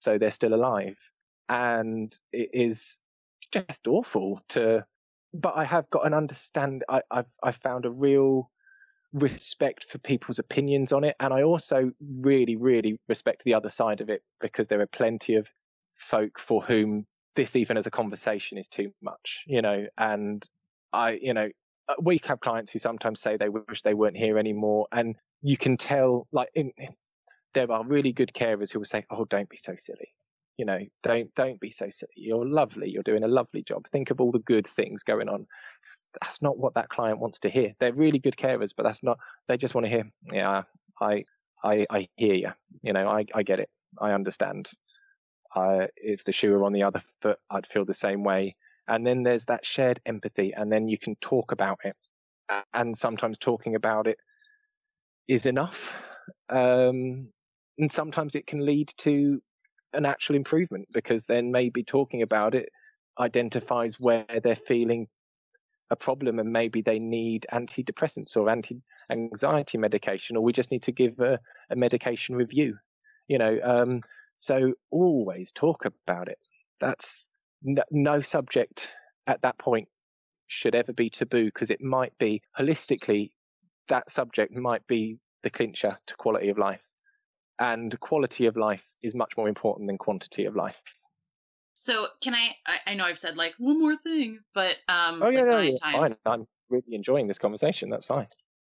So 0.00 0.18
they're 0.18 0.30
still 0.30 0.54
alive. 0.54 0.96
And 1.48 2.14
it 2.32 2.50
is 2.52 3.00
just 3.52 3.86
awful 3.86 4.40
to, 4.50 4.84
but 5.32 5.54
I 5.56 5.64
have 5.64 5.88
got 5.90 6.06
an 6.06 6.14
understand. 6.14 6.84
I, 6.88 7.02
I've, 7.10 7.26
I've 7.42 7.56
found 7.56 7.86
a 7.86 7.90
real 7.90 8.50
respect 9.12 9.86
for 9.90 9.98
people's 9.98 10.38
opinions 10.38 10.92
on 10.92 11.04
it. 11.04 11.16
And 11.20 11.32
I 11.32 11.42
also 11.42 11.90
really, 12.00 12.56
really 12.56 12.98
respect 13.08 13.44
the 13.44 13.54
other 13.54 13.68
side 13.68 14.00
of 14.00 14.08
it 14.08 14.22
because 14.40 14.68
there 14.68 14.80
are 14.80 14.86
plenty 14.86 15.36
of 15.36 15.50
folk 15.94 16.38
for 16.38 16.62
whom 16.62 17.06
this, 17.36 17.56
even 17.56 17.76
as 17.76 17.86
a 17.86 17.90
conversation, 17.90 18.58
is 18.58 18.68
too 18.68 18.90
much, 19.02 19.42
you 19.46 19.62
know, 19.62 19.86
and 19.98 20.46
I, 20.92 21.18
you 21.20 21.34
know, 21.34 21.48
uh, 21.88 21.94
we 22.00 22.20
have 22.24 22.40
clients 22.40 22.72
who 22.72 22.78
sometimes 22.78 23.20
say 23.20 23.36
they 23.36 23.48
wish 23.48 23.82
they 23.82 23.94
weren't 23.94 24.16
here 24.16 24.38
anymore. 24.38 24.86
And 24.92 25.16
you 25.42 25.56
can 25.56 25.76
tell, 25.76 26.26
like, 26.32 26.48
in, 26.54 26.72
there 27.54 27.70
are 27.70 27.84
really 27.84 28.12
good 28.12 28.32
carers 28.34 28.72
who 28.72 28.78
will 28.78 28.86
say, 28.86 29.04
"Oh, 29.10 29.24
don't 29.26 29.48
be 29.48 29.56
so 29.56 29.74
silly." 29.78 30.14
You 30.58 30.66
know, 30.66 30.80
don't 31.02 31.34
don't 31.34 31.60
be 31.60 31.70
so 31.70 31.88
silly. 31.90 32.12
You're 32.16 32.46
lovely. 32.46 32.90
You're 32.90 33.02
doing 33.02 33.24
a 33.24 33.28
lovely 33.28 33.62
job. 33.62 33.86
Think 33.88 34.10
of 34.10 34.20
all 34.20 34.32
the 34.32 34.38
good 34.40 34.66
things 34.66 35.02
going 35.02 35.28
on. 35.28 35.46
That's 36.22 36.42
not 36.42 36.58
what 36.58 36.74
that 36.74 36.90
client 36.90 37.18
wants 37.20 37.40
to 37.40 37.50
hear. 37.50 37.72
They're 37.80 37.92
really 37.92 38.18
good 38.18 38.36
carers, 38.36 38.72
but 38.76 38.82
that's 38.84 39.02
not. 39.02 39.18
They 39.48 39.56
just 39.56 39.74
want 39.74 39.86
to 39.86 39.90
hear, 39.90 40.04
"Yeah, 40.30 40.62
I, 41.00 41.24
I, 41.64 41.86
I 41.90 42.08
hear 42.16 42.34
you. 42.34 42.50
You 42.82 42.92
know, 42.92 43.08
I, 43.08 43.24
I 43.34 43.42
get 43.42 43.60
it. 43.60 43.70
I 44.00 44.12
understand." 44.12 44.70
Uh, 45.54 45.86
if 45.96 46.24
the 46.24 46.32
shoe 46.32 46.50
were 46.52 46.64
on 46.64 46.72
the 46.72 46.82
other 46.82 47.02
foot, 47.20 47.38
I'd 47.50 47.66
feel 47.66 47.84
the 47.84 47.92
same 47.92 48.24
way. 48.24 48.56
And 48.88 49.06
then 49.06 49.22
there's 49.22 49.44
that 49.46 49.66
shared 49.66 50.00
empathy, 50.06 50.52
and 50.56 50.72
then 50.72 50.88
you 50.88 50.98
can 50.98 51.14
talk 51.16 51.52
about 51.52 51.80
it. 51.84 51.94
And 52.74 52.96
sometimes 52.96 53.38
talking 53.38 53.74
about 53.74 54.06
it 54.06 54.18
is 55.28 55.46
enough. 55.46 56.00
Um, 56.48 57.28
and 57.78 57.90
sometimes 57.90 58.34
it 58.34 58.46
can 58.46 58.64
lead 58.64 58.92
to 58.98 59.40
an 59.92 60.06
actual 60.06 60.36
improvement 60.36 60.86
because 60.92 61.26
then 61.26 61.50
maybe 61.50 61.82
talking 61.82 62.22
about 62.22 62.54
it 62.54 62.68
identifies 63.20 64.00
where 64.00 64.24
they're 64.42 64.56
feeling 64.56 65.06
a 65.90 65.96
problem 65.96 66.38
and 66.38 66.50
maybe 66.50 66.80
they 66.80 66.98
need 66.98 67.46
antidepressants 67.52 68.36
or 68.36 68.48
anti-anxiety 68.48 69.76
medication 69.76 70.36
or 70.36 70.42
we 70.42 70.52
just 70.52 70.70
need 70.70 70.82
to 70.82 70.92
give 70.92 71.18
a, 71.20 71.38
a 71.70 71.76
medication 71.76 72.34
review 72.34 72.74
you 73.28 73.36
know 73.36 73.58
um, 73.62 74.00
so 74.42 74.72
always 74.90 75.52
talk 75.52 75.84
about 75.84 76.26
it. 76.26 76.36
That's 76.80 77.28
no, 77.62 77.84
no 77.92 78.20
subject 78.20 78.90
at 79.28 79.40
that 79.42 79.56
point 79.58 79.86
should 80.48 80.74
ever 80.74 80.92
be 80.92 81.08
taboo 81.08 81.44
because 81.44 81.70
it 81.70 81.80
might 81.80 82.12
be 82.18 82.42
holistically 82.58 83.30
that 83.86 84.10
subject 84.10 84.52
might 84.56 84.84
be 84.88 85.18
the 85.44 85.50
clincher 85.50 85.96
to 86.08 86.16
quality 86.16 86.48
of 86.48 86.58
life 86.58 86.80
and 87.62 87.98
quality 88.00 88.46
of 88.46 88.56
life 88.56 88.84
is 89.04 89.14
much 89.14 89.36
more 89.36 89.48
important 89.48 89.86
than 89.86 89.96
quantity 89.96 90.46
of 90.46 90.56
life. 90.56 90.82
So 91.78 92.08
can 92.20 92.34
I, 92.34 92.56
I? 92.66 92.78
I 92.88 92.94
know 92.94 93.04
I've 93.04 93.18
said 93.18 93.36
like 93.36 93.54
one 93.58 93.78
more 93.80 93.96
thing, 93.96 94.40
but 94.52 94.76
um. 94.88 95.22
Oh 95.22 95.28
yeah, 95.28 95.42
like 95.42 95.48
no, 95.48 95.74
times. 95.76 96.20
fine. 96.24 96.32
I'm 96.40 96.46
really 96.68 96.94
enjoying 96.94 97.28
this 97.28 97.38
conversation. 97.38 97.88
That's 97.88 98.06
fine. 98.06 98.26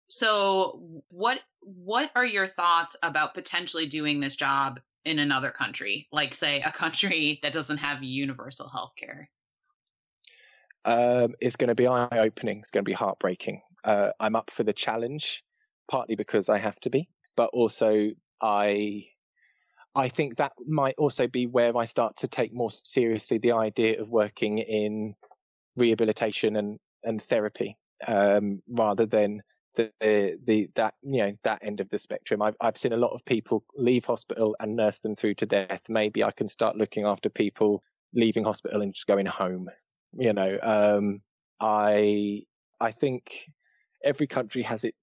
So 0.10 1.02
what 1.10 1.40
what 1.62 2.12
are 2.16 2.26
your 2.26 2.46
thoughts 2.46 2.96
about 3.02 3.34
potentially 3.34 3.88
doing 3.88 4.20
this 4.20 4.36
job 4.36 4.80
in 5.06 5.20
another 5.20 5.50
country, 5.50 6.06
like 6.12 6.34
say 6.36 6.62
a 6.62 6.72
country 6.72 7.40
that 7.44 7.52
doesn't 7.52 7.78
have 7.78 8.04
universal 8.04 8.70
health 8.70 8.94
care? 8.96 9.30
Um, 10.86 11.34
it's 11.40 11.56
going 11.56 11.70
to 11.70 11.76
be 11.76 11.88
eye 11.88 12.08
opening. 12.12 12.60
It's 12.60 12.70
going 12.70 12.84
to 12.84 12.90
be 12.90 12.94
heartbreaking. 12.94 13.62
Uh, 13.84 14.10
I'm 14.20 14.36
up 14.36 14.52
for 14.52 14.64
the 14.64 14.74
challenge, 14.74 15.44
partly 15.90 16.16
because 16.16 16.50
I 16.50 16.60
have 16.60 16.80
to 16.82 16.90
be, 16.90 17.10
but 17.36 17.50
also 17.54 18.10
I 18.44 19.08
I 19.96 20.10
think 20.10 20.38
that 20.38 20.54
might 20.68 20.96
also 20.98 21.28
be 21.28 21.48
where 21.48 21.76
I 21.78 21.86
start 21.86 22.18
to 22.18 22.28
take 22.28 22.54
more 22.54 22.72
seriously 22.84 23.38
the 23.38 23.54
idea 23.54 24.02
of 24.02 24.10
working 24.10 24.58
in 24.60 25.16
rehabilitation 25.76 26.58
and 26.58 26.80
and 27.04 27.22
therapy 27.24 27.78
um, 28.08 28.62
rather 28.70 29.06
than 29.06 29.42
the, 29.76 29.92
the 30.46 30.70
that 30.76 30.94
you 31.02 31.20
know 31.20 31.34
that 31.44 31.64
end 31.64 31.80
of 31.80 31.90
the 31.90 31.98
spectrum. 31.98 32.42
I've 32.42 32.56
I've 32.62 32.78
seen 32.78 32.94
a 32.94 32.98
lot 32.98 33.14
of 33.14 33.24
people 33.26 33.64
leave 33.76 34.06
hospital 34.06 34.56
and 34.60 34.76
nurse 34.76 35.00
them 35.00 35.16
through 35.16 35.36
to 35.36 35.46
death. 35.46 35.82
Maybe 35.90 36.24
I 36.24 36.32
can 36.32 36.48
start 36.48 36.76
looking 36.76 37.06
after 37.06 37.30
people 37.30 37.84
leaving 38.14 38.44
hospital 38.44 38.82
and 38.82 38.94
just 38.94 39.08
going 39.08 39.26
home. 39.26 39.70
You 40.16 40.34
know, 40.34 40.60
um, 40.62 41.22
I 41.60 42.44
I 42.80 42.92
think 42.92 43.50
every 44.04 44.28
country 44.28 44.62
has 44.64 44.84
it 44.84 44.96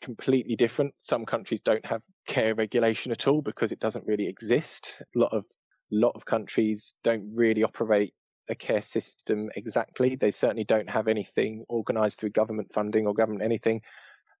completely 0.00 0.56
different. 0.56 0.94
Some 1.00 1.24
countries 1.24 1.60
don't 1.60 1.84
have 1.86 2.02
care 2.26 2.54
regulation 2.54 3.12
at 3.12 3.26
all 3.26 3.42
because 3.42 3.72
it 3.72 3.80
doesn't 3.80 4.06
really 4.06 4.26
exist. 4.26 5.02
A 5.14 5.18
lot 5.18 5.32
of 5.32 5.44
lot 5.92 6.12
of 6.16 6.24
countries 6.24 6.94
don't 7.04 7.30
really 7.32 7.62
operate 7.62 8.12
a 8.48 8.54
care 8.54 8.82
system 8.82 9.48
exactly. 9.56 10.16
They 10.16 10.30
certainly 10.30 10.64
don't 10.64 10.88
have 10.90 11.08
anything 11.08 11.64
organized 11.68 12.18
through 12.18 12.30
government 12.30 12.72
funding 12.72 13.06
or 13.06 13.14
government 13.14 13.42
anything. 13.42 13.80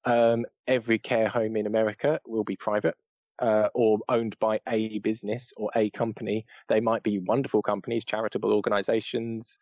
Um, 0.04 0.44
every 0.66 0.98
care 0.98 1.28
home 1.28 1.56
in 1.56 1.66
America 1.66 2.20
will 2.26 2.44
be 2.44 2.56
private 2.56 2.94
uh, 3.40 3.68
or 3.74 3.98
owned 4.08 4.36
by 4.38 4.60
a 4.68 4.98
business 5.00 5.52
or 5.56 5.70
a 5.74 5.90
company. 5.90 6.44
They 6.68 6.80
might 6.80 7.02
be 7.02 7.18
wonderful 7.18 7.62
companies, 7.62 8.04
charitable 8.04 8.52
organizations, 8.52 9.58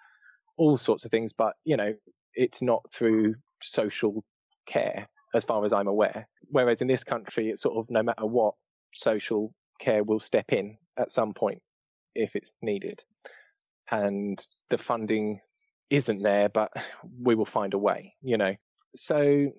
all 0.57 0.77
sorts 0.77 1.05
of 1.05 1.11
things, 1.11 1.33
but 1.33 1.55
you 1.65 1.77
know, 1.77 1.95
it's 2.35 2.63
not 2.63 2.83
through 2.93 3.35
social 3.63 4.23
care 4.67 5.09
as 5.35 5.45
far 5.45 5.65
as 5.65 5.73
I'm 5.73 5.89
aware. 5.89 6.27
Whereas 6.49 6.81
in 6.81 6.89
this 6.89 7.05
country, 7.05 7.51
it's 7.51 7.63
sort 7.63 7.77
of 7.77 7.91
no 7.91 8.03
matter 8.03 8.27
what, 8.27 8.55
social 8.93 9.53
care 9.81 10.05
will 10.05 10.21
step 10.21 10.53
in 10.53 10.79
at 10.97 11.11
some 11.11 11.35
point 11.35 11.61
if 12.15 12.37
it's 12.37 12.53
needed. 12.63 13.03
And 13.91 14.43
the 14.71 14.79
funding 14.79 15.41
isn't 15.91 16.23
there, 16.23 16.49
but 16.49 16.73
we 17.21 17.35
will 17.35 17.45
find 17.45 17.75
a 17.75 17.79
way, 17.79 18.15
you 18.23 18.39
know. 18.39 18.55
So 18.95 19.51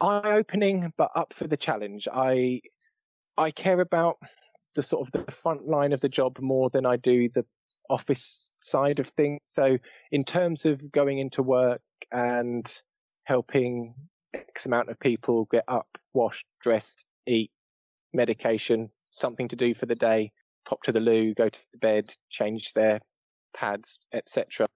eye 0.00 0.32
opening, 0.32 0.92
but 0.96 1.10
up 1.14 1.34
for 1.34 1.46
the 1.46 1.56
challenge. 1.56 2.08
I 2.12 2.62
I 3.38 3.50
care 3.50 3.80
about 3.80 4.16
the 4.74 4.82
sort 4.82 5.06
of 5.06 5.12
the 5.12 5.30
front 5.30 5.68
line 5.68 5.92
of 5.92 6.00
the 6.00 6.08
job 6.08 6.38
more 6.40 6.70
than 6.70 6.86
I 6.86 6.96
do 6.96 7.28
the 7.28 7.44
office 7.90 8.50
side 8.56 8.98
of 8.98 9.06
things. 9.08 9.40
So 9.44 9.78
in 10.10 10.24
terms 10.24 10.64
of 10.64 10.90
going 10.92 11.18
into 11.18 11.42
work 11.42 11.82
and 12.10 12.66
helping 13.24 13.94
X 14.34 14.66
amount 14.66 14.88
of 14.88 14.98
people 15.00 15.46
get 15.50 15.64
up, 15.68 15.86
wash, 16.14 16.44
dress, 16.60 17.04
eat, 17.26 17.50
medication, 18.12 18.90
something 19.08 19.48
to 19.48 19.56
do 19.56 19.74
for 19.74 19.86
the 19.86 19.94
day, 19.94 20.32
pop 20.64 20.82
to 20.82 20.92
the 20.92 21.00
loo, 21.00 21.34
go 21.34 21.48
to 21.48 21.58
bed, 21.80 22.12
change 22.30 22.72
their 22.72 23.00
pads, 23.54 23.98
etc. 24.12 24.68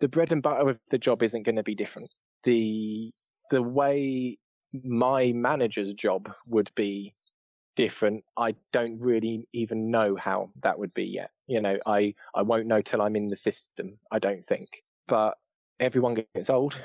The 0.00 0.08
bread 0.08 0.32
and 0.32 0.42
butter 0.42 0.70
of 0.70 0.78
the 0.90 0.98
job 0.98 1.22
isn't 1.22 1.42
going 1.42 1.56
to 1.56 1.62
be 1.62 1.74
different. 1.74 2.10
The 2.44 3.12
the 3.50 3.62
way 3.62 4.38
my 4.84 5.32
manager's 5.32 5.92
job 5.94 6.32
would 6.46 6.70
be 6.74 7.14
different. 7.76 8.24
I 8.36 8.54
don't 8.72 9.00
really 9.00 9.48
even 9.52 9.90
know 9.90 10.16
how 10.16 10.50
that 10.62 10.78
would 10.78 10.94
be 10.94 11.04
yet. 11.04 11.30
You 11.46 11.60
know, 11.60 11.78
I, 11.86 12.14
I 12.34 12.42
won't 12.42 12.66
know 12.66 12.82
till 12.82 13.02
I'm 13.02 13.16
in 13.16 13.28
the 13.28 13.36
system, 13.36 13.98
I 14.12 14.18
don't 14.18 14.44
think. 14.44 14.68
But 15.08 15.36
everyone 15.80 16.24
gets 16.34 16.50
old. 16.50 16.78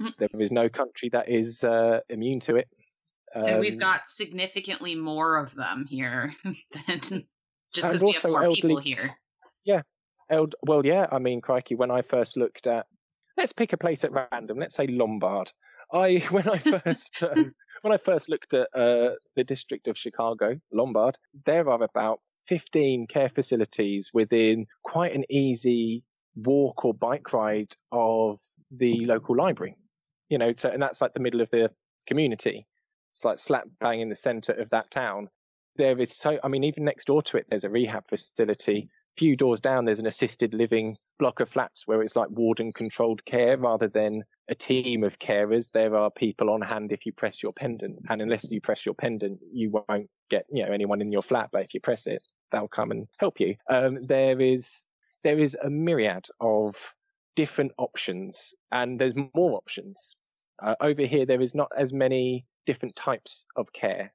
Mm. 0.00 0.16
There 0.18 0.40
is 0.40 0.52
no 0.52 0.68
country 0.68 1.08
that 1.10 1.28
is 1.28 1.64
uh, 1.64 2.00
immune 2.08 2.40
to 2.40 2.56
it. 2.56 2.68
and 3.34 3.60
we've 3.60 3.74
Um, 3.74 3.78
got 3.78 4.08
significantly 4.08 4.94
more 4.94 5.36
of 5.38 5.54
them 5.54 5.86
here 5.88 6.34
than 6.44 7.00
just 7.00 7.88
because 7.88 8.02
we 8.02 8.12
have 8.12 8.24
more 8.24 8.48
people 8.48 8.70
elderly- 8.78 8.82
here. 8.82 9.16
eld- 10.30 10.54
well, 10.62 10.84
yeah, 10.86 11.06
I 11.12 11.18
mean, 11.18 11.40
crikey, 11.40 11.74
when 11.74 11.90
I 11.90 12.02
first 12.02 12.36
looked 12.36 12.66
at, 12.66 12.86
let's 13.36 13.52
pick 13.52 13.72
a 13.72 13.76
place 13.78 14.04
at 14.04 14.12
random, 14.12 14.58
let's 14.58 14.74
say 14.74 14.86
Lombard. 14.86 15.52
I, 15.92 16.18
when 16.30 16.48
I 16.48 16.58
first, 16.58 17.22
um, 17.22 17.54
when 17.82 17.92
I 17.92 17.96
first 17.98 18.28
looked 18.28 18.54
at 18.54 18.68
uh, 18.74 19.10
the 19.36 19.44
district 19.44 19.88
of 19.88 19.98
Chicago, 19.98 20.58
Lombard, 20.72 21.18
there 21.44 21.68
are 21.68 21.82
about 21.82 22.20
15 22.48 23.06
care 23.06 23.28
facilities 23.28 24.10
within 24.14 24.66
quite 24.84 25.14
an 25.14 25.24
easy 25.30 26.02
walk 26.34 26.84
or 26.84 26.94
bike 26.94 27.32
ride 27.32 27.74
of 27.92 28.40
the 28.76 29.04
local 29.06 29.36
library. 29.36 29.76
You 30.28 30.38
know, 30.38 30.52
so, 30.56 30.70
and 30.70 30.82
that's 30.82 31.00
like 31.00 31.14
the 31.14 31.20
middle 31.20 31.40
of 31.40 31.50
the 31.50 31.70
community. 32.06 32.66
It's 33.12 33.24
like 33.24 33.38
slap 33.38 33.64
bang 33.80 34.00
in 34.00 34.08
the 34.08 34.16
center 34.16 34.52
of 34.52 34.70
that 34.70 34.90
town. 34.90 35.28
There 35.76 35.98
is 36.00 36.16
so, 36.16 36.38
I 36.42 36.48
mean, 36.48 36.64
even 36.64 36.84
next 36.84 37.06
door 37.06 37.22
to 37.22 37.36
it, 37.36 37.46
there's 37.48 37.64
a 37.64 37.70
rehab 37.70 38.04
facility. 38.08 38.88
Few 39.18 39.36
doors 39.36 39.60
down, 39.60 39.84
there's 39.84 39.98
an 39.98 40.06
assisted 40.06 40.54
living 40.54 40.96
block 41.18 41.40
of 41.40 41.48
flats 41.50 41.86
where 41.86 42.02
it's 42.02 42.16
like 42.16 42.30
warden 42.30 42.72
controlled 42.72 43.22
care 43.26 43.58
rather 43.58 43.88
than 43.88 44.24
a 44.48 44.54
team 44.54 45.04
of 45.04 45.18
carers. 45.18 45.70
There 45.70 45.94
are 45.94 46.10
people 46.10 46.48
on 46.48 46.62
hand 46.62 46.92
if 46.92 47.04
you 47.04 47.12
press 47.12 47.42
your 47.42 47.52
pendant. 47.58 47.98
And 48.08 48.22
unless 48.22 48.50
you 48.50 48.60
press 48.62 48.86
your 48.86 48.94
pendant, 48.94 49.38
you 49.52 49.70
won't 49.70 50.08
get, 50.30 50.46
you 50.50 50.64
know, 50.64 50.72
anyone 50.72 51.02
in 51.02 51.12
your 51.12 51.22
flat. 51.22 51.50
But 51.52 51.62
if 51.62 51.74
you 51.74 51.80
press 51.80 52.06
it, 52.06 52.22
they'll 52.50 52.68
come 52.68 52.90
and 52.90 53.06
help 53.18 53.38
you. 53.38 53.54
Um, 53.68 53.98
there 54.06 54.40
is, 54.40 54.86
there 55.24 55.38
is 55.38 55.56
a 55.62 55.68
myriad 55.68 56.26
of 56.40 56.94
different 57.36 57.72
options 57.78 58.54
and 58.70 59.00
there's 59.00 59.14
more 59.34 59.56
options. 59.56 60.16
Uh, 60.62 60.74
over 60.80 61.02
here, 61.02 61.26
there 61.26 61.40
is 61.40 61.54
not 61.54 61.68
as 61.76 61.92
many 61.92 62.46
different 62.66 62.94
types 62.96 63.46
of 63.56 63.72
care. 63.72 64.12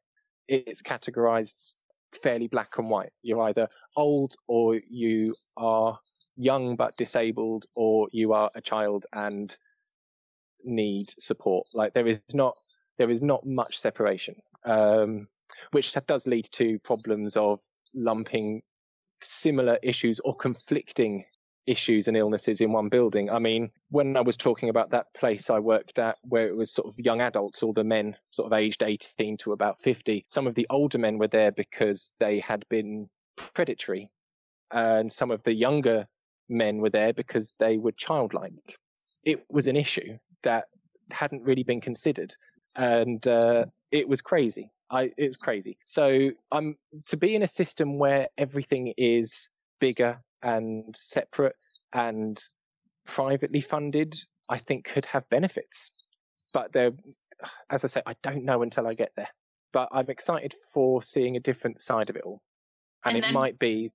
It's 0.47 0.81
categorized 0.81 1.73
fairly 2.23 2.47
black 2.47 2.77
and 2.77 2.89
white. 2.89 3.11
You're 3.21 3.41
either 3.41 3.67
old 3.95 4.35
or 4.47 4.79
you 4.89 5.35
are 5.57 5.99
young 6.35 6.75
but 6.75 6.95
disabled 6.97 7.65
or 7.75 8.07
you 8.11 8.33
are 8.33 8.49
a 8.55 8.61
child 8.61 9.05
and 9.13 9.55
need 10.63 11.09
support. 11.19 11.65
Like 11.73 11.93
there 11.93 12.07
is 12.07 12.19
not, 12.33 12.55
there 12.97 13.09
is 13.09 13.21
not 13.21 13.45
much 13.45 13.79
separation, 13.79 14.35
um, 14.63 15.27
which 15.71 15.93
does 16.07 16.27
lead 16.27 16.47
to 16.53 16.79
problems 16.79 17.35
of 17.35 17.59
lumping 17.93 18.61
similar 19.21 19.79
issues 19.81 20.19
or 20.23 20.35
conflicting 20.35 21.25
issues 21.67 22.07
and 22.07 22.15
illnesses 22.17 22.61
in 22.61 22.71
one 22.71 22.89
building. 22.89 23.29
I 23.29 23.39
mean, 23.39 23.69
when 23.89 24.15
I 24.15 24.21
was 24.21 24.37
talking 24.37 24.69
about 24.69 24.89
that 24.91 25.13
place 25.13 25.49
I 25.49 25.59
worked 25.59 25.99
at 25.99 26.17
where 26.23 26.47
it 26.47 26.55
was 26.55 26.71
sort 26.71 26.87
of 26.87 26.97
young 26.97 27.21
adults, 27.21 27.61
all 27.61 27.73
the 27.73 27.83
men 27.83 28.15
sort 28.31 28.51
of 28.51 28.57
aged 28.57 28.81
18 28.81 29.37
to 29.37 29.51
about 29.51 29.79
50, 29.81 30.25
some 30.29 30.47
of 30.47 30.55
the 30.55 30.65
older 30.69 30.97
men 30.97 31.17
were 31.17 31.27
there 31.27 31.51
because 31.51 32.13
they 32.19 32.39
had 32.39 32.63
been 32.69 33.09
predatory. 33.35 34.09
And 34.71 35.11
some 35.11 35.29
of 35.29 35.43
the 35.43 35.53
younger 35.53 36.07
men 36.49 36.77
were 36.77 36.89
there 36.89 37.13
because 37.13 37.53
they 37.59 37.77
were 37.77 37.91
childlike. 37.91 38.77
It 39.23 39.45
was 39.49 39.67
an 39.67 39.75
issue 39.75 40.17
that 40.43 40.65
hadn't 41.11 41.43
really 41.43 41.63
been 41.63 41.81
considered. 41.81 42.33
And 42.75 43.25
uh, 43.27 43.65
it 43.91 44.07
was 44.07 44.21
crazy. 44.21 44.71
I, 44.89 45.11
it 45.17 45.23
was 45.25 45.37
crazy. 45.37 45.77
So 45.83 46.29
I'm 46.51 46.77
to 47.07 47.17
be 47.17 47.35
in 47.35 47.43
a 47.43 47.47
system 47.47 47.97
where 47.97 48.27
everything 48.37 48.93
is 48.97 49.49
bigger 49.79 50.19
and 50.41 50.95
separate 50.95 51.55
and 51.93 52.41
privately 53.05 53.61
funded, 53.61 54.15
I 54.49 54.57
think 54.57 54.85
could 54.85 55.05
have 55.05 55.27
benefits. 55.29 55.95
But 56.53 56.73
there, 56.73 56.91
as 57.69 57.83
I 57.83 57.87
say, 57.87 58.01
I 58.05 58.15
don't 58.23 58.43
know 58.45 58.61
until 58.61 58.87
I 58.87 58.93
get 58.93 59.11
there. 59.15 59.29
But 59.73 59.89
I'm 59.91 60.09
excited 60.09 60.55
for 60.73 61.01
seeing 61.03 61.35
a 61.35 61.39
different 61.41 61.81
side 61.81 62.09
of 62.09 62.15
it 62.15 62.23
all, 62.23 62.41
and, 63.05 63.15
And 63.15 63.23
it 63.23 63.27
then- 63.27 63.33
might 63.33 63.59
be. 63.59 63.91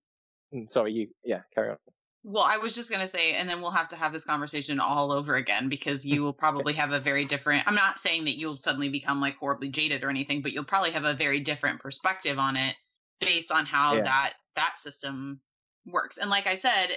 mm, 0.55 0.69
Sorry, 0.69 0.93
you. 0.93 1.09
Yeah, 1.25 1.41
carry 1.55 1.71
on. 1.71 1.77
Well, 2.25 2.45
I 2.47 2.57
was 2.59 2.73
just 2.77 2.89
going 2.89 3.01
to 3.01 3.07
say, 3.07 3.33
and 3.33 3.49
then 3.49 3.61
we'll 3.61 3.73
have 3.73 3.89
to 3.89 3.97
have 3.97 4.13
this 4.13 4.25
conversation 4.25 4.79
all 4.79 5.11
over 5.11 5.35
again 5.37 5.69
because 5.69 6.07
you 6.07 6.23
will 6.23 6.33
probably 6.45 6.73
have 6.75 6.93
a 6.93 7.01
very 7.01 7.25
different. 7.25 7.67
I'm 7.67 7.75
not 7.75 7.99
saying 7.99 8.27
that 8.27 8.37
you'll 8.39 8.59
suddenly 8.59 8.89
become 8.89 9.21
like 9.21 9.37
horribly 9.39 9.71
jaded 9.71 10.05
or 10.05 10.11
anything, 10.11 10.41
but 10.41 10.53
you'll 10.53 10.63
probably 10.63 10.93
have 10.93 11.05
a 11.05 11.15
very 11.15 11.41
different 11.41 11.81
perspective 11.81 12.39
on 12.39 12.57
it 12.57 12.77
based 13.21 13.51
on 13.51 13.67
how 13.67 13.95
Yeah. 13.95 14.03
that 14.03 14.35
that 14.55 14.77
system 14.79 15.41
works. 15.87 16.19
And 16.19 16.31
like 16.31 16.47
I 16.47 16.55
said, 16.55 16.89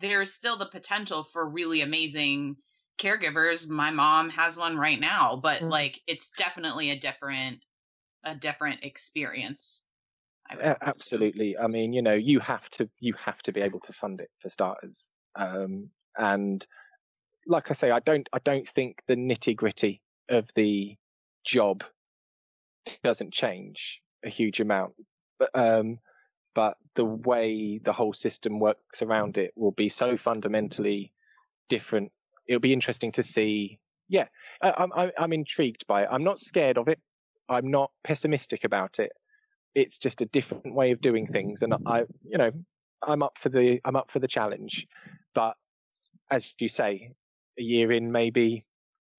there's 0.00 0.32
still 0.32 0.56
the 0.56 0.66
potential 0.68 1.22
for 1.22 1.48
really 1.48 1.80
amazing 1.80 2.56
caregivers. 2.98 3.68
My 3.68 3.90
mom 3.90 4.30
has 4.30 4.56
one 4.56 4.76
right 4.78 5.00
now, 5.00 5.36
but 5.36 5.62
Mm. 5.62 5.68
like 5.68 6.00
it's 6.06 6.30
definitely 6.32 6.90
a 6.90 6.98
different 6.98 7.60
a 8.24 8.34
different 8.36 8.84
experience. 8.84 9.86
I 10.50 10.56
would 10.56 10.64
A- 10.64 10.78
assume. 10.82 10.88
Absolutely. 10.88 11.56
I 11.58 11.66
mean, 11.66 11.92
you 11.92 12.02
know, 12.02 12.14
you 12.14 12.40
have 12.40 12.70
to 12.70 12.88
you 13.00 13.14
have 13.14 13.42
to 13.44 13.52
be 13.52 13.60
able 13.60 13.80
to 13.80 13.92
fund 13.92 14.20
it 14.20 14.30
for 14.40 14.48
starters. 14.48 15.10
Um, 15.34 15.90
and 16.16 16.66
like 17.46 17.70
I 17.70 17.74
say, 17.74 17.90
I 17.92 18.00
don't 18.00 18.28
I 18.32 18.40
don't 18.40 18.68
think 18.68 19.02
the 19.08 19.16
nitty 19.16 19.56
gritty 19.56 20.02
of 20.30 20.50
the 20.54 20.96
job 21.44 21.84
doesn't 23.02 23.32
change 23.32 24.00
a 24.24 24.28
huge 24.28 24.60
amount. 24.60 24.94
But 25.38 25.50
um, 25.54 25.98
but 26.56 26.78
the 26.94 27.04
way 27.04 27.78
the 27.84 27.92
whole 27.92 28.14
system 28.14 28.58
works 28.58 29.02
around 29.02 29.36
it 29.36 29.52
will 29.56 29.72
be 29.72 29.90
so 29.90 30.16
fundamentally 30.16 31.12
different. 31.68 32.10
It'll 32.48 32.60
be 32.60 32.72
interesting 32.72 33.12
to 33.12 33.22
see. 33.22 33.78
Yeah, 34.08 34.24
I, 34.62 34.72
I'm 34.78 34.90
I'm 35.18 35.32
intrigued 35.34 35.86
by 35.86 36.04
it. 36.04 36.08
I'm 36.10 36.24
not 36.24 36.40
scared 36.40 36.78
of 36.78 36.88
it. 36.88 36.98
I'm 37.50 37.70
not 37.70 37.90
pessimistic 38.02 38.64
about 38.64 38.98
it. 38.98 39.12
It's 39.74 39.98
just 39.98 40.22
a 40.22 40.26
different 40.26 40.74
way 40.74 40.92
of 40.92 41.02
doing 41.02 41.26
things, 41.26 41.60
and 41.60 41.74
I, 41.86 42.04
you 42.24 42.38
know, 42.38 42.50
I'm 43.06 43.22
up 43.22 43.36
for 43.36 43.50
the 43.50 43.78
I'm 43.84 43.96
up 43.96 44.10
for 44.10 44.18
the 44.18 44.28
challenge. 44.28 44.86
But 45.34 45.54
as 46.30 46.54
you 46.58 46.68
say, 46.68 47.12
a 47.58 47.62
year 47.62 47.92
in, 47.92 48.10
maybe 48.10 48.64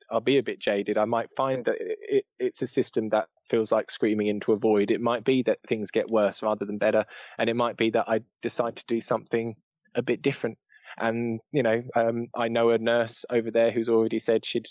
I'll 0.09 0.21
be 0.21 0.39
a 0.39 0.43
bit 0.43 0.59
jaded. 0.59 0.97
I 0.97 1.05
might 1.05 1.29
find 1.37 1.63
that 1.65 1.75
it, 1.79 1.99
it, 2.01 2.25
it's 2.39 2.63
a 2.63 2.67
system 2.67 3.09
that 3.09 3.27
feels 3.49 3.71
like 3.71 3.91
screaming 3.91 4.27
into 4.27 4.53
a 4.53 4.57
void. 4.57 4.91
It 4.91 5.01
might 5.01 5.23
be 5.23 5.43
that 5.43 5.59
things 5.67 5.91
get 5.91 6.09
worse 6.09 6.43
rather 6.43 6.65
than 6.65 6.77
better, 6.77 7.05
and 7.37 7.49
it 7.49 7.55
might 7.55 7.77
be 7.77 7.89
that 7.91 8.07
I 8.07 8.21
decide 8.41 8.75
to 8.77 8.85
do 8.87 9.01
something 9.01 9.55
a 9.95 10.01
bit 10.01 10.21
different. 10.21 10.57
And 10.97 11.39
you 11.51 11.63
know, 11.63 11.83
um, 11.95 12.27
I 12.35 12.47
know 12.47 12.71
a 12.71 12.77
nurse 12.77 13.25
over 13.29 13.51
there 13.51 13.71
who's 13.71 13.89
already 13.89 14.19
said 14.19 14.45
she'd 14.45 14.67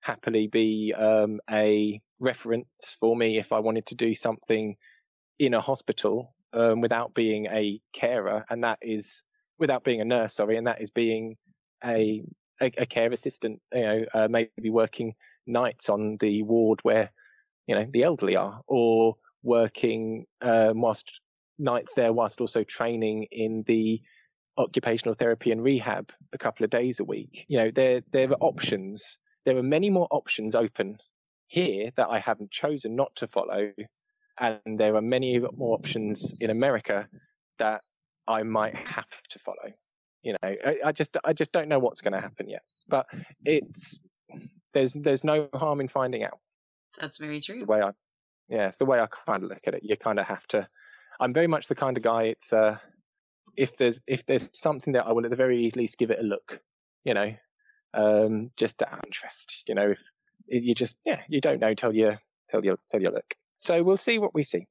happily 0.00 0.46
be 0.46 0.94
um, 0.96 1.40
a 1.50 2.00
reference 2.20 2.96
for 3.00 3.16
me 3.16 3.38
if 3.38 3.52
I 3.52 3.58
wanted 3.58 3.86
to 3.86 3.94
do 3.94 4.14
something 4.14 4.76
in 5.38 5.54
a 5.54 5.60
hospital 5.60 6.34
um, 6.52 6.80
without 6.80 7.14
being 7.14 7.46
a 7.46 7.80
carer, 7.92 8.44
and 8.50 8.64
that 8.64 8.78
is 8.82 9.22
without 9.58 9.84
being 9.84 10.00
a 10.00 10.04
nurse. 10.04 10.34
Sorry, 10.34 10.56
and 10.56 10.66
that 10.66 10.80
is 10.80 10.90
being 10.90 11.36
a 11.84 12.22
a, 12.60 12.70
a 12.78 12.86
care 12.86 13.12
assistant. 13.12 13.60
You 13.72 13.82
know, 13.82 14.04
uh, 14.14 14.28
maybe 14.28 14.70
working 14.70 15.14
nights 15.46 15.88
on 15.88 16.16
the 16.20 16.42
ward 16.42 16.80
where 16.82 17.10
you 17.66 17.74
know 17.74 17.86
the 17.92 18.02
elderly 18.02 18.36
are, 18.36 18.60
or 18.66 19.16
working 19.42 20.26
um, 20.42 20.80
whilst 20.80 21.20
nights 21.58 21.94
there 21.94 22.12
whilst 22.12 22.40
also 22.40 22.62
training 22.64 23.26
in 23.30 23.64
the 23.66 24.00
occupational 24.58 25.14
therapy 25.14 25.50
and 25.52 25.62
rehab 25.62 26.10
a 26.32 26.38
couple 26.38 26.64
of 26.64 26.70
days 26.70 27.00
a 27.00 27.04
week. 27.04 27.44
You 27.48 27.58
know, 27.58 27.70
there 27.70 28.02
there 28.12 28.30
are 28.30 28.38
options. 28.40 29.18
There 29.44 29.56
are 29.56 29.62
many 29.62 29.90
more 29.90 30.08
options 30.10 30.54
open 30.54 30.98
here 31.46 31.90
that 31.96 32.08
I 32.08 32.18
haven't 32.18 32.50
chosen 32.50 32.96
not 32.96 33.12
to 33.16 33.26
follow, 33.26 33.72
and 34.40 34.60
there 34.78 34.96
are 34.96 35.02
many 35.02 35.38
more 35.38 35.74
options 35.74 36.34
in 36.40 36.50
America 36.50 37.06
that 37.58 37.82
I 38.26 38.42
might 38.42 38.74
have 38.74 39.06
to 39.30 39.38
follow. 39.38 39.70
You 40.22 40.32
know, 40.32 40.38
I, 40.42 40.76
I 40.86 40.92
just 40.92 41.16
I 41.24 41.32
just 41.32 41.52
don't 41.52 41.68
know 41.68 41.78
what's 41.78 42.00
going 42.00 42.14
to 42.14 42.20
happen 42.20 42.48
yet. 42.48 42.62
But 42.88 43.06
it's 43.44 43.98
there's 44.74 44.94
there's 44.94 45.24
no 45.24 45.48
harm 45.54 45.80
in 45.80 45.88
finding 45.88 46.24
out. 46.24 46.38
That's 47.00 47.18
very 47.18 47.40
true. 47.40 47.60
The 47.60 47.66
way 47.66 47.82
I, 47.82 47.90
yeah, 48.48 48.68
it's 48.68 48.78
the 48.78 48.84
way 48.84 49.00
I 49.00 49.06
kind 49.26 49.42
of 49.42 49.50
look 49.50 49.62
at 49.66 49.74
it. 49.74 49.82
You 49.84 49.96
kind 49.96 50.18
of 50.18 50.26
have 50.26 50.46
to. 50.48 50.68
I'm 51.20 51.32
very 51.32 51.46
much 51.46 51.68
the 51.68 51.74
kind 51.74 51.96
of 51.96 52.02
guy. 52.02 52.24
It's 52.24 52.52
uh, 52.52 52.78
if 53.56 53.76
there's 53.76 53.98
if 54.06 54.26
there's 54.26 54.48
something 54.52 54.92
that 54.94 55.06
I 55.06 55.12
will 55.12 55.24
at 55.24 55.30
the 55.30 55.36
very 55.36 55.70
least 55.74 55.98
give 55.98 56.10
it 56.10 56.18
a 56.20 56.22
look. 56.22 56.60
You 57.04 57.14
know, 57.14 57.34
um, 57.94 58.50
just 58.56 58.82
out 58.82 59.04
interest. 59.04 59.62
You 59.66 59.74
know, 59.74 59.94
if 60.48 60.64
you 60.64 60.74
just 60.74 60.96
yeah, 61.04 61.20
you 61.28 61.40
don't 61.40 61.60
know 61.60 61.74
till 61.74 61.94
you 61.94 62.12
till 62.50 62.64
you 62.64 62.78
till 62.90 63.02
you 63.02 63.10
look. 63.10 63.34
So 63.58 63.82
we'll 63.82 63.96
see 63.96 64.18
what 64.18 64.34
we 64.34 64.42
see. 64.42 64.66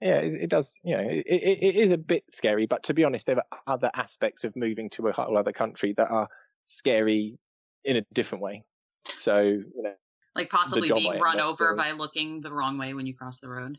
Yeah, 0.00 0.16
it, 0.16 0.44
it 0.44 0.50
does. 0.50 0.74
You 0.82 0.96
know, 0.96 1.02
it, 1.02 1.24
it, 1.26 1.58
it 1.62 1.76
is 1.76 1.90
a 1.90 1.98
bit 1.98 2.24
scary, 2.30 2.66
but 2.66 2.82
to 2.84 2.94
be 2.94 3.04
honest, 3.04 3.26
there 3.26 3.36
are 3.36 3.58
other 3.66 3.90
aspects 3.94 4.44
of 4.44 4.56
moving 4.56 4.88
to 4.90 5.08
a 5.08 5.12
whole 5.12 5.36
other 5.36 5.52
country 5.52 5.94
that 5.96 6.10
are 6.10 6.28
scary 6.64 7.38
in 7.84 7.96
a 7.96 8.02
different 8.14 8.42
way. 8.42 8.64
So 9.04 9.40
you 9.40 9.82
know, 9.82 9.94
like 10.40 10.50
possibly 10.50 10.90
being 10.90 11.18
run 11.18 11.40
over 11.40 11.74
by 11.74 11.92
looking 11.92 12.40
the 12.40 12.52
wrong 12.52 12.78
way 12.78 12.94
when 12.94 13.06
you 13.06 13.14
cross 13.14 13.38
the 13.40 13.48
road. 13.48 13.78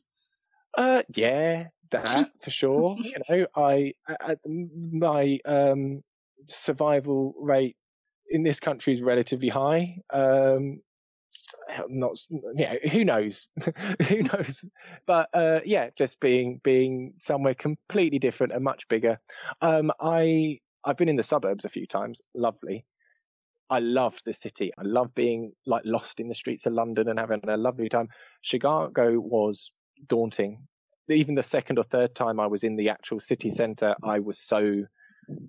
Uh, 0.77 1.03
yeah, 1.15 1.67
that 1.91 2.31
for 2.41 2.49
sure. 2.49 2.97
you 3.03 3.15
know, 3.29 3.47
I, 3.55 3.93
I 4.07 4.35
my 4.45 5.39
um 5.45 6.03
survival 6.47 7.33
rate 7.37 7.75
in 8.29 8.43
this 8.43 8.59
country 8.59 8.93
is 8.93 9.01
relatively 9.01 9.49
high. 9.49 9.97
Um, 10.13 10.81
not 11.89 12.17
you 12.29 12.65
know 12.65 12.75
who 12.91 13.05
knows 13.05 13.47
who 14.07 14.21
knows 14.23 14.65
but 15.05 15.29
uh 15.33 15.61
yeah 15.65 15.89
just 15.97 16.19
being 16.19 16.59
being 16.63 17.13
somewhere 17.19 17.53
completely 17.53 18.19
different 18.19 18.51
and 18.51 18.63
much 18.63 18.85
bigger 18.89 19.17
um 19.61 19.91
i 20.01 20.59
i've 20.83 20.97
been 20.97 21.07
in 21.07 21.15
the 21.15 21.23
suburbs 21.23 21.63
a 21.63 21.69
few 21.69 21.87
times 21.87 22.21
lovely 22.35 22.85
I 23.71 23.79
loved 23.79 24.23
the 24.25 24.33
city. 24.33 24.71
I 24.77 24.83
love 24.83 25.15
being 25.15 25.53
like 25.65 25.83
lost 25.85 26.19
in 26.19 26.27
the 26.27 26.35
streets 26.35 26.65
of 26.65 26.73
London 26.73 27.07
and 27.07 27.17
having 27.17 27.39
a 27.47 27.55
lovely 27.55 27.87
time. 27.87 28.09
Chicago 28.41 29.17
was 29.17 29.71
daunting. 30.07 30.67
Even 31.09 31.35
the 31.35 31.43
second 31.43 31.79
or 31.79 31.83
third 31.83 32.13
time 32.13 32.39
I 32.39 32.47
was 32.47 32.65
in 32.65 32.75
the 32.75 32.89
actual 32.89 33.21
city 33.21 33.49
center, 33.49 33.95
I 34.03 34.19
was 34.19 34.37
so, 34.37 34.83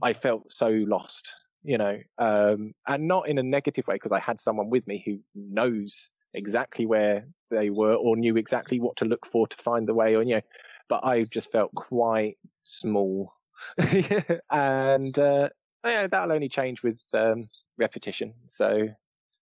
I 0.02 0.12
felt 0.12 0.52
so 0.52 0.68
lost, 0.68 1.34
you 1.64 1.76
know, 1.78 1.98
um, 2.18 2.72
and 2.86 3.08
not 3.08 3.28
in 3.28 3.38
a 3.38 3.42
negative 3.42 3.88
way 3.88 3.96
because 3.96 4.12
I 4.12 4.20
had 4.20 4.40
someone 4.40 4.70
with 4.70 4.86
me 4.86 5.02
who 5.04 5.18
knows 5.34 6.10
exactly 6.32 6.86
where 6.86 7.26
they 7.50 7.70
were 7.70 7.94
or 7.94 8.16
knew 8.16 8.36
exactly 8.36 8.78
what 8.78 8.96
to 8.96 9.04
look 9.04 9.26
for 9.26 9.48
to 9.48 9.56
find 9.56 9.86
the 9.86 9.94
way, 9.94 10.14
or 10.14 10.22
you 10.22 10.36
know, 10.36 10.42
but 10.88 11.04
I 11.04 11.24
just 11.24 11.50
felt 11.50 11.74
quite 11.74 12.38
small, 12.64 13.32
and 14.50 15.18
uh, 15.18 15.48
yeah, 15.84 16.06
that'll 16.06 16.32
only 16.32 16.48
change 16.48 16.82
with 16.82 17.00
um, 17.14 17.44
repetition. 17.78 18.34
So 18.46 18.88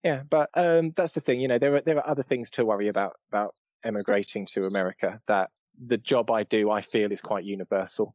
yeah, 0.03 0.23
but 0.29 0.51
um, 0.55 0.93
that's 0.97 1.15
the 1.15 1.21
thing. 1.21 1.41
You 1.41 1.49
know, 1.49 1.59
there 1.59 1.77
are 1.77 1.81
there 1.81 1.99
are 1.99 2.09
other 2.09 2.23
things 2.23 2.51
to 2.53 2.65
worry 2.65 2.89
about 2.89 3.15
about 3.31 3.55
emigrating 3.85 4.47
to 4.47 4.65
America. 4.65 5.21
That 5.27 5.51
the 5.85 5.99
job 5.99 6.31
I 6.31 6.45
do, 6.45 6.71
I 6.71 6.81
feel, 6.81 7.13
is 7.13 7.21
quite 7.21 7.45
universal. 7.45 8.15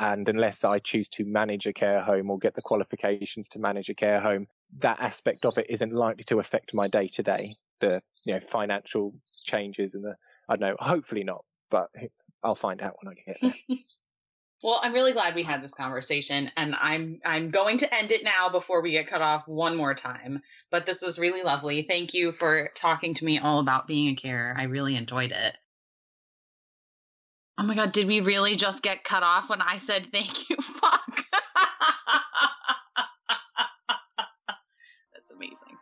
And 0.00 0.28
unless 0.28 0.64
I 0.64 0.78
choose 0.78 1.08
to 1.10 1.24
manage 1.24 1.66
a 1.66 1.72
care 1.72 2.00
home 2.00 2.30
or 2.30 2.38
get 2.38 2.54
the 2.54 2.62
qualifications 2.62 3.48
to 3.50 3.58
manage 3.58 3.88
a 3.88 3.94
care 3.94 4.20
home, 4.20 4.46
that 4.78 5.00
aspect 5.00 5.44
of 5.44 5.58
it 5.58 5.66
isn't 5.68 5.92
likely 5.92 6.22
to 6.24 6.38
affect 6.38 6.72
my 6.72 6.86
day 6.86 7.08
to 7.08 7.22
day. 7.22 7.56
The 7.80 8.02
you 8.24 8.34
know 8.34 8.40
financial 8.40 9.14
changes 9.44 9.94
and 9.94 10.04
the 10.04 10.16
I 10.48 10.56
don't 10.56 10.68
know. 10.70 10.76
Hopefully 10.78 11.24
not, 11.24 11.44
but 11.70 11.88
I'll 12.42 12.54
find 12.54 12.80
out 12.80 12.96
when 13.00 13.12
I 13.12 13.14
get 13.14 13.38
there. 13.40 13.78
Well, 14.62 14.80
I'm 14.82 14.92
really 14.92 15.12
glad 15.12 15.36
we 15.36 15.44
had 15.44 15.62
this 15.62 15.74
conversation 15.74 16.50
and 16.56 16.74
I'm 16.80 17.20
I'm 17.24 17.50
going 17.50 17.78
to 17.78 17.94
end 17.94 18.10
it 18.10 18.24
now 18.24 18.48
before 18.48 18.82
we 18.82 18.90
get 18.90 19.06
cut 19.06 19.22
off 19.22 19.46
one 19.46 19.76
more 19.76 19.94
time. 19.94 20.42
But 20.70 20.84
this 20.84 21.00
was 21.00 21.18
really 21.18 21.42
lovely. 21.44 21.82
Thank 21.82 22.12
you 22.12 22.32
for 22.32 22.70
talking 22.74 23.14
to 23.14 23.24
me 23.24 23.38
all 23.38 23.60
about 23.60 23.86
being 23.86 24.08
a 24.08 24.16
carer. 24.16 24.56
I 24.58 24.64
really 24.64 24.96
enjoyed 24.96 25.30
it. 25.30 25.56
Oh 27.56 27.62
my 27.64 27.76
god, 27.76 27.92
did 27.92 28.08
we 28.08 28.20
really 28.20 28.56
just 28.56 28.82
get 28.82 29.04
cut 29.04 29.22
off 29.22 29.48
when 29.48 29.62
I 29.62 29.78
said 29.78 30.06
thank 30.06 30.50
you? 30.50 30.56
Fuck. 30.56 31.24
That's 35.14 35.30
amazing. 35.32 35.76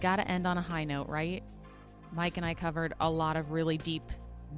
Gotta 0.00 0.26
end 0.26 0.46
on 0.46 0.56
a 0.56 0.62
high 0.62 0.84
note, 0.84 1.08
right? 1.08 1.42
Mike 2.14 2.38
and 2.38 2.46
I 2.46 2.54
covered 2.54 2.94
a 3.00 3.10
lot 3.10 3.36
of 3.36 3.52
really 3.52 3.76
deep, 3.78 4.02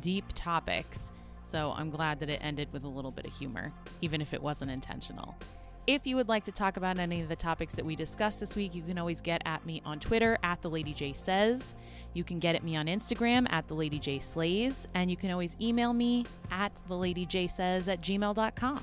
deep 0.00 0.24
topics 0.34 1.12
so 1.44 1.72
I'm 1.76 1.90
glad 1.90 2.18
that 2.20 2.28
it 2.28 2.40
ended 2.42 2.72
with 2.72 2.84
a 2.84 2.88
little 2.88 3.10
bit 3.10 3.26
of 3.26 3.32
humor, 3.32 3.72
even 4.00 4.20
if 4.20 4.34
it 4.34 4.42
wasn't 4.42 4.70
intentional. 4.70 5.36
If 5.86 6.06
you 6.06 6.16
would 6.16 6.28
like 6.28 6.44
to 6.44 6.52
talk 6.52 6.78
about 6.78 6.98
any 6.98 7.20
of 7.20 7.28
the 7.28 7.36
topics 7.36 7.74
that 7.74 7.84
we 7.84 7.94
discussed 7.94 8.40
this 8.40 8.56
week, 8.56 8.74
you 8.74 8.82
can 8.82 8.98
always 8.98 9.20
get 9.20 9.42
at 9.44 9.66
me 9.66 9.82
on 9.84 10.00
Twitter 10.00 10.38
at 10.42 10.62
the 10.62 10.70
Lady 10.70 10.94
J 10.94 11.12
Says. 11.12 11.74
You 12.14 12.24
can 12.24 12.38
get 12.38 12.54
at 12.54 12.64
me 12.64 12.74
on 12.74 12.86
Instagram 12.86 13.46
at 13.50 13.68
the 13.68 13.74
Lady 13.74 13.98
J 13.98 14.18
Slays, 14.18 14.88
and 14.94 15.10
you 15.10 15.16
can 15.18 15.30
always 15.30 15.56
email 15.60 15.92
me 15.92 16.24
at 16.50 16.72
the 16.88 16.94
Lady 16.94 17.26
J 17.26 17.48
Says 17.48 17.86
at 17.86 18.00
gmail.com. 18.00 18.82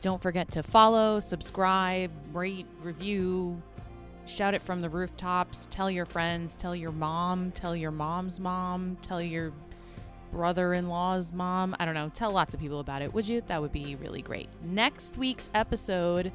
Don't 0.00 0.22
forget 0.22 0.50
to 0.52 0.62
follow, 0.62 1.20
subscribe, 1.20 2.10
rate, 2.32 2.66
review, 2.80 3.60
shout 4.24 4.54
it 4.54 4.62
from 4.62 4.80
the 4.80 4.88
rooftops, 4.88 5.68
tell 5.70 5.90
your 5.90 6.06
friends, 6.06 6.56
tell 6.56 6.74
your 6.74 6.92
mom, 6.92 7.50
tell 7.50 7.76
your 7.76 7.90
mom's 7.90 8.40
mom, 8.40 8.96
tell 9.02 9.20
your 9.20 9.52
brother 10.30 10.74
in 10.74 10.88
law's 10.88 11.32
mom. 11.32 11.74
I 11.78 11.84
don't 11.84 11.94
know. 11.94 12.08
Tell 12.08 12.30
lots 12.30 12.54
of 12.54 12.60
people 12.60 12.80
about 12.80 13.02
it, 13.02 13.12
would 13.12 13.28
you? 13.28 13.42
That 13.46 13.60
would 13.60 13.72
be 13.72 13.96
really 13.96 14.22
great. 14.22 14.48
Next 14.62 15.16
week's 15.16 15.50
episode 15.54 16.32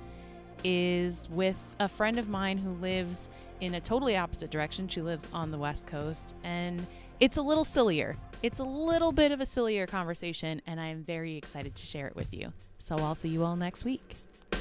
is 0.63 1.29
with 1.29 1.61
a 1.79 1.87
friend 1.87 2.17
of 2.17 2.27
mine 2.27 2.57
who 2.57 2.71
lives 2.73 3.29
in 3.61 3.75
a 3.75 3.79
totally 3.79 4.17
opposite 4.17 4.49
direction. 4.49 4.87
She 4.87 5.01
lives 5.01 5.29
on 5.31 5.51
the 5.51 5.57
West 5.57 5.87
Coast, 5.87 6.35
and 6.43 6.85
it's 7.19 7.37
a 7.37 7.41
little 7.41 7.63
sillier. 7.63 8.17
It's 8.43 8.59
a 8.59 8.63
little 8.63 9.11
bit 9.11 9.31
of 9.31 9.41
a 9.41 9.45
sillier 9.45 9.87
conversation, 9.87 10.61
and 10.67 10.79
I'm 10.79 11.03
very 11.03 11.35
excited 11.37 11.75
to 11.75 11.85
share 11.85 12.07
it 12.07 12.15
with 12.15 12.33
you. 12.33 12.51
So 12.77 12.95
I'll 12.97 13.15
see 13.15 13.29
you 13.29 13.43
all 13.43 13.55
next 13.55 13.85
week. 13.85 14.15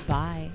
Bye. 0.07 0.51